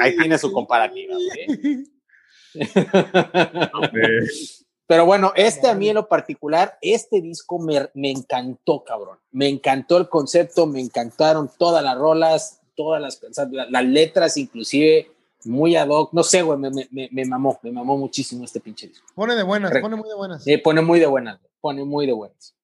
ahí 0.00 0.16
tiene 0.16 0.36
su 0.38 0.52
comparativa, 0.52 1.14
güey. 1.14 1.84
Pero 4.88 5.04
bueno, 5.04 5.32
este 5.34 5.68
a 5.68 5.74
mí 5.74 5.88
en 5.88 5.96
lo 5.96 6.06
particular, 6.06 6.78
este 6.80 7.20
disco 7.20 7.58
me, 7.58 7.88
me, 7.94 8.12
encantó, 8.12 8.84
cabrón. 8.84 9.18
Me 9.32 9.48
encantó 9.48 9.96
el 9.96 10.08
concepto, 10.08 10.64
me 10.66 10.80
encantaron 10.80 11.50
todas 11.58 11.82
las 11.82 11.98
rolas, 11.98 12.60
todas 12.76 13.02
las, 13.02 13.20
las 13.68 13.84
letras, 13.84 14.36
inclusive 14.36 15.10
muy 15.44 15.76
ad 15.76 15.88
hoc. 15.88 16.12
No 16.12 16.22
sé, 16.22 16.42
güey, 16.42 16.58
me, 16.58 16.70
me, 16.70 17.08
me, 17.10 17.24
mamó, 17.24 17.58
me 17.62 17.72
mamó 17.72 17.96
muchísimo 17.96 18.44
este 18.44 18.60
pinche 18.60 18.88
disco. 18.88 19.06
Pone 19.14 19.34
de 19.34 19.42
buenas, 19.42 19.72
pone 19.80 19.96
muy 19.96 20.08
de 20.08 20.14
buenas. 20.14 20.44
Sí, 20.44 20.56
pone 20.58 20.82
muy 20.82 21.00
de 21.00 21.06
buenas, 21.06 21.40
pone 21.60 21.84
muy 21.84 22.06
de 22.06 22.12
buenas. 22.12 22.54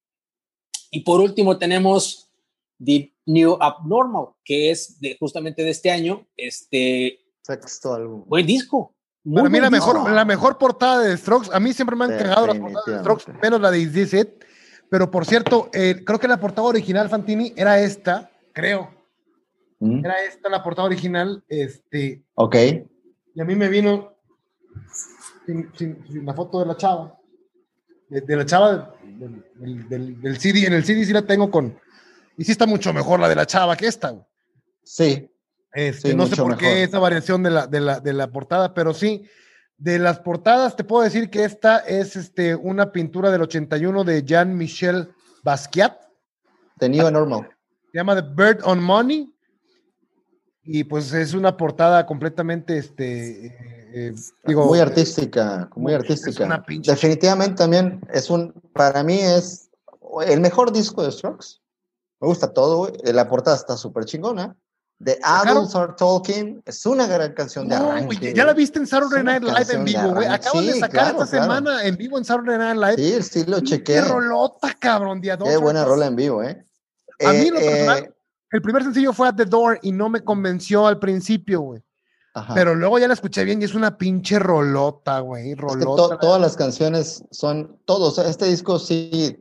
Y 0.90 1.01
por 1.01 1.20
último 1.20 1.59
tenemos 1.59 2.30
The 2.84 3.12
New 3.26 3.57
Abnormal, 3.61 4.28
que 4.45 4.70
es 4.70 5.01
de, 5.01 5.16
justamente 5.18 5.64
de 5.64 5.70
este 5.70 5.90
año. 5.90 6.26
Este, 6.36 7.18
Sexto 7.43 7.95
álbum. 7.95 8.24
Buen 8.26 8.47
disco. 8.47 8.91
Para 9.25 9.49
mí 9.49 9.61
la 9.61 9.70
mejor, 9.70 10.11
la 10.11 10.25
mejor 10.25 10.59
portada 10.59 11.01
de 11.01 11.16
Strokes, 11.16 11.51
a 11.53 11.61
mí 11.61 11.73
siempre 11.73 11.95
me 11.95 12.07
han 12.07 12.18
cagado 12.18 12.49
las 12.49 12.59
portadas 12.59 12.87
de 12.87 12.99
Strokes, 12.99 13.33
menos 13.41 13.61
la 13.61 13.70
de 13.70 13.79
Is 13.79 14.14
It. 14.14 14.45
Pero 14.91 15.11
por 15.11 15.25
cierto, 15.25 15.70
eh, 15.73 16.03
creo 16.05 16.18
que 16.18 16.29
la 16.29 16.41
portada 16.41 16.66
original, 16.68 17.09
Fantini, 17.09 17.53
era 17.57 17.81
esta, 17.81 18.31
creo. 18.53 18.91
¿Mm? 19.79 20.05
Era 20.05 20.23
esta 20.25 20.49
la 20.49 20.62
portada 20.62 20.87
original. 20.87 21.43
Este, 21.49 22.23
ok. 22.35 22.57
Y 23.35 23.41
a 23.41 23.45
mí 23.45 23.55
me 23.55 23.68
vino 23.68 24.14
sin, 25.47 25.70
sin, 25.77 26.27
la 26.27 26.35
foto 26.35 26.61
de 26.61 26.66
la 26.66 26.77
chava. 26.77 27.18
De, 28.09 28.37
la 28.37 28.45
chava 28.45 28.95
del, 29.03 29.89
del, 29.89 30.20
del, 30.20 30.39
CD. 30.39 30.66
En 30.66 30.75
el 30.75 30.85
CD 30.85 31.05
sí 31.05 31.12
la 31.12 31.23
tengo 31.23 31.51
con. 31.51 31.79
Y 32.37 32.45
sí 32.45 32.53
está 32.53 32.66
mucho 32.66 32.93
mejor 32.93 33.20
la 33.20 33.29
de 33.29 33.37
la 33.37 33.47
chava 33.47 33.77
que 33.77 33.87
esta. 33.87 34.14
Sí. 34.83 35.32
Este, 35.73 36.14
no 36.14 36.27
sé 36.27 36.37
por 36.37 36.57
qué 36.57 36.83
esa 36.83 36.99
variación 36.99 37.43
de 37.43 37.51
la, 37.51 37.66
de, 37.66 37.81
la, 37.81 38.01
de 38.01 38.12
la 38.12 38.31
portada, 38.31 38.75
pero 38.75 38.93
sí, 38.93 39.25
de 39.79 39.99
las 39.99 40.20
portadas 40.20 40.77
te 40.77 40.85
puedo 40.85 41.03
decir 41.03 41.31
que 41.31 41.45
esta 41.45 41.79
es 41.79 42.14
este, 42.14 42.55
una 42.55 42.93
pintura 42.93 43.31
del 43.31 43.43
81 43.43 44.05
de 44.05 44.23
Jean-Michel 44.23 45.12
Basquiat. 45.43 45.97
Tenido 46.79 47.11
normal. 47.11 47.49
Se 47.91 47.99
llama 47.99 48.14
The 48.14 48.29
Bird 48.35 48.61
on 48.64 48.83
Money. 48.83 49.29
Y 50.64 50.85
pues 50.85 51.12
es 51.12 51.35
una 51.35 51.57
portada 51.57 52.07
completamente, 52.07 52.79
este, 52.79 53.47
eh, 53.47 53.57
eh, 53.95 54.14
digo, 54.45 54.66
muy 54.66 54.79
artística, 54.79 55.68
muy 55.75 55.93
artística. 55.93 56.64
Definitivamente 56.85 57.57
también 57.57 58.01
es 58.12 58.31
un, 58.31 58.53
para 58.73 59.03
mí 59.03 59.18
es 59.18 59.70
el 60.25 60.41
mejor 60.41 60.73
disco 60.73 61.03
de 61.03 61.11
Strokes. 61.11 61.61
Me 62.20 62.29
gusta 62.29 62.53
todo, 62.53 62.93
La 63.03 63.29
portada 63.29 63.57
está 63.57 63.77
súper 63.77 64.05
chingona. 64.05 64.57
The 65.05 65.18
Adults 65.22 65.74
Are 65.74 65.94
Talking 65.96 66.62
es 66.64 66.86
una 66.86 67.07
gran 67.07 67.32
canción 67.32 67.68
de 67.68 67.74
arranque. 67.74 68.32
ya 68.34 68.44
la 68.44 68.53
viste 68.53 68.78
en 68.78 68.86
Saturday 68.86 69.24
Night 69.24 69.42
Live 69.42 69.72
en 69.72 69.84
vivo, 69.84 70.14
güey. 70.14 70.26
Acaban 70.28 70.66
de 70.66 70.74
sacar 70.74 71.12
esta 71.12 71.26
semana 71.26 71.84
en 71.84 71.96
vivo 71.96 72.18
en 72.18 72.24
Saturday 72.24 72.59
Night 72.59 72.76
Live. 72.76 73.22
Sí, 73.22 73.40
sí 73.40 73.44
lo 73.50 73.61
chequé. 73.61 73.94
Qué 73.94 74.00
rolota, 74.03 74.74
cabrón, 74.78 75.20
día 75.20 75.36
Qué 75.36 75.57
buena 75.57 75.84
rola 75.84 76.07
en 76.07 76.16
vivo, 76.16 76.42
eh. 76.42 76.64
A 77.24 77.32
mí, 77.32 77.50
lo 77.50 77.59
eh, 77.59 77.64
personal, 77.64 77.98
eh, 77.98 78.12
el 78.53 78.62
primer 78.62 78.82
sencillo 78.82 79.12
fue 79.12 79.28
At 79.28 79.34
the 79.34 79.44
Door 79.44 79.80
y 79.82 79.92
no 79.92 80.09
me 80.09 80.22
convenció 80.22 80.86
al 80.86 80.98
principio, 80.98 81.61
güey. 81.61 81.82
Pero 82.55 82.74
luego 82.74 82.98
ya 82.98 83.09
la 83.09 83.14
escuché 83.14 83.44
bien 83.44 83.61
y 83.61 83.66
es 83.66 83.74
una 83.74 83.98
pinche 83.98 84.38
rolota, 84.38 85.20
güey. 85.20 85.55
Rolota. 85.55 86.18
todas 86.18 86.40
las 86.40 86.57
canciones 86.57 87.24
son, 87.30 87.78
todos, 87.84 88.18
este 88.18 88.46
disco 88.46 88.78
sí 88.78 89.38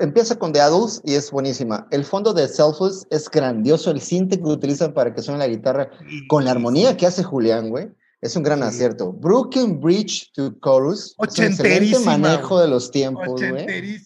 empieza 0.00 0.38
con 0.38 0.52
The 0.52 0.60
Adults 0.60 1.00
y 1.04 1.14
es 1.14 1.30
buenísima. 1.30 1.86
El 1.90 2.04
fondo 2.04 2.32
de 2.32 2.48
Selfless 2.48 3.06
es 3.10 3.30
grandioso. 3.30 3.90
El 3.90 4.00
cinte 4.00 4.38
que 4.38 4.48
utilizan 4.48 4.92
para 4.92 5.14
que 5.14 5.22
suene 5.22 5.38
la 5.38 5.48
guitarra 5.48 5.90
con 6.28 6.44
la 6.44 6.52
armonía 6.52 6.96
que 6.96 7.06
hace 7.06 7.22
Julián, 7.22 7.70
güey. 7.70 7.88
Es 8.20 8.36
un 8.36 8.42
gran 8.42 8.62
acierto. 8.62 9.12
Broken 9.12 9.80
Bridge 9.80 10.30
to 10.34 10.52
Chorus. 10.62 11.14
Excelente 11.22 11.98
manejo 12.00 12.60
de 12.60 12.68
los 12.68 12.90
tiempos, 12.90 13.40
güey. 13.40 13.98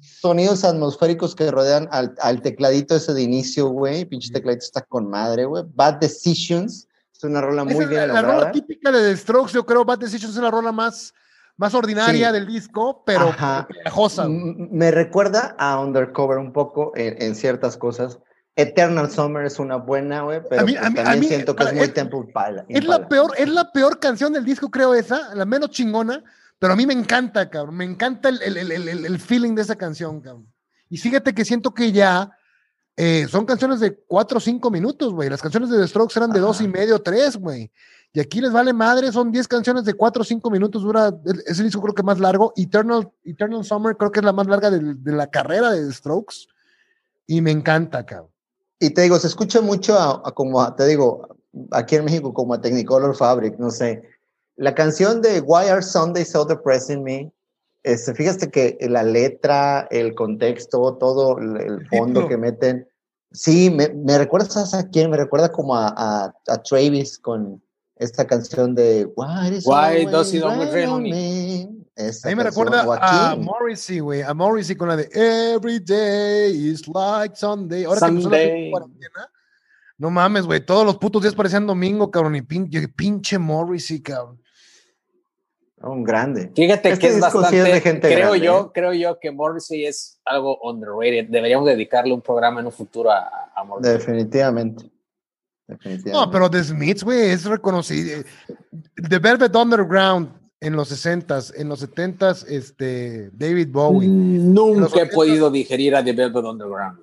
Sonidos 0.00 0.64
atmosféricos 0.64 1.36
que 1.36 1.48
rodean 1.50 1.88
al, 1.92 2.14
al, 2.20 2.42
tecladito 2.42 2.96
ese 2.96 3.14
de 3.14 3.22
inicio, 3.22 3.68
güey. 3.68 4.04
Pinche 4.06 4.32
tecladito 4.32 4.64
está 4.64 4.82
con 4.82 5.08
madre, 5.08 5.44
güey. 5.44 5.62
Bad 5.72 6.00
Decisions. 6.00 6.88
Es 7.16 7.22
una 7.22 7.40
rola 7.40 7.64
muy 7.64 7.84
bien 7.86 8.08
la, 8.08 8.14
la 8.14 8.22
rola 8.22 8.52
típica 8.52 8.90
de 8.90 9.10
The 9.10 9.16
Strokes, 9.16 9.52
yo 9.52 9.66
creo, 9.66 9.84
Bad 9.84 9.98
Decisions 9.98 10.36
es 10.36 10.42
la 10.42 10.52
rola 10.52 10.70
más 10.70 11.12
más 11.58 11.74
ordinaria 11.74 12.32
del 12.32 12.46
disco, 12.46 13.02
pero 13.04 13.34
pegajosa. 13.68 14.26
Me 14.28 14.90
recuerda 14.90 15.54
a 15.58 15.78
Undercover 15.80 16.38
un 16.38 16.52
poco 16.52 16.92
en, 16.94 17.34
ciertas 17.34 17.76
cosas. 17.76 18.18
Eternal 18.56 19.10
Summer 19.10 19.44
es 19.44 19.58
una 19.58 19.76
buena, 19.76 20.22
güey, 20.22 20.40
pero 20.48 20.62
pues 20.62 20.80
también 20.80 21.24
siento 21.24 21.54
que 21.54 21.64
es 21.64 21.74
muy 21.74 21.88
tempo 21.88 22.26
Es 22.68 22.84
la, 22.84 23.06
peor, 23.06 23.32
es 23.36 23.48
la 23.48 23.70
peor 23.70 24.00
canción 24.00 24.32
del 24.32 24.44
disco, 24.44 24.70
creo 24.70 24.94
esa, 24.94 25.34
la 25.34 25.44
menos 25.44 25.70
chingona, 25.70 26.24
pero 26.58 26.72
a 26.72 26.76
mí 26.76 26.86
me 26.86 26.94
encanta, 26.94 27.50
cabrón. 27.50 27.76
Me 27.76 27.84
encanta 27.84 28.30
el, 28.30 28.40
el, 28.42 28.72
el, 28.72 28.88
el 29.06 29.18
feeling 29.20 29.54
de 29.54 29.62
esa 29.62 29.76
canción, 29.76 30.20
cabrón. 30.20 30.52
Y 30.88 30.96
fíjate 30.96 31.34
que 31.34 31.44
siento 31.44 31.74
que 31.74 31.92
ya 31.92 32.32
eh, 33.00 33.28
son 33.30 33.46
canciones 33.46 33.78
de 33.78 33.96
cuatro 33.96 34.38
o 34.38 34.40
cinco 34.40 34.72
minutos, 34.72 35.12
güey. 35.12 35.30
Las 35.30 35.40
canciones 35.40 35.70
de 35.70 35.78
The 35.78 35.86
Strokes 35.86 36.18
eran 36.18 36.32
de 36.32 36.40
dos 36.40 36.60
y 36.60 36.66
medio, 36.66 37.00
tres, 37.00 37.36
güey. 37.36 37.70
Y 38.12 38.20
aquí 38.20 38.40
les 38.40 38.52
vale 38.52 38.72
madre, 38.72 39.12
son 39.12 39.30
10 39.30 39.46
canciones 39.48 39.84
de 39.84 39.94
4 39.94 40.22
o 40.22 40.24
5 40.24 40.50
minutos, 40.50 40.82
dura, 40.82 41.12
es 41.46 41.58
el 41.58 41.66
disco 41.66 41.82
creo 41.82 41.94
que 41.94 42.02
más 42.02 42.18
largo. 42.18 42.52
Eternal, 42.56 43.10
Eternal 43.24 43.64
Summer 43.64 43.96
creo 43.96 44.10
que 44.10 44.20
es 44.20 44.24
la 44.24 44.32
más 44.32 44.46
larga 44.46 44.70
de, 44.70 44.96
la 45.12 45.28
carrera 45.28 45.72
de 45.72 45.92
Strokes. 45.92 46.46
Y 47.26 47.42
me 47.42 47.50
encanta, 47.50 48.06
cabrón. 48.06 48.30
Y 48.80 48.90
te 48.90 49.02
digo, 49.02 49.18
se 49.18 49.26
escucha 49.26 49.60
mucho 49.60 49.98
a, 49.98 50.34
como, 50.34 50.74
te 50.74 50.86
digo, 50.86 51.36
aquí 51.72 51.96
en 51.96 52.06
México 52.06 52.32
como 52.32 52.54
a 52.54 52.60
Technicolor 52.60 53.14
Fabric, 53.14 53.58
no 53.58 53.70
sé. 53.70 54.02
La 54.56 54.74
canción 54.74 55.20
de 55.20 55.40
Why 55.40 55.66
Are 55.68 55.82
Sundays 55.82 56.30
So 56.30 56.44
Depressing 56.44 57.02
Me, 57.02 57.32
este, 57.82 58.14
fíjate 58.14 58.50
que 58.50 58.78
la 58.88 59.02
letra, 59.02 59.86
el 59.90 60.14
contexto, 60.14 60.94
todo 60.94 61.38
el, 61.38 61.86
fondo 61.88 62.26
que 62.26 62.36
meten, 62.36 62.88
sí, 63.32 63.70
me, 63.70 63.88
me 63.90 64.16
recuerdas 64.16 64.74
a 64.74 64.88
quién, 64.88 65.10
me 65.10 65.16
recuerda 65.16 65.52
como 65.52 65.76
a, 65.76 65.92
a, 65.96 66.34
a 66.46 66.62
Travis 66.62 67.18
con 67.18 67.62
esta 67.98 68.26
canción 68.26 68.74
de 68.74 69.06
Why, 69.16 69.60
Why 69.64 70.06
Does 70.06 70.32
It 70.34 70.42
Always 70.42 70.72
Rain 70.72 70.88
on 70.88 71.02
Me? 71.02 71.68
A 71.98 72.28
mí 72.28 72.34
me 72.36 72.44
recuerda 72.44 72.84
a 73.00 73.34
Morrissey, 73.34 73.98
güey, 73.98 74.22
a 74.22 74.32
Morrissey 74.32 74.76
con 74.76 74.88
la 74.88 74.96
de 74.96 75.08
Every 75.12 75.80
Day 75.80 76.70
is 76.70 76.86
like 76.86 77.34
Sunday. 77.34 77.84
Ahora 77.84 78.00
Sunday. 78.00 78.70
que 78.70 78.78
no 79.98 80.10
mames, 80.10 80.46
güey, 80.46 80.64
todos 80.64 80.86
los 80.86 80.96
putos 80.96 81.22
días 81.22 81.34
parecían 81.34 81.66
domingo, 81.66 82.08
cabrón, 82.08 82.36
y 82.36 82.42
pinche, 82.42 82.86
pinche 82.86 83.36
Morrissey, 83.36 84.00
cabrón. 84.00 84.40
Un 85.80 86.04
grande. 86.04 86.52
Fíjate 86.54 86.90
este 86.90 87.00
que 87.00 87.14
es 87.14 87.20
bastante, 87.20 87.62
de 87.62 87.80
gente 87.80 88.12
creo 88.12 88.34
yo, 88.36 88.66
¿eh? 88.66 88.70
creo 88.74 88.92
yo 88.92 89.18
que 89.18 89.30
Morrissey 89.30 89.86
es 89.86 90.20
algo 90.24 90.58
underrated. 90.62 91.28
Deberíamos 91.28 91.66
dedicarle 91.66 92.12
un 92.12 92.20
programa 92.20 92.60
en 92.60 92.66
un 92.66 92.72
futuro 92.72 93.10
a, 93.10 93.50
a 93.54 93.64
Morrissey. 93.64 93.92
Definitivamente. 93.92 94.90
No, 96.06 96.30
pero 96.30 96.50
The 96.50 96.64
Smiths, 96.64 97.04
güey, 97.04 97.30
es 97.30 97.44
reconocido. 97.44 98.22
The 98.96 99.18
Velvet 99.18 99.54
Underground 99.54 100.30
en 100.60 100.74
los 100.74 100.90
60s, 100.90 101.52
en 101.56 101.68
los 101.68 101.82
70s, 101.82 102.46
este, 102.48 103.30
David 103.32 103.68
Bowie. 103.70 104.08
Nunca 104.08 105.02
he 105.02 105.06
podido 105.06 105.50
digerir 105.50 105.94
a 105.94 106.04
The 106.04 106.12
Velvet 106.12 106.44
Underground, 106.44 106.98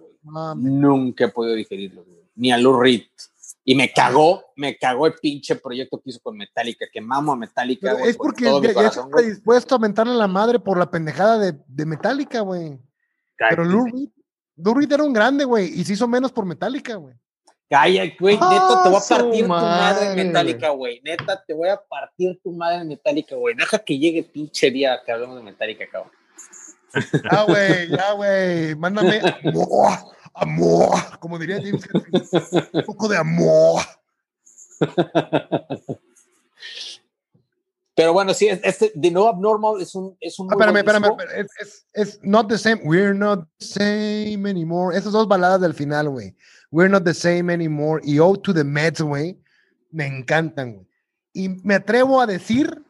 Nunca 0.58 1.26
he 1.26 1.30
podido 1.30 1.56
digerirlo, 1.56 2.04
Ni 2.36 2.52
a 2.52 2.58
Lou 2.58 2.80
Reed. 2.80 3.04
Y 3.68 3.74
me 3.74 3.92
cagó, 3.92 4.44
me 4.56 4.78
cagó 4.78 5.08
el 5.08 5.14
pinche 5.14 5.56
proyecto 5.56 6.00
que 6.00 6.12
hizo 6.12 6.20
con 6.20 6.38
Metallica, 6.38 6.86
que 6.92 7.02
mamo 7.02 7.32
a 7.32 7.36
Metallica. 7.36 7.94
es 8.04 8.16
porque 8.16 8.46
ya, 8.46 8.88
está 8.88 9.22
dispuesto 9.22 9.76
a 9.76 9.80
mentarle 9.80 10.14
a 10.14 10.18
la 10.18 10.28
madre 10.28 10.60
por 10.60 10.78
la 10.78 10.90
pendejada 10.90 11.40
de, 11.40 11.56
de 11.68 11.86
Metallica, 11.86 12.42
güey. 12.42 12.78
Pero 13.38 13.64
Lou 13.64 13.86
Reed, 13.86 14.10
Lou 14.58 14.74
Reed 14.76 14.92
era 14.92 15.04
un 15.04 15.14
grande, 15.14 15.46
güey, 15.46 15.68
y 15.68 15.84
se 15.84 15.94
hizo 15.94 16.08
menos 16.08 16.32
por 16.32 16.46
Metallica, 16.46 16.96
güey. 16.96 17.16
Calla, 17.68 18.04
güey, 18.20 18.36
neta, 18.36 18.84
te 18.84 18.90
voy 18.90 18.96
a 18.96 19.00
ah, 19.00 19.06
partir 19.10 19.42
tu 19.42 19.48
madre 19.48 20.06
en 20.08 20.16
Metallica, 20.16 20.70
güey. 20.70 21.02
Neta, 21.04 21.44
te 21.46 21.54
voy 21.54 21.70
a 21.70 21.78
partir 21.82 22.40
tu 22.44 22.52
madre 22.52 22.82
en 22.82 22.90
Metallica, 22.90 23.36
güey. 23.36 23.56
Deja 23.56 23.80
que 23.80 23.98
llegue 23.98 24.24
pinche 24.24 24.70
día 24.70 25.02
que 25.04 25.12
hablemos 25.12 25.38
de 25.38 25.44
Metallica, 25.44 25.86
cabrón. 25.92 26.12
Ya, 27.32 27.44
güey, 27.44 27.90
ya, 27.90 28.12
güey. 28.14 28.76
Mándame 28.76 29.20
amor, 29.44 29.98
amor, 30.34 31.20
como 31.20 31.40
diría 31.40 31.58
James 31.58 31.88
Un 32.72 32.84
poco 32.84 33.08
de 33.08 33.18
amor. 33.18 33.82
Pero 37.96 38.12
bueno, 38.12 38.34
sí, 38.34 38.48
este 38.48 38.92
The 39.00 39.12
No 39.12 39.28
Abnormal 39.28 39.82
es 39.82 39.96
un. 39.96 40.18
Es 40.20 40.38
un 40.38 40.50
ah, 40.50 40.54
espérame, 40.54 40.78
espérame, 40.78 41.06
es, 41.38 41.48
es, 41.60 41.88
es, 41.94 42.20
Not 42.24 42.50
the 42.50 42.58
Same. 42.58 42.82
We're 42.84 43.14
not 43.14 43.48
the 43.58 43.66
same 43.66 44.50
anymore. 44.50 44.96
Esas 44.98 45.14
dos 45.14 45.28
baladas 45.28 45.62
del 45.62 45.74
final, 45.74 46.10
güey. 46.10 46.36
We're 46.76 46.90
Not 46.90 47.06
the 47.06 47.14
Same 47.14 47.54
Anymore 47.54 48.02
y 48.04 48.20
Oh 48.20 48.36
to 48.36 48.54
the 48.54 48.66
Mets, 48.66 49.00
güey, 49.00 49.40
me 49.92 50.06
encantan, 50.06 50.74
güey. 50.74 50.88
Y 51.32 51.50
me 51.64 51.76
atrevo 51.76 52.20
a 52.20 52.28
decir 52.28 52.84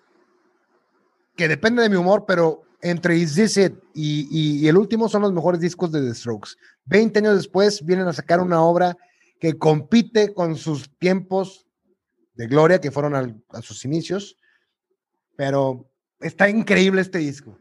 que 1.35 1.47
depende 1.47 1.83
de 1.83 1.89
mi 1.89 1.95
humor, 1.95 2.25
pero 2.27 2.63
entre 2.81 3.15
Is 3.15 3.35
This 3.35 3.57
It 3.57 3.73
y, 3.93 4.67
el 4.67 4.77
último 4.77 5.07
son 5.07 5.21
los 5.21 5.33
mejores 5.33 5.59
discos 5.59 5.91
de 5.91 6.01
The 6.01 6.15
Strokes. 6.15 6.55
Veinte 6.85 7.19
años 7.19 7.35
después 7.35 7.85
vienen 7.85 8.07
a 8.07 8.13
sacar 8.13 8.39
una 8.39 8.61
obra 8.63 8.97
que 9.39 9.57
compite 9.57 10.33
con 10.33 10.55
sus 10.55 10.89
tiempos 10.97 11.67
de 12.33 12.47
gloria, 12.47 12.81
que 12.81 12.91
fueron 12.91 13.15
a 13.49 13.61
sus 13.61 13.85
inicios, 13.85 14.37
pero 15.35 15.89
está 16.19 16.49
increíble 16.49 17.01
este 17.01 17.19
disco. 17.19 17.57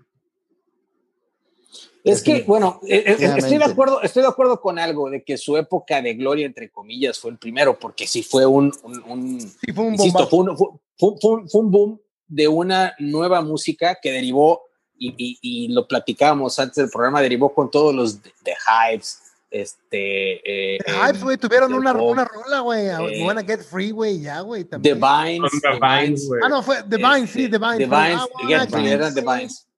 Es 2.04 2.22
que, 2.22 2.42
bueno, 2.42 2.80
eh, 2.86 3.02
eh, 3.06 3.32
estoy 3.38 3.56
de, 3.56 3.64
acuerdo, 3.64 4.02
estoy 4.02 4.22
de 4.22 4.28
acuerdo 4.28 4.60
con 4.60 4.78
algo 4.78 5.08
de 5.08 5.24
que 5.24 5.38
su 5.38 5.56
época 5.56 6.02
de 6.02 6.12
gloria, 6.12 6.44
entre 6.44 6.70
comillas, 6.70 7.18
fue 7.18 7.30
el 7.30 7.38
primero, 7.38 7.78
porque 7.78 8.06
sí 8.06 8.22
fue 8.22 8.44
un, 8.44 8.70
un, 9.06 9.40
sí, 9.40 9.72
fue 9.72 9.84
un, 9.84 9.96
fue, 9.96 11.60
un, 11.60 11.70
boom 11.70 11.98
de 12.28 12.46
una 12.46 12.94
nueva 12.98 13.40
música 13.40 13.98
que 14.02 14.12
derivó, 14.12 14.64
y, 14.98 15.38
y, 15.40 15.68
lo 15.68 15.88
platicábamos 15.88 16.58
antes 16.58 16.76
del 16.76 16.90
programa, 16.90 17.22
derivó 17.22 17.54
con 17.54 17.70
todos 17.70 17.94
los 17.94 18.22
de, 18.22 18.30
Hypes, 18.44 19.18
este... 19.54 20.74
Eh, 20.74 20.78
The 20.84 20.92
Hypes, 20.92 21.22
güey, 21.22 21.36
tuvieron 21.36 21.72
una, 21.72 21.92
una 21.92 22.24
rola, 22.24 22.60
güey, 22.60 22.88
eh, 22.88 23.24
Wanna 23.24 23.44
Get 23.44 23.60
Free, 23.60 23.90
güey, 23.92 24.20
ya, 24.20 24.40
güey, 24.40 24.64
también. 24.64 24.98
The 24.98 25.06
Vines. 25.06 25.50
The 25.62 25.78
Vines, 25.80 26.28
Ah, 26.42 26.48
no, 26.48 26.62
fue 26.62 26.82
The 26.82 26.96
Vines, 26.96 27.30
sí, 27.30 27.48
The 27.48 27.58
Vines. 27.58 27.78
The 27.78 27.86
Vines, 27.86 28.22
Get 28.48 28.70
Free, 28.70 28.88
eran 28.88 29.14
The 29.14 29.20
Vines. 29.20 29.68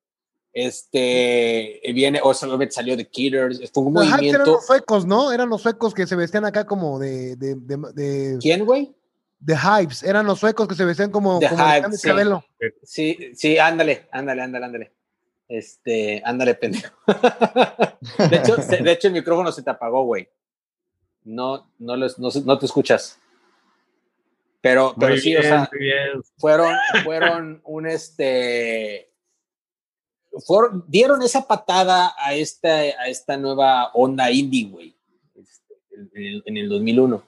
Este 0.58 1.82
viene, 1.92 2.18
o 2.22 2.32
salió 2.32 2.56
de 2.96 3.06
Killers, 3.06 3.70
fue 3.74 3.82
un 3.82 3.92
movimiento. 3.92 4.36
Eran 4.36 4.46
los 4.46 4.64
suecos, 4.64 5.04
¿no? 5.04 5.30
Eran 5.30 5.50
los 5.50 5.60
suecos 5.60 5.92
que 5.92 6.06
se 6.06 6.16
vestían 6.16 6.46
acá 6.46 6.64
como 6.64 6.98
de. 6.98 7.36
de, 7.36 7.56
de, 7.56 8.38
¿Quién, 8.40 8.64
güey? 8.64 8.96
The 9.44 9.54
Hypes, 9.54 10.02
eran 10.02 10.24
los 10.24 10.40
suecos 10.40 10.66
que 10.66 10.74
se 10.74 10.86
vestían 10.86 11.10
como, 11.10 11.40
The 11.40 11.50
como 11.50 11.62
Hypes, 11.62 12.00
sí. 12.00 12.08
cabello. 12.08 12.42
Sí, 12.82 13.32
sí, 13.34 13.58
ándale, 13.58 14.08
ándale, 14.10 14.42
ándale, 14.42 14.64
ándale. 14.64 14.95
Este, 15.48 16.22
ándale, 16.24 16.54
pendejo. 16.54 16.94
de, 18.30 18.36
hecho, 18.36 18.56
de 18.56 18.92
hecho, 18.92 19.08
el 19.08 19.14
micrófono 19.14 19.52
se 19.52 19.62
te 19.62 19.70
apagó, 19.70 20.04
güey. 20.04 20.28
No, 21.24 21.70
no, 21.78 21.96
no, 21.96 22.06
no, 22.18 22.58
te 22.58 22.66
escuchas. 22.66 23.18
Pero, 24.60 24.94
pero 24.98 25.16
sí, 25.16 25.36
o 25.36 25.42
sea, 25.42 25.70
fueron, 26.38 26.74
fueron 27.04 27.60
un 27.64 27.86
este 27.86 29.10
dieron 30.86 31.22
esa 31.22 31.46
patada 31.46 32.14
a 32.18 32.34
esta, 32.34 32.68
a 32.68 33.08
esta 33.08 33.36
nueva 33.36 33.90
onda 33.94 34.30
indie, 34.30 34.66
güey, 34.66 34.94
este, 35.34 36.42
en, 36.44 36.56
el 36.56 36.68
2001. 36.68 37.22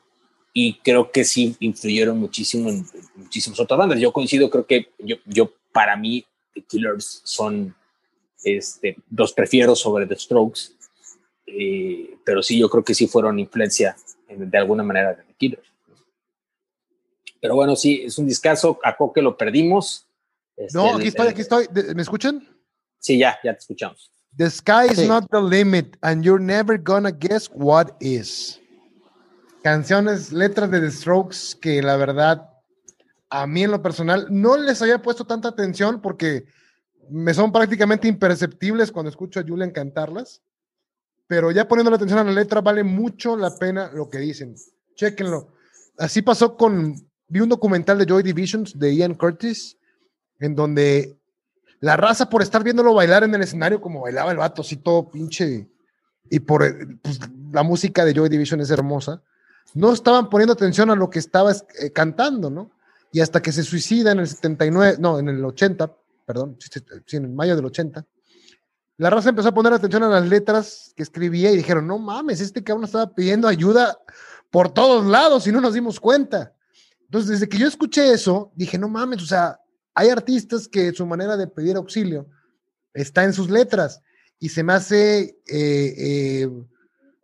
Y 0.52 0.74
creo 0.80 1.10
que 1.10 1.24
sí 1.24 1.56
influyeron 1.60 2.18
muchísimo 2.18 2.68
en, 2.68 2.84
muchísimas 3.14 3.60
otras 3.60 3.78
bandas. 3.78 4.00
Yo 4.00 4.12
coincido, 4.12 4.50
creo 4.50 4.66
que 4.66 4.90
yo, 4.98 5.16
yo 5.26 5.52
para 5.72 5.96
mí, 5.96 6.24
The 6.54 6.62
Killers 6.62 7.22
son, 7.24 7.74
este, 8.44 8.96
los 9.10 9.32
prefiero 9.32 9.74
sobre 9.74 10.06
The 10.06 10.16
Strokes. 10.16 10.72
Eh, 11.46 12.16
pero 12.24 12.42
sí, 12.42 12.58
yo 12.58 12.68
creo 12.68 12.84
que 12.84 12.94
sí 12.94 13.06
fueron 13.06 13.38
influencia 13.38 13.96
de 14.28 14.58
alguna 14.58 14.82
manera 14.82 15.14
de 15.14 15.22
The 15.22 15.34
Killers. 15.34 15.68
Pero 17.40 17.54
bueno, 17.54 17.76
sí, 17.76 18.02
es 18.04 18.18
un 18.18 18.26
discazo. 18.26 18.78
A 18.82 18.96
Coque 18.96 19.22
lo 19.22 19.36
perdimos. 19.36 20.06
no, 20.74 20.98
este, 20.98 20.98
aquí 20.98 21.08
estoy, 21.08 21.28
aquí 21.28 21.40
estoy. 21.40 21.94
¿Me 21.94 22.02
escuchan? 22.02 22.46
Sí, 22.98 23.18
ya, 23.18 23.38
ya 23.42 23.52
te 23.52 23.60
escuchamos. 23.60 24.10
The 24.36 24.50
sky 24.50 24.86
is 24.90 25.08
not 25.08 25.24
the 25.30 25.40
limit 25.40 25.96
and 26.02 26.22
you're 26.22 26.42
never 26.42 26.78
gonna 26.78 27.10
guess 27.10 27.48
what 27.52 27.96
is. 28.00 28.60
Canciones, 29.62 30.32
letras 30.32 30.70
de 30.70 30.80
The 30.80 30.90
Strokes 30.90 31.56
que 31.60 31.82
la 31.82 31.96
verdad 31.96 32.48
a 33.30 33.46
mí 33.46 33.64
en 33.64 33.70
lo 33.70 33.82
personal 33.82 34.26
no 34.30 34.56
les 34.56 34.80
había 34.80 35.02
puesto 35.02 35.26
tanta 35.26 35.48
atención 35.48 36.00
porque 36.00 36.44
me 37.10 37.34
son 37.34 37.52
prácticamente 37.52 38.08
imperceptibles 38.08 38.92
cuando 38.92 39.10
escucho 39.10 39.40
a 39.40 39.44
Julian 39.46 39.70
cantarlas. 39.70 40.42
Pero 41.26 41.50
ya 41.50 41.68
poniendo 41.68 41.90
la 41.90 41.96
atención 41.96 42.20
a 42.20 42.24
la 42.24 42.32
letra 42.32 42.60
vale 42.60 42.82
mucho 42.84 43.36
la 43.36 43.56
pena 43.56 43.90
lo 43.92 44.08
que 44.08 44.18
dicen. 44.18 44.54
Chequenlo. 44.94 45.48
Así 45.98 46.22
pasó 46.22 46.56
con 46.56 46.94
vi 47.28 47.40
un 47.40 47.48
documental 47.48 47.98
de 47.98 48.06
Joy 48.06 48.22
Divisions 48.22 48.78
de 48.78 48.94
Ian 48.94 49.14
Curtis 49.14 49.76
en 50.40 50.54
donde 50.54 51.18
la 51.80 51.96
raza 51.96 52.28
por 52.28 52.42
estar 52.42 52.64
viéndolo 52.64 52.94
bailar 52.94 53.24
en 53.24 53.34
el 53.34 53.42
escenario 53.42 53.80
como 53.80 54.00
bailaba 54.00 54.32
el 54.32 54.38
vato, 54.38 54.62
así 54.62 54.76
todo 54.76 55.08
pinche, 55.08 55.68
y 56.30 56.40
por 56.40 56.64
pues, 57.00 57.20
la 57.52 57.62
música 57.62 58.04
de 58.04 58.14
Joy 58.14 58.28
Division 58.28 58.60
es 58.60 58.70
hermosa, 58.70 59.22
no 59.74 59.92
estaban 59.92 60.28
poniendo 60.28 60.52
atención 60.52 60.90
a 60.90 60.96
lo 60.96 61.10
que 61.10 61.18
estaba 61.18 61.52
eh, 61.52 61.90
cantando, 61.92 62.50
¿no? 62.50 62.70
Y 63.12 63.20
hasta 63.20 63.40
que 63.40 63.52
se 63.52 63.62
suicida 63.62 64.12
en 64.12 64.20
el 64.20 64.28
79, 64.28 64.96
no, 64.98 65.18
en 65.18 65.28
el 65.28 65.44
80, 65.44 65.94
perdón, 66.28 66.58
en 67.10 67.34
mayo 67.34 67.56
del 67.56 67.64
80, 67.64 68.04
la 68.98 69.08
raza 69.08 69.30
empezó 69.30 69.48
a 69.48 69.54
poner 69.54 69.72
atención 69.72 70.02
a 70.02 70.08
las 70.10 70.28
letras 70.28 70.92
que 70.94 71.02
escribía 71.02 71.50
y 71.50 71.56
dijeron, 71.56 71.86
no 71.86 71.98
mames, 71.98 72.42
este 72.42 72.62
cabrón 72.62 72.84
estaba 72.84 73.14
pidiendo 73.14 73.48
ayuda 73.48 73.96
por 74.50 74.68
todos 74.68 75.06
lados 75.06 75.46
y 75.46 75.52
no 75.52 75.62
nos 75.62 75.72
dimos 75.72 75.98
cuenta. 75.98 76.52
Entonces, 77.00 77.30
desde 77.30 77.48
que 77.48 77.56
yo 77.56 77.66
escuché 77.66 78.12
eso, 78.12 78.52
dije, 78.54 78.76
no 78.76 78.90
mames, 78.90 79.22
o 79.22 79.26
sea, 79.26 79.58
hay 79.94 80.10
artistas 80.10 80.68
que 80.68 80.92
su 80.92 81.06
manera 81.06 81.34
de 81.38 81.46
pedir 81.46 81.76
auxilio 81.76 82.28
está 82.92 83.24
en 83.24 83.32
sus 83.32 83.48
letras 83.48 84.02
y 84.38 84.50
se 84.50 84.62
me 84.62 84.74
hace 84.74 85.38
eh, 85.46 85.94
eh, 85.96 86.50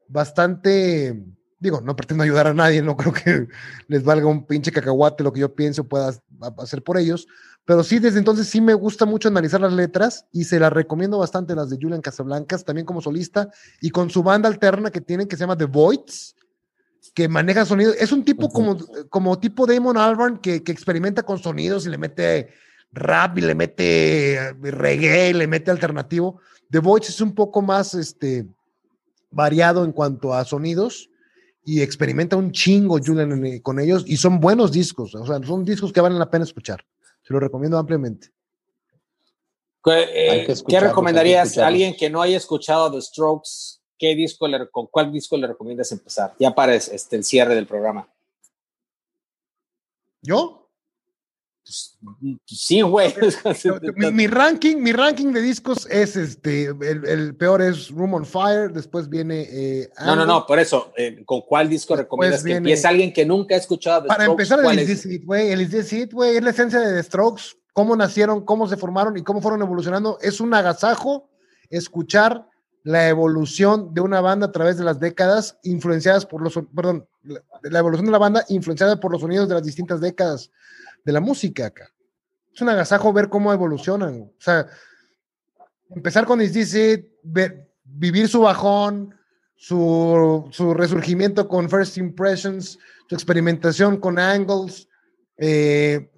bastante, 0.09 1.23
digo, 1.59 1.83
no 1.83 1.95
pretendo 1.95 2.25
ayudar 2.25 2.47
a 2.47 2.55
nadie, 2.55 2.81
no 2.81 2.97
creo 2.97 3.13
que 3.13 3.49
les 3.87 4.03
valga 4.03 4.27
un 4.29 4.47
pinche 4.47 4.73
cacahuate 4.73 5.23
lo 5.23 5.31
que 5.31 5.41
yo 5.41 5.55
pienso 5.55 5.85
pueda 5.85 6.15
hacer 6.57 6.83
por 6.83 6.97
ellos, 6.97 7.27
pero 7.65 7.83
sí, 7.83 7.99
desde 7.99 8.19
entonces 8.19 8.47
sí 8.47 8.61
me 8.61 8.75
gusta 8.75 9.07
mucho 9.07 9.29
analizar 9.29 9.61
las 9.61 9.73
letras 9.73 10.27
y 10.33 10.45
se 10.45 10.61
las 10.61 10.73
recomiendo 10.73 11.19
bastante 11.19 11.55
las 11.55 11.71
de 11.71 11.79
Julian 11.81 12.03
Casablancas, 12.03 12.65
también 12.65 12.85
como 12.85 13.01
solista 13.01 13.51
y 13.81 13.91
con 13.91 14.11
su 14.11 14.23
banda 14.23 14.49
alterna 14.49 14.91
que 14.91 15.01
tienen 15.01 15.27
que 15.27 15.37
se 15.37 15.41
llama 15.41 15.57
The 15.57 15.65
Voids, 15.65 16.37
que 17.15 17.27
maneja 17.27 17.65
sonidos. 17.65 17.97
Es 17.99 18.13
un 18.13 18.25
tipo 18.25 18.51
como, 18.51 18.77
como 19.09 19.39
tipo 19.39 19.67
Damon 19.67 19.97
Albarn 19.97 20.39
que, 20.39 20.63
que, 20.63 20.73
experimenta 20.73 21.23
con 21.23 21.39
sonidos 21.39 21.87
y 21.87 21.91
le 21.91 21.97
mete 21.97 22.51
rap 22.93 23.39
y 23.39 23.41
le 23.41 23.55
mete 23.55 24.55
reggae, 24.61 25.31
y 25.31 25.33
le 25.33 25.47
mete 25.47 25.71
alternativo. 25.71 26.41
The 26.71 26.81
Voice 26.81 27.11
es 27.11 27.21
un 27.21 27.35
poco 27.35 27.63
más 27.63 27.95
este, 27.95 28.47
variado 29.31 29.85
en 29.85 29.93
cuanto 29.93 30.35
a 30.35 30.45
sonidos 30.45 31.09
y 31.65 31.81
experimenta 31.81 32.37
un 32.37 32.53
chingo 32.53 32.99
Julian 33.03 33.61
con 33.61 33.81
ellos 33.81 34.05
y 34.07 34.19
son 34.19 34.39
buenos 34.39 34.71
discos, 34.71 35.15
o 35.15 35.27
sea, 35.27 35.43
son 35.47 35.65
discos 35.65 35.93
que 35.93 36.01
valen 36.03 36.19
la 36.19 36.31
pena 36.31 36.45
escuchar. 36.45 36.85
Se 37.25 37.33
los 37.33 37.43
recomiendo 37.43 37.79
ampliamente. 37.79 38.29
¿Qué, 39.83 40.47
eh, 40.47 40.81
recomendarías 40.81 41.59
a 41.59 41.67
alguien 41.67 41.95
que 41.95 42.09
no 42.09 42.23
haya 42.23 42.37
escuchado 42.37 42.91
The 42.91 43.03
Strokes? 43.03 43.81
¿Qué 43.99 44.15
disco 44.15 44.49
le, 44.49 44.69
¿Con 44.71 44.87
cuál 44.87 45.13
disco 45.13 45.37
le 45.37 45.47
recomiendas 45.47 45.93
empezar? 45.93 46.35
Ya 46.39 46.55
para 46.55 46.75
este, 46.75 47.17
el 47.17 47.25
cierre 47.25 47.55
del 47.55 47.67
programa. 47.67 48.09
¿Yo? 50.23 50.64
Pues, 51.65 51.99
sí, 52.45 52.83
güey. 52.83 53.15
mi, 54.13 54.27
ranking, 54.27 54.77
mi 54.77 54.93
ranking 54.93 55.33
de 55.33 55.41
discos 55.41 55.87
es 55.91 56.15
este, 56.15 56.67
el, 56.67 57.35
peor 57.37 57.63
es 57.63 57.89
Room 57.91 58.15
on 58.15 58.27
Fire, 58.27 58.71
después 58.71 59.09
viene... 59.09 59.49
Eh, 59.51 59.91
no, 60.05 60.15
no, 60.15 60.27
no, 60.27 60.47
por 60.47 60.59
eso, 60.59 60.93
eh, 60.95 61.23
¿con 61.25 61.41
cuál 61.41 61.71
disco 61.71 61.97
recomiendas 61.97 62.45
que 62.45 62.57
empiece 62.57 62.87
alguien 62.87 63.15
que 63.15 63.25
nunca 63.25 63.55
ha 63.55 63.59
escuchado 63.59 64.03
The 64.03 64.09
Para 64.09 64.27
empezar, 64.27 64.61
el 64.63 64.79
Is 64.79 65.07
It, 65.07 65.25
güey, 65.25 65.53
el 65.53 65.63
Is 65.63 65.93
It, 65.93 66.13
güey, 66.13 66.37
es 66.37 66.43
la 66.43 66.51
esencia 66.51 66.81
de 66.81 66.95
The 66.95 67.03
Strokes, 67.03 67.57
cómo 67.73 67.97
nacieron, 67.97 68.45
cómo 68.45 68.69
se 68.69 68.77
formaron 68.77 69.17
y 69.17 69.23
cómo 69.23 69.41
fueron 69.41 69.63
evolucionando. 69.63 70.19
Es 70.21 70.41
un 70.41 70.53
agasajo 70.53 71.31
escuchar 71.71 72.47
la 72.83 73.09
evolución 73.09 73.95
de 73.95 74.03
una 74.03 74.21
banda 74.21 74.49
a 74.49 74.53
través 74.53 74.77
de 74.77 74.85
las 74.85 75.01
décadas, 75.01 75.57
influenciadas 75.63 76.27
por 76.27 76.43
los, 76.43 76.61
perdón, 76.77 77.09
la 77.63 77.79
evolución 77.79 78.05
de 78.05 78.13
la 78.13 78.19
banda 78.19 78.45
influenciada 78.51 79.01
por 79.01 79.11
los 79.11 79.23
sonidos 79.23 79.49
de 79.49 79.55
las 79.55 79.65
distintas 79.65 80.03
décadas 80.03 80.51
de 81.05 81.13
la 81.13 81.21
música 81.21 81.67
acá. 81.67 81.91
Es 82.53 82.61
un 82.61 82.69
agasajo 82.69 83.13
ver 83.13 83.29
cómo 83.29 83.53
evolucionan. 83.53 84.23
O 84.23 84.41
sea, 84.41 84.67
empezar 85.91 86.25
con 86.25 86.41
Is 86.41 86.77
ver, 87.23 87.69
vivir 87.85 88.29
su 88.29 88.41
bajón, 88.43 89.15
su, 89.57 90.75
resurgimiento 90.77 91.49
con 91.49 91.69
First 91.69 91.99
Impressions, 91.99 92.79
su 93.09 93.15
experimentación 93.15 93.99
con 93.99 94.19
Angles, 94.19 94.89
eh, 95.37 96.11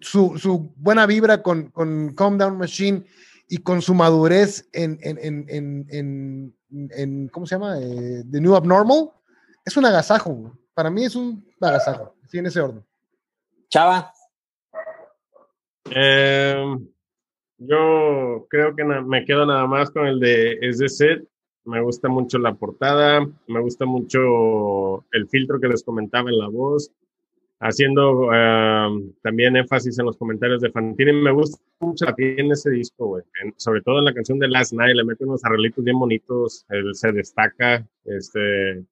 su, 0.00 0.72
buena 0.76 1.06
vibra 1.06 1.42
con, 1.42 1.70
con 1.70 2.14
Calm 2.14 2.38
Down 2.38 2.58
Machine 2.58 3.04
y 3.48 3.58
con 3.58 3.82
su 3.82 3.94
madurez 3.94 4.68
en, 4.72 4.98
en, 5.02 6.54
¿cómo 7.28 7.46
se 7.46 7.54
llama? 7.54 7.78
Eh, 7.80 8.24
The 8.30 8.40
New 8.40 8.54
Abnormal. 8.54 9.10
Es 9.64 9.76
un 9.76 9.84
agasajo. 9.84 10.58
Para 10.74 10.90
mí 10.90 11.04
es 11.04 11.14
un 11.14 11.44
agasajo, 11.60 12.14
sí, 12.30 12.38
en 12.38 12.46
ese 12.46 12.60
orden. 12.60 12.84
Chava. 13.68 14.12
Eh, 15.94 16.76
yo 17.58 18.46
creo 18.48 18.74
que 18.74 18.84
me 18.84 19.24
quedo 19.24 19.46
nada 19.46 19.66
más 19.66 19.90
con 19.90 20.06
el 20.06 20.18
de 20.18 20.58
Es 20.60 20.78
de 20.78 20.88
Set. 20.88 21.28
Me 21.64 21.80
gusta 21.80 22.08
mucho 22.08 22.38
la 22.38 22.54
portada, 22.54 23.24
me 23.46 23.60
gusta 23.60 23.86
mucho 23.86 25.04
el 25.12 25.28
filtro 25.28 25.60
que 25.60 25.68
les 25.68 25.84
comentaba 25.84 26.28
en 26.28 26.38
la 26.38 26.48
voz, 26.48 26.90
haciendo 27.60 28.26
uh, 28.26 29.14
también 29.22 29.56
énfasis 29.56 29.96
en 30.00 30.06
los 30.06 30.16
comentarios 30.16 30.60
de 30.60 30.72
Fantini. 30.72 31.12
Me 31.12 31.30
gusta 31.30 31.62
mucho 31.78 32.06
en 32.18 32.50
ese 32.50 32.70
disco, 32.70 33.06
güey. 33.06 33.22
sobre 33.58 33.80
todo 33.82 34.00
en 34.00 34.06
la 34.06 34.14
canción 34.14 34.40
de 34.40 34.48
Last 34.48 34.72
Night, 34.72 34.96
le 34.96 35.04
mete 35.04 35.24
unos 35.24 35.44
arreglitos 35.44 35.84
bien 35.84 36.00
bonitos, 36.00 36.66
él 36.70 36.92
se 36.96 37.12
destaca. 37.12 37.86
Este, 38.06 38.82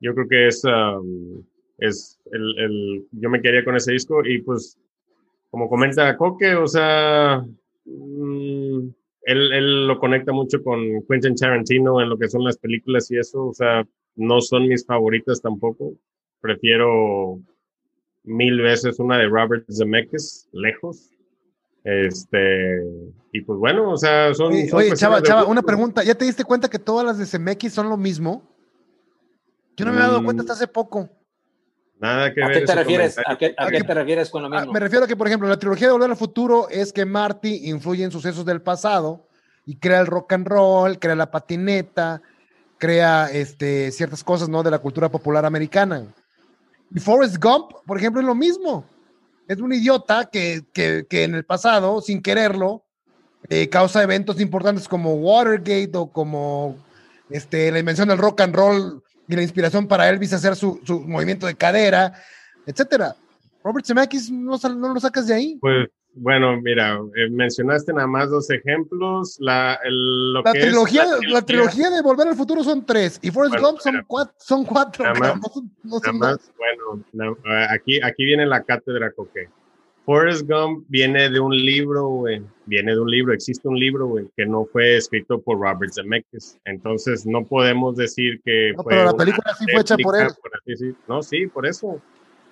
yo 0.00 0.14
creo 0.14 0.28
que 0.28 0.46
es, 0.46 0.64
um, 0.64 1.44
es 1.76 2.18
el, 2.32 2.58
el, 2.58 3.06
yo 3.12 3.28
me 3.28 3.42
quedaría 3.42 3.66
con 3.66 3.76
ese 3.76 3.92
disco 3.92 4.24
y 4.24 4.38
pues 4.40 4.78
como 5.50 5.68
comenta 5.68 6.16
Coque, 6.16 6.54
o 6.54 6.66
sea, 6.66 7.44
mm, 7.84 8.78
él, 9.22 9.52
él, 9.52 9.86
lo 9.86 9.98
conecta 9.98 10.32
mucho 10.32 10.62
con 10.62 10.80
Quentin 11.08 11.34
Tarantino 11.34 12.00
en 12.00 12.08
lo 12.08 12.18
que 12.18 12.28
son 12.28 12.44
las 12.44 12.58
películas 12.58 13.10
y 13.10 13.18
eso, 13.18 13.46
o 13.46 13.52
sea, 13.52 13.86
no 14.16 14.40
son 14.40 14.68
mis 14.68 14.84
favoritas 14.84 15.40
tampoco. 15.40 15.94
Prefiero 16.40 17.40
mil 18.24 18.60
veces 18.60 18.98
una 18.98 19.18
de 19.18 19.28
Robert 19.28 19.64
Zemeckis, 19.70 20.48
lejos. 20.52 21.10
Este, 21.84 22.82
y 23.32 23.40
pues 23.40 23.58
bueno, 23.58 23.92
o 23.92 23.96
sea, 23.96 24.34
son. 24.34 24.52
Oye, 24.52 24.92
chava, 24.94 25.22
chava, 25.22 25.46
una 25.46 25.62
pregunta. 25.62 26.04
¿Ya 26.04 26.14
te 26.14 26.24
diste 26.24 26.44
cuenta 26.44 26.68
que 26.68 26.78
todas 26.78 27.06
las 27.06 27.18
de 27.18 27.26
Zemeckis 27.26 27.72
son 27.72 27.88
lo 27.88 27.96
mismo? 27.96 28.42
Yo 29.76 29.86
no 29.86 29.92
me 29.92 29.98
he 29.98 30.02
dado 30.02 30.22
cuenta 30.24 30.42
hasta 30.42 30.54
hace 30.54 30.66
poco. 30.66 31.08
Nada 32.00 32.32
que 32.32 32.42
¿A 32.42 32.48
ver. 32.48 32.60
Qué 32.60 32.66
te 32.66 32.74
refieres, 32.74 33.18
¿A 33.18 33.36
qué, 33.36 33.54
te 33.54 33.94
refieres 33.94 34.30
con 34.30 34.42
lo 34.42 34.48
ah, 34.48 34.60
mismo? 34.60 34.72
Me 34.72 34.80
refiero 34.80 35.04
a 35.04 35.08
que, 35.08 35.16
por 35.16 35.26
ejemplo, 35.26 35.48
la 35.48 35.58
trilogía 35.58 35.88
de 35.88 35.92
Volver 35.92 36.10
al 36.10 36.16
Futuro 36.16 36.68
es 36.68 36.92
que 36.92 37.04
Marty 37.04 37.68
influye 37.68 38.04
en 38.04 38.10
sucesos 38.10 38.44
del 38.44 38.62
pasado 38.62 39.26
y 39.66 39.76
crea 39.76 40.00
el 40.00 40.06
rock 40.06 40.32
and 40.32 40.46
roll, 40.46 40.98
crea 40.98 41.16
la 41.16 41.30
patineta, 41.30 42.22
crea 42.78 43.28
este, 43.32 43.90
ciertas 43.90 44.22
cosas 44.22 44.48
¿no? 44.48 44.62
de 44.62 44.70
la 44.70 44.78
cultura 44.78 45.08
popular 45.10 45.44
americana. 45.44 46.06
Y 46.94 47.00
Forrest 47.00 47.42
Gump, 47.42 47.72
por 47.84 47.98
ejemplo, 47.98 48.20
es 48.20 48.26
lo 48.26 48.34
mismo. 48.34 48.86
Es 49.48 49.58
un 49.58 49.72
idiota 49.72 50.28
que, 50.30 50.62
que, 50.72 51.06
que 51.08 51.24
en 51.24 51.34
el 51.34 51.44
pasado, 51.44 52.00
sin 52.00 52.22
quererlo, 52.22 52.84
eh, 53.48 53.68
causa 53.68 54.02
eventos 54.02 54.40
importantes 54.40 54.88
como 54.88 55.14
Watergate 55.14 55.92
o 55.94 56.10
como 56.10 56.76
este, 57.30 57.70
la 57.70 57.78
invención 57.78 58.08
del 58.08 58.18
rock 58.18 58.42
and 58.42 58.54
roll 58.54 59.02
y 59.28 59.36
la 59.36 59.42
inspiración 59.42 59.86
para 59.86 60.08
Elvis 60.08 60.32
hacer 60.32 60.56
su, 60.56 60.80
su 60.84 61.00
movimiento 61.00 61.46
de 61.46 61.54
cadera, 61.54 62.14
etcétera. 62.66 63.14
Robert 63.62 63.86
Zemeckis 63.86 64.30
no, 64.30 64.56
no, 64.56 64.94
lo 64.94 65.00
sacas 65.00 65.26
de 65.26 65.34
ahí. 65.34 65.58
Pues 65.60 65.88
bueno, 66.14 66.60
mira, 66.60 66.98
eh, 67.16 67.28
mencionaste 67.30 67.92
nada 67.92 68.06
más 68.06 68.30
dos 68.30 68.50
ejemplos. 68.50 69.36
La, 69.40 69.78
la, 69.84 70.52
trilogía, 70.52 71.04
la, 71.28 71.42
trilogía, 71.42 71.90
de 71.90 72.02
Volver 72.02 72.28
al 72.28 72.34
Futuro 72.34 72.64
son 72.64 72.84
tres 72.84 73.18
y 73.22 73.30
Forrest 73.30 73.60
Gump 73.60 73.78
son, 73.78 74.02
cuatro, 74.06 74.34
son 74.38 74.64
cuatro. 74.64 75.04
Nada 75.04 75.14
más, 75.14 76.50
bueno, 76.56 77.36
aquí, 77.70 78.00
aquí 78.02 78.24
viene 78.24 78.46
la 78.46 78.62
cátedra 78.62 79.12
Coque. 79.12 79.48
Forrest 80.08 80.48
Gump 80.48 80.86
viene 80.88 81.28
de 81.28 81.38
un 81.38 81.54
libro, 81.54 82.08
güey. 82.08 82.42
Viene 82.64 82.92
de 82.92 82.98
un 82.98 83.10
libro, 83.10 83.34
existe 83.34 83.68
un 83.68 83.78
libro, 83.78 84.06
güey, 84.06 84.26
que 84.38 84.46
no 84.46 84.64
fue 84.64 84.96
escrito 84.96 85.38
por 85.38 85.60
Robert 85.60 85.92
Zemeckis. 85.92 86.58
Entonces 86.64 87.26
no 87.26 87.44
podemos 87.44 87.94
decir 87.94 88.40
que 88.42 88.72
no, 88.74 88.84
Pero 88.84 89.04
la 89.04 89.12
película 89.12 89.54
sí 89.58 89.66
fue 89.70 89.82
hecha 89.82 89.98
por 89.98 90.18
él. 90.18 90.96
No, 91.06 91.22
sí, 91.22 91.46
por 91.48 91.66
eso. 91.66 92.00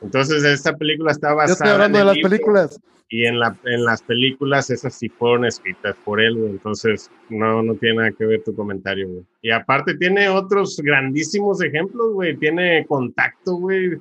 Entonces 0.02 0.44
esta 0.44 0.76
película 0.76 1.12
está 1.12 1.32
basada. 1.32 1.46
Yo 1.46 1.52
estoy 1.54 1.68
hablando 1.70 1.98
de 1.98 2.04
las 2.04 2.18
películas. 2.18 2.78
Y 3.08 3.24
en, 3.24 3.38
la, 3.38 3.56
en 3.64 3.84
las 3.86 4.02
películas 4.02 4.68
esas 4.68 4.94
sí 4.94 5.08
fueron 5.08 5.46
escritas 5.46 5.96
por 6.04 6.20
él, 6.20 6.36
güey. 6.36 6.50
Entonces 6.50 7.10
no, 7.30 7.62
no 7.62 7.74
tiene 7.76 7.96
nada 7.96 8.12
que 8.12 8.26
ver 8.26 8.42
tu 8.44 8.54
comentario, 8.54 9.08
güey. 9.08 9.24
Y 9.40 9.50
aparte 9.50 9.96
tiene 9.96 10.28
otros 10.28 10.78
grandísimos 10.84 11.62
ejemplos, 11.62 12.12
güey. 12.12 12.36
Tiene 12.36 12.84
contacto, 12.84 13.54
güey. 13.54 13.96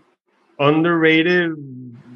Underrated 0.58 1.52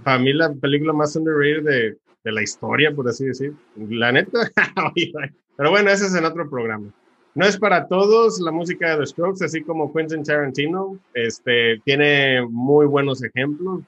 para 0.09 0.17
mí 0.17 0.33
la 0.33 0.51
película 0.51 0.91
más 0.91 1.15
underrated 1.15 1.63
de, 1.63 1.97
de 2.23 2.31
la 2.31 2.41
historia, 2.41 2.91
por 2.91 3.07
así 3.07 3.25
decir. 3.25 3.53
La 3.75 4.11
neta, 4.11 4.49
pero 5.55 5.69
bueno, 5.69 5.91
ese 5.91 6.07
es 6.07 6.15
en 6.15 6.25
otro 6.25 6.49
programa. 6.49 6.91
No 7.35 7.45
es 7.45 7.55
para 7.59 7.87
todos 7.87 8.39
la 8.39 8.51
música 8.51 8.89
de 8.89 8.97
The 8.97 9.05
Strokes, 9.05 9.45
así 9.45 9.61
como 9.61 9.93
Quentin 9.93 10.23
Tarantino. 10.23 10.97
Este, 11.13 11.79
tiene 11.85 12.41
muy 12.41 12.87
buenos 12.87 13.21
ejemplos. 13.21 13.83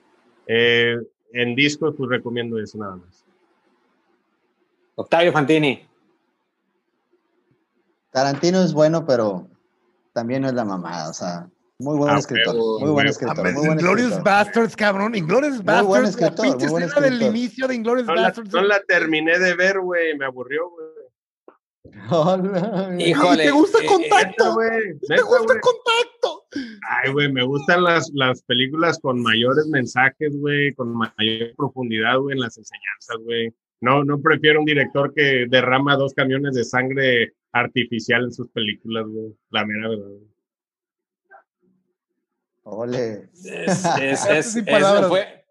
Eh, 0.45 0.95
en 1.33 1.55
discos, 1.55 1.95
pues 1.97 2.07
recomiendo 2.07 2.59
eso 2.59 2.77
nada 2.77 2.97
más. 2.97 3.25
Octavio 4.93 5.31
Fantini. 5.31 5.87
Tarantino 8.11 8.61
es 8.61 8.73
bueno, 8.73 9.07
pero 9.07 9.47
también 10.13 10.43
no 10.43 10.49
es 10.49 10.53
la 10.53 10.65
mamada. 10.65 11.09
O 11.09 11.13
sea, 11.13 11.49
muy 11.81 11.97
buen 11.97 12.15
ah, 12.15 12.19
escritor. 12.19 12.55
Muy 12.55 12.89
buen 12.91 13.07
escritor. 13.07 13.47
Inglorious 13.47 14.23
Bastards, 14.23 14.75
cabrón. 14.75 15.15
Inglorious 15.15 15.63
Bastards. 15.63 15.83
Muy 15.83 15.87
buen 15.87 16.05
escritor. 16.05 16.45
La 16.45 16.57
pinche 16.57 16.65
escena 16.65 17.01
del 17.01 17.21
inicio 17.21 17.67
de 17.67 17.75
Inglorious 17.75 18.07
no 18.07 18.15
Bastards. 18.15 18.53
La, 18.53 18.61
no 18.61 18.67
la 18.67 18.81
terminé 18.83 19.39
de 19.39 19.55
ver, 19.55 19.79
güey. 19.79 20.17
Me 20.17 20.25
aburrió, 20.25 20.69
güey. 20.69 21.01
Híjole. 22.99 23.43
¿Te 23.43 23.51
gusta 23.51 23.79
eh, 23.83 23.87
contacto? 23.87 24.61
Eh, 24.61 24.97
¿Te 25.07 25.21
gusta 25.21 25.59
contacto? 25.59 26.45
Ay, 26.89 27.11
güey, 27.11 27.31
me 27.31 27.43
gustan 27.43 27.83
las, 27.83 28.11
las 28.13 28.41
películas 28.43 28.99
con 28.99 29.21
mayores 29.21 29.67
mensajes, 29.67 30.35
güey, 30.37 30.73
con 30.73 30.93
mayor 30.93 31.55
profundidad, 31.57 32.17
güey, 32.17 32.35
en 32.35 32.41
las 32.41 32.57
enseñanzas, 32.57 33.17
güey. 33.23 33.53
No, 33.81 34.03
no 34.03 34.21
prefiero 34.21 34.59
un 34.59 34.65
director 34.65 35.13
que 35.13 35.45
derrama 35.49 35.95
dos 35.95 36.13
camiones 36.13 36.53
de 36.53 36.63
sangre 36.63 37.33
artificial 37.51 38.25
en 38.25 38.31
sus 38.31 38.47
películas, 38.49 39.05
güey. 39.07 39.33
La 39.49 39.65
mera 39.65 39.89
verdad. 39.89 40.07
Güey. 40.07 40.30
Ole. 42.63 43.29
fue, 45.07 45.45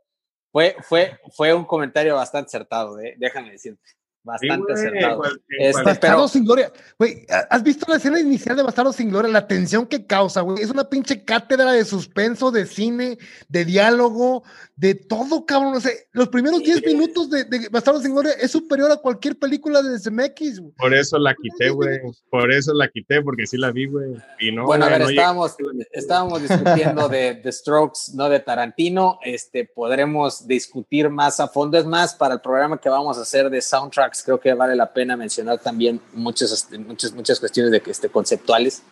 fue, 0.51 0.77
fue, 0.83 1.21
fue 1.33 1.55
un 1.55 1.65
comentario 1.65 2.15
bastante 2.15 2.49
acertado, 2.49 2.99
¿eh? 3.01 3.15
déjame 3.19 3.53
decirte. 3.53 3.83
Bastante 4.23 4.73
acertado. 4.75 5.23
Este, 5.59 5.83
Bastardo 5.83 6.29
sin 6.29 6.45
gloria. 6.45 6.71
Güey, 6.99 7.27
¿has 7.49 7.63
visto 7.63 7.87
la 7.89 7.97
escena 7.97 8.21
inicial 8.21 8.55
de 8.55 8.63
Bastardo 8.63 8.93
sin 8.93 9.09
gloria? 9.09 9.31
La 9.31 9.47
tensión 9.47 9.87
que 9.87 10.07
causa, 10.07 10.43
güey. 10.43 10.63
Es 10.63 10.71
una 10.71 10.89
pinche 10.89 11.25
cátedra 11.25 11.73
de 11.73 11.85
suspenso, 11.87 12.51
de 12.51 12.67
cine, 12.67 13.19
de 13.49 13.65
diálogo, 13.65 14.43
de 14.77 14.95
todo, 14.95 15.47
cabrón. 15.47 15.75
O 15.75 15.81
sea, 15.81 15.93
los 16.13 16.29
primeros 16.29 16.63
10 16.63 16.85
minutos 16.85 17.31
de, 17.31 17.45
de 17.45 17.69
Bastardo 17.71 18.01
sin 18.03 18.13
gloria 18.13 18.33
es 18.33 18.51
superior 18.51 18.93
a 18.93 18.97
cualquier 18.97 19.39
película 19.39 19.81
de 19.81 19.99
CMX. 19.99 20.63
Por 20.77 20.93
eso 20.95 21.19
la 21.19 21.35
quité, 21.35 21.71
güey. 21.71 21.99
Por 22.31 22.53
eso 22.53 22.75
la 22.75 22.89
quité, 22.89 23.23
porque 23.23 23.47
sí 23.47 23.57
la 23.57 23.71
vi, 23.71 23.87
güey. 23.87 24.17
Y 24.39 24.53
no, 24.53 24.67
bueno, 24.67 24.85
a 24.85 24.91
ver, 24.91 25.03
estábamos, 25.03 25.57
estábamos 25.93 26.43
discutiendo 26.43 27.09
de 27.09 27.37
The 27.37 27.53
Strokes, 27.53 28.13
no 28.15 28.29
de 28.29 28.41
Tarantino. 28.41 29.19
Este, 29.23 29.65
podremos 29.65 30.47
discutir 30.47 31.09
más 31.09 31.41
a 31.41 31.49
fondo. 31.49 31.79
Es 31.79 31.87
más, 31.87 32.15
para 32.15 32.35
el 32.35 32.41
programa 32.43 32.79
que 32.79 32.91
vamos 32.91 33.17
a 33.17 33.23
hacer 33.23 33.49
de 33.49 33.63
soundtrack 33.63 34.10
creo 34.25 34.41
que 34.41 34.55
vale 34.55 34.77
la 34.77 34.93
pena 34.93 35.17
mencionar 35.17 35.59
también 35.59 36.01
muchas, 36.13 36.53
este, 36.53 36.79
muchas, 36.79 37.13
muchas 37.13 37.41
cuestiones 37.41 37.73
de, 37.73 37.83
este, 37.87 38.09
conceptuales. 38.09 38.83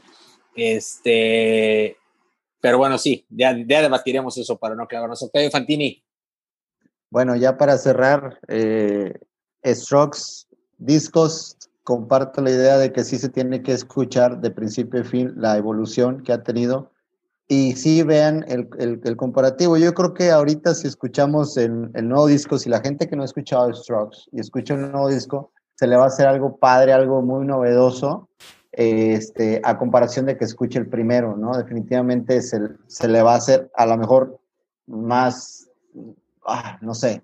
Este, 0.55 1.97
pero 2.61 2.79
bueno, 2.79 2.99
sí, 2.99 3.27
ya, 3.29 3.57
ya 3.67 3.83
debatiremos 3.83 4.37
eso 4.39 4.59
para 4.59 4.75
no 4.75 4.87
clavarnos. 4.87 5.23
Ok, 5.23 5.37
Fantini. 5.51 6.05
Bueno, 7.11 7.37
ya 7.37 7.57
para 7.57 7.79
cerrar, 7.79 8.39
eh, 8.49 9.15
Strokes, 9.65 10.47
discos, 10.77 11.57
comparto 11.83 12.43
la 12.43 12.51
idea 12.51 12.77
de 12.77 12.93
que 12.93 13.05
sí 13.05 13.19
se 13.19 13.31
tiene 13.31 13.63
que 13.63 13.73
escuchar 13.73 14.41
de 14.41 14.51
principio 14.51 15.01
a 15.01 15.05
fin 15.05 15.33
la 15.37 15.57
evolución 15.57 16.23
que 16.23 16.33
ha 16.33 16.43
tenido 16.43 16.93
y 17.49 17.73
sí 17.77 18.03
vean 18.03 18.45
el, 18.47 18.69
el, 18.79 19.17
comparativo. 19.17 19.79
Yo 19.79 19.95
creo 19.95 20.13
que 20.13 20.31
ahorita 20.31 20.75
si 20.75 20.87
escuchamos 20.87 21.57
el, 21.57 21.91
el, 21.95 22.09
nuevo 22.09 22.27
disco, 22.27 22.59
si 22.59 22.69
la 22.69 22.81
gente 22.81 23.09
que 23.09 23.17
no 23.17 23.23
ha 23.23 23.25
escuchado 23.25 23.73
Strokes 23.73 24.19
y 24.33 24.41
escucha 24.41 24.75
el 24.75 24.93
nuevo 24.93 25.09
disco, 25.09 25.51
se 25.75 25.87
le 25.87 25.97
va 25.97 26.05
a 26.05 26.09
hacer 26.09 26.27
algo 26.27 26.59
padre, 26.59 26.93
algo 26.93 27.23
muy 27.23 27.47
novedoso, 27.47 28.29
este, 28.73 29.63
a 29.65 29.79
comparación 29.79 30.27
de 30.27 30.37
que 30.37 30.45
escuche 30.45 30.79
el 30.79 30.89
primero, 30.89 31.37
¿no? 31.37 31.57
Definitivamente 31.57 32.43
se, 32.43 32.59
se 32.87 33.09
le 33.09 33.23
va 33.23 33.33
a 33.33 33.39
hacer 33.39 33.71
a 33.75 33.87
lo 33.87 33.97
mejor 33.97 34.39
más, 34.87 35.71
ah, 36.47 36.79
no 36.83 36.95
sé, 36.95 37.23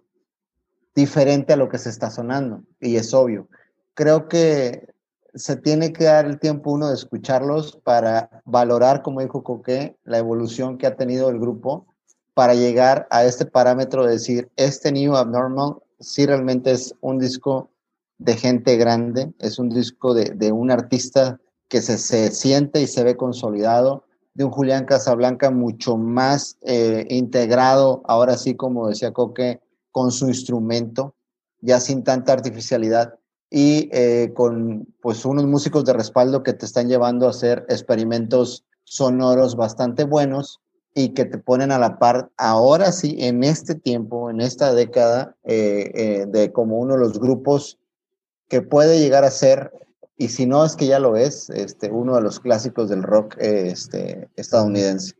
diferente 0.95 1.53
a 1.53 1.57
lo 1.57 1.68
que 1.68 1.79
se 1.79 1.91
está 1.91 2.11
sonando, 2.11 2.62
y 2.81 2.97
es 2.97 3.12
obvio. 3.12 3.49
Creo 3.95 4.27
que 4.29 4.93
se 5.35 5.57
tiene 5.57 5.93
que 5.93 6.05
dar 6.05 6.26
el 6.26 6.39
tiempo 6.39 6.72
uno 6.72 6.89
de 6.89 6.95
escucharlos 6.95 7.76
para 7.82 8.43
valorar, 8.45 9.03
como 9.03 9.20
dijo 9.20 9.43
Coque, 9.43 9.97
la 10.05 10.18
evolución 10.18 10.78
que 10.78 10.87
ha 10.87 10.97
tenido 10.97 11.28
el 11.28 11.39
grupo 11.39 11.87
para 12.35 12.55
llegar 12.55 13.07
a 13.11 13.24
este 13.24 13.45
parámetro 13.47 14.05
de 14.05 14.12
decir, 14.12 14.51
este 14.57 14.93
New 14.93 15.16
Abnormal 15.16 15.76
sí 16.01 16.26
realmente 16.26 16.72
es 16.72 16.95
un 17.01 17.18
disco 17.18 17.70
de 18.18 18.37
gente 18.37 18.76
grande, 18.76 19.32
es 19.39 19.59
un 19.59 19.70
disco 19.70 20.14
de, 20.14 20.53
un 20.53 20.70
artista 20.70 21.41
que 21.68 21.82
se, 21.82 21.99
se, 21.99 22.30
siente 22.30 22.80
y 22.80 22.87
se 22.87 23.03
ve 23.03 23.16
consolidado, 23.16 24.05
de 24.35 24.45
un 24.45 24.51
Julián 24.51 24.85
Casablanca 24.85 25.51
mucho 25.51 25.97
más 25.97 26.59
eh, 26.62 27.07
integrado, 27.09 28.03
ahora 28.07 28.37
sí, 28.37 28.57
como 28.57 28.89
decía 28.89 29.12
Coque, 29.12 29.61
con 29.93 30.11
su 30.11 30.26
instrumento, 30.26 31.14
ya 31.61 31.78
sin 31.78 32.03
tanta 32.03 32.32
artificialidad 32.32 33.14
y 33.51 33.88
eh, 33.92 34.32
con 34.34 34.86
pues 35.01 35.24
unos 35.24 35.47
músicos 35.47 35.84
de 35.84 35.92
respaldo 35.92 36.42
que 36.42 36.53
te 36.53 36.66
están 36.66 36.88
llevando 36.88 37.26
a 37.26 37.30
hacer 37.30 37.64
experimentos 37.68 38.64
sonoros 38.84 39.57
bastante 39.57 40.05
buenos 40.05 40.61
y 40.95 41.11
que 41.11 41.24
te 41.24 41.38
ponen 41.38 41.72
a 41.72 41.78
la 41.78 41.99
par 41.99 42.30
ahora 42.36 42.92
sí 42.92 43.16
en 43.18 43.42
este 43.42 43.74
tiempo, 43.74 44.30
en 44.30 44.40
esta 44.40 44.72
década, 44.72 45.36
eh, 45.45 45.90
eh, 45.95 46.26
de 46.28 46.53
como 46.53 46.78
uno 46.78 46.95
de 46.95 47.01
los 47.01 47.18
grupos 47.18 47.78
que 48.49 48.62
puede 48.62 49.01
llegar 49.01 49.24
a 49.24 49.30
ser, 49.30 49.72
y 50.16 50.28
si 50.28 50.47
no 50.47 50.64
es 50.64 50.76
que 50.76 50.86
ya 50.86 51.01
lo 51.01 51.16
es, 51.16 51.51
este, 51.51 51.90
uno 51.90 52.14
de 52.14 52.22
los 52.22 52.38
clásicos 52.38 52.88
del 52.88 53.03
rock 53.03 53.34
este, 53.38 54.28
estadounidense. 54.36 55.14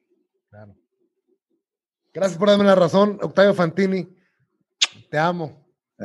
Gracias 2.13 2.39
por 2.39 2.49
darme 2.49 2.65
la 2.65 2.77
razón, 2.77 3.19
Octavio 3.21 3.55
Fantini. 3.55 4.09
Te 5.11 5.19
amo. 5.19 5.67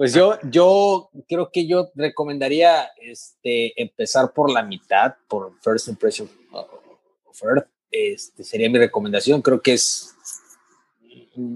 pues 0.00 0.14
yo, 0.14 0.38
yo 0.44 1.10
creo 1.28 1.50
que 1.52 1.66
yo 1.66 1.90
recomendaría 1.94 2.88
este, 3.02 3.78
empezar 3.78 4.32
por 4.32 4.50
la 4.50 4.62
mitad, 4.62 5.16
por 5.28 5.52
First 5.60 5.88
Impression 5.88 6.26
of 6.52 7.42
Earth. 7.42 7.66
Este, 7.90 8.42
sería 8.42 8.70
mi 8.70 8.78
recomendación. 8.78 9.42
Creo 9.42 9.60
que 9.60 9.74
es 9.74 10.16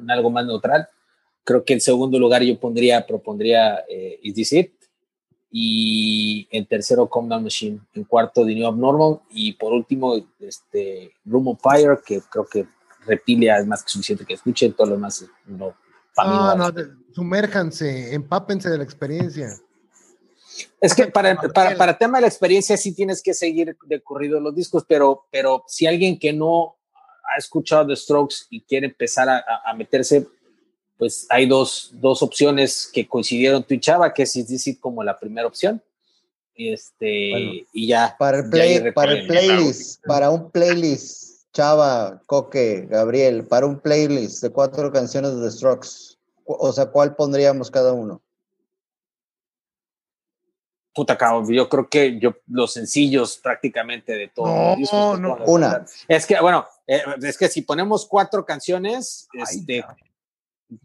algo 0.09 0.29
más 0.29 0.45
neutral. 0.45 0.87
Creo 1.43 1.65
que 1.65 1.73
en 1.73 1.81
segundo 1.81 2.19
lugar 2.19 2.43
yo 2.43 2.61
pondría, 2.61 3.07
propondría 3.07 3.83
eh, 3.89 4.21
Is 4.23 4.35
This 4.35 4.53
It? 4.53 4.73
Y 5.51 6.47
en 6.51 6.67
tercero, 6.67 7.09
Calm 7.09 7.31
Down 7.31 7.45
Machine. 7.45 7.81
En 7.95 8.05
cuarto, 8.05 8.45
The 8.45 8.55
New 8.55 8.67
Abnormal. 8.67 9.21
Y 9.31 9.55
por 9.55 9.73
último, 9.73 10.17
este, 10.39 11.15
Room 11.25 11.49
of 11.49 11.61
Fire, 11.63 11.99
que 12.05 12.21
creo 12.31 12.45
que 12.45 12.67
Reptilia 13.07 13.57
es 13.57 13.67
más 13.67 13.83
que 13.83 13.89
suficiente 13.89 14.27
que 14.27 14.35
escuchen. 14.35 14.75
Todo 14.75 14.89
lo 14.89 14.97
demás 14.97 15.25
no. 15.47 15.75
No, 16.19 16.55
no, 16.57 17.04
sumérjanse, 17.15 18.15
empápense 18.15 18.69
de 18.69 18.79
la 18.79 18.85
experiencia. 18.85 19.49
Es 20.81 20.95
que 20.95 21.07
para, 21.07 21.35
para, 21.37 21.77
para 21.77 21.99
tema 21.99 22.19
de 22.19 22.23
la 22.23 22.29
experiencia 22.29 22.77
sí 22.77 22.93
tienes 22.93 23.23
que 23.23 23.35
seguir 23.35 23.77
de 23.87 24.01
corrido 24.01 24.41
los 24.41 24.55
discos, 24.55 24.85
pero, 24.87 25.27
pero 25.31 25.65
si 25.67 25.87
alguien 25.87 26.19
que 26.19 26.33
no 26.33 26.77
ha 27.25 27.39
escuchado 27.39 27.87
The 27.87 27.97
Strokes 27.97 28.37
y 28.51 28.61
quiere 28.63 28.87
empezar 28.87 29.29
a, 29.29 29.43
a 29.65 29.75
meterse, 29.75 30.27
pues 30.99 31.27
hay 31.31 31.47
dos, 31.47 31.91
dos, 31.95 32.23
opciones 32.23 32.89
que 32.93 33.09
coincidieron 33.09 33.65
tú 33.65 33.75
y 33.75 33.81
Chava, 33.81 34.13
que 34.13 34.23
es 34.23 34.37
Is 34.37 34.79
como 34.81 35.03
la 35.03 35.19
primera 35.19 35.47
opción. 35.47 35.83
Este, 36.55 37.67
y 37.73 37.87
ya. 37.89 38.15
Para 38.17 38.39
el, 38.39 38.51
play, 38.51 38.93
para 38.93 39.13
el 39.13 39.27
playlist, 39.27 40.05
para 40.07 40.31
un 40.31 40.51
playlist, 40.51 41.51
Chava, 41.53 42.23
Coque, 42.27 42.87
Gabriel, 42.89 43.47
para 43.47 43.67
un 43.67 43.81
playlist 43.81 44.43
de 44.43 44.51
cuatro 44.51 44.93
canciones 44.93 45.35
de 45.35 45.43
The 45.43 45.51
Strokes, 45.51 46.14
o 46.45 46.73
sea, 46.73 46.87
¿cuál 46.87 47.17
pondríamos 47.17 47.71
cada 47.71 47.93
uno? 47.93 48.23
puta 50.95 51.19
cabrón, 51.19 51.53
yo 51.53 51.69
creo 51.69 51.89
que 51.89 52.19
yo 52.21 52.37
los 52.47 52.73
sencillos 52.73 53.37
prácticamente 53.39 54.13
de 54.13 54.29
todo. 54.29 54.77
No, 54.93 55.17
no, 55.17 55.39
una. 55.47 55.85
Es 56.07 56.25
que, 56.25 56.41
bueno, 56.41 56.67
eh, 56.87 57.03
es 57.21 57.37
que 57.37 57.49
si 57.49 57.63
ponemos 57.63 58.07
cuatro 58.07 58.47
canciones, 58.47 59.29
este, 59.33 59.85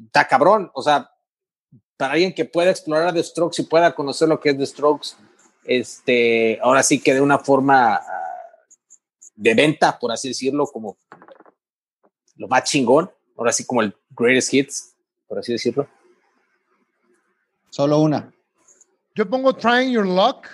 está 0.06 0.28
cabrón, 0.28 0.72
o 0.74 0.82
sea, 0.82 1.12
para 1.96 2.14
alguien 2.14 2.34
que 2.34 2.46
pueda 2.46 2.72
explorar 2.72 3.14
The 3.14 3.24
Strokes 3.24 3.62
y 3.62 3.66
pueda 3.66 3.94
conocer 3.94 4.28
lo 4.28 4.40
que 4.40 4.50
es 4.50 4.58
The 4.58 4.66
Strokes, 4.66 5.10
este, 5.64 6.60
ahora 6.62 6.82
sí 6.82 7.00
que 7.00 7.14
de 7.14 7.22
una 7.22 7.38
forma 7.38 7.96
ah, 7.96 8.02
de 9.36 9.54
venta, 9.54 10.00
por 10.00 10.12
así 10.12 10.30
decirlo, 10.30 10.66
como 10.66 10.98
lo 12.36 12.48
más 12.48 12.64
chingón, 12.64 13.12
ahora 13.38 13.52
sí 13.52 13.64
como 13.64 13.84
el 13.84 13.96
greatest 14.10 14.54
hits, 14.54 14.96
por 15.30 15.40
así 15.40 15.54
decirlo. 15.54 15.88
Solo 17.70 18.00
una. 18.00 18.34
Yo 19.16 19.30
pongo 19.30 19.54
Trying 19.54 19.92
Your 19.92 20.08
Luck. 20.08 20.48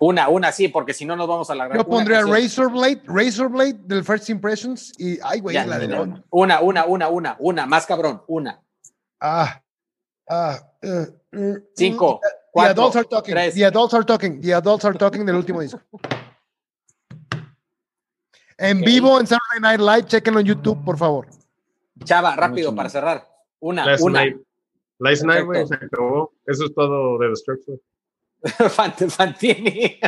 Una, 0.00 0.28
una, 0.28 0.50
sí, 0.50 0.68
porque 0.68 0.92
si 0.92 1.04
no 1.04 1.14
nos 1.14 1.28
vamos 1.28 1.48
a 1.50 1.54
la 1.54 1.74
Yo 1.74 1.86
pondría 1.86 2.22
Razor 2.22 2.72
Blade, 2.72 3.02
Razor 3.04 3.50
Blade 3.50 3.80
del 3.84 4.02
First 4.02 4.30
Impressions 4.30 4.92
y, 4.98 5.18
ay, 5.22 5.40
güey, 5.40 5.54
la 5.54 5.78
de 5.78 5.86
no. 5.86 6.24
Una, 6.30 6.60
una, 6.60 6.86
una, 6.86 7.08
una, 7.08 7.36
una, 7.38 7.66
más 7.66 7.86
cabrón, 7.86 8.22
una. 8.26 8.62
Ah, 9.20 9.62
ah, 10.28 10.58
uh, 10.82 11.38
uh, 11.38 11.58
Cinco, 11.76 12.18
cuatro, 12.50 12.74
The 12.74 12.80
Adults 12.80 12.96
Are 12.96 13.08
Talking, 13.08 13.34
tres. 13.34 13.54
The 13.54 13.66
Adults 13.66 13.94
Are 13.94 14.04
Talking, 14.04 14.40
The 14.40 14.54
Adults 14.54 14.84
Are 14.86 14.98
Talking 14.98 15.26
del 15.26 15.36
último 15.36 15.60
disco. 15.60 15.80
En 18.56 18.80
vivo 18.80 19.20
en 19.20 19.26
Saturday 19.26 19.60
Night 19.60 19.80
Live, 19.80 20.08
chequenlo 20.08 20.40
en 20.40 20.46
YouTube, 20.46 20.82
por 20.82 20.96
favor. 20.96 21.28
Chava, 22.04 22.34
rápido, 22.36 22.74
para 22.74 22.88
cerrar. 22.88 23.29
Una, 23.60 23.96
una. 24.00 24.24
Last 24.98 25.24
Night, 25.24 25.44
güey, 25.44 25.66
se 25.66 25.74
acabó. 25.74 26.32
Eso 26.46 26.66
es 26.66 26.74
todo 26.74 27.18
de 27.18 27.28
Destruction. 27.28 27.80
Fantini. 29.10 29.98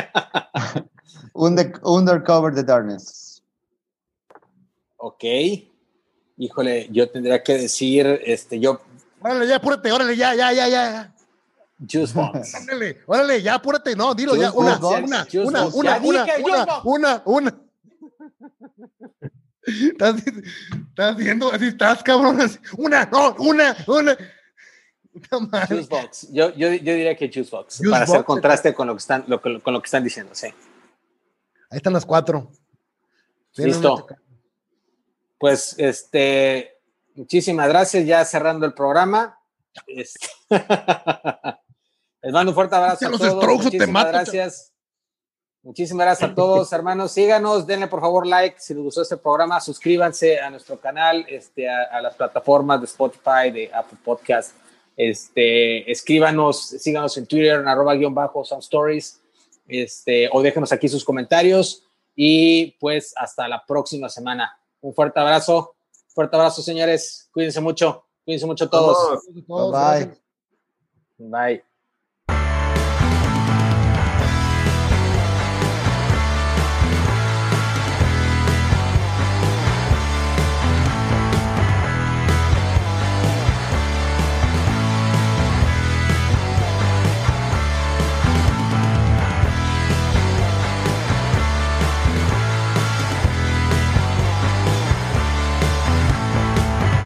Undercover 1.33 2.53
the 2.53 2.63
Darkness. 2.63 3.41
Ok. 4.97 5.23
Híjole, 6.37 6.87
yo 6.91 7.09
tendría 7.09 7.43
que 7.43 7.53
decir, 7.53 8.21
este, 8.25 8.59
yo. 8.59 8.81
Órale, 9.21 9.47
ya, 9.47 9.57
apúrate, 9.57 9.91
órale, 9.91 10.15
ya, 10.15 10.35
ya, 10.35 10.51
ya, 10.51 10.67
ya. 10.67 11.13
Juice 11.79 12.13
Box. 12.13 12.55
órale, 12.67 13.01
órale, 13.05 13.41
ya, 13.41 13.55
apúrate, 13.55 13.95
no, 13.95 14.13
dilo 14.13 14.35
ya. 14.35 14.51
Una, 14.51 14.77
una, 14.77 14.97
una, 14.97 15.67
una, 15.73 15.97
una, 16.03 16.81
una, 16.83 17.21
una, 17.25 17.61
Estás, 19.65 20.23
estás 20.25 21.15
viendo 21.15 21.51
así, 21.51 21.67
estás 21.67 22.03
cabrón. 22.03 22.39
Una, 22.77 23.05
no, 23.05 23.35
una, 23.39 23.75
una. 23.87 24.17
Juicebox. 25.67 26.31
Yo, 26.31 26.53
yo, 26.55 26.73
yo, 26.73 26.93
diría 26.93 27.15
que 27.15 27.31
Juicebox, 27.31 27.77
Juice 27.77 27.91
para 27.91 28.03
hacer 28.03 28.23
contraste 28.23 28.73
con 28.73 28.87
lo, 28.87 28.93
que 28.93 28.99
están, 28.99 29.23
lo, 29.27 29.41
con 29.41 29.73
lo 29.73 29.81
que 29.81 29.85
están 29.85 30.03
diciendo, 30.03 30.33
sí. 30.33 30.47
Ahí 31.69 31.77
están 31.77 31.93
las 31.93 32.05
cuatro. 32.05 32.51
Listo. 33.55 34.07
Pues, 35.37 35.75
este, 35.77 36.79
muchísimas 37.15 37.67
gracias, 37.67 38.05
ya 38.05 38.25
cerrando 38.25 38.65
el 38.65 38.73
programa. 38.73 39.39
Este, 39.87 40.27
les 42.21 42.33
mando 42.33 42.51
un 42.51 42.55
fuerte 42.55 42.75
abrazo 42.75 43.07
a 43.07 43.11
todos. 43.11 43.63
Muchísimas 43.63 44.07
gracias. 44.07 44.72
Muchísimas 45.63 46.05
gracias 46.05 46.29
a 46.31 46.35
todos, 46.35 46.71
hermanos. 46.73 47.11
Síganos, 47.11 47.65
denle 47.65 47.87
por 47.87 48.01
favor 48.01 48.27
like 48.27 48.59
si 48.59 48.73
les 48.73 48.83
gustó 48.83 49.01
este 49.01 49.17
programa, 49.17 49.59
suscríbanse 49.59 50.39
a 50.39 50.49
nuestro 50.49 50.77
canal, 50.79 51.25
este, 51.27 51.69
a, 51.69 51.83
a 51.91 52.01
las 52.01 52.15
plataformas 52.15 52.79
de 52.81 52.85
Spotify, 52.85 53.49
de 53.51 53.71
Apple 53.73 53.97
Podcast 54.03 54.53
este, 54.95 55.91
escríbanos, 55.91 56.61
síganos 56.61 57.17
en 57.17 57.25
Twitter, 57.25 57.59
en 57.59 57.67
arroba 57.67 57.95
guion 57.95 58.13
bajo 58.13 58.43
Sound 58.45 58.63
Stories, 58.63 59.21
este, 59.67 60.29
o 60.31 60.41
déjenos 60.41 60.71
aquí 60.71 60.87
sus 60.87 61.03
comentarios. 61.03 61.83
Y 62.15 62.71
pues 62.79 63.13
hasta 63.17 63.47
la 63.47 63.65
próxima 63.65 64.07
semana. 64.07 64.55
Un 64.81 64.93
fuerte 64.93 65.19
abrazo, 65.19 65.75
fuerte 66.09 66.35
abrazo, 66.35 66.61
señores. 66.61 67.27
Cuídense 67.33 67.59
mucho, 67.59 68.05
cuídense 68.23 68.45
mucho 68.45 68.69
todos. 68.69 69.23
Bye. 69.47 70.15
Bye. 71.17 71.72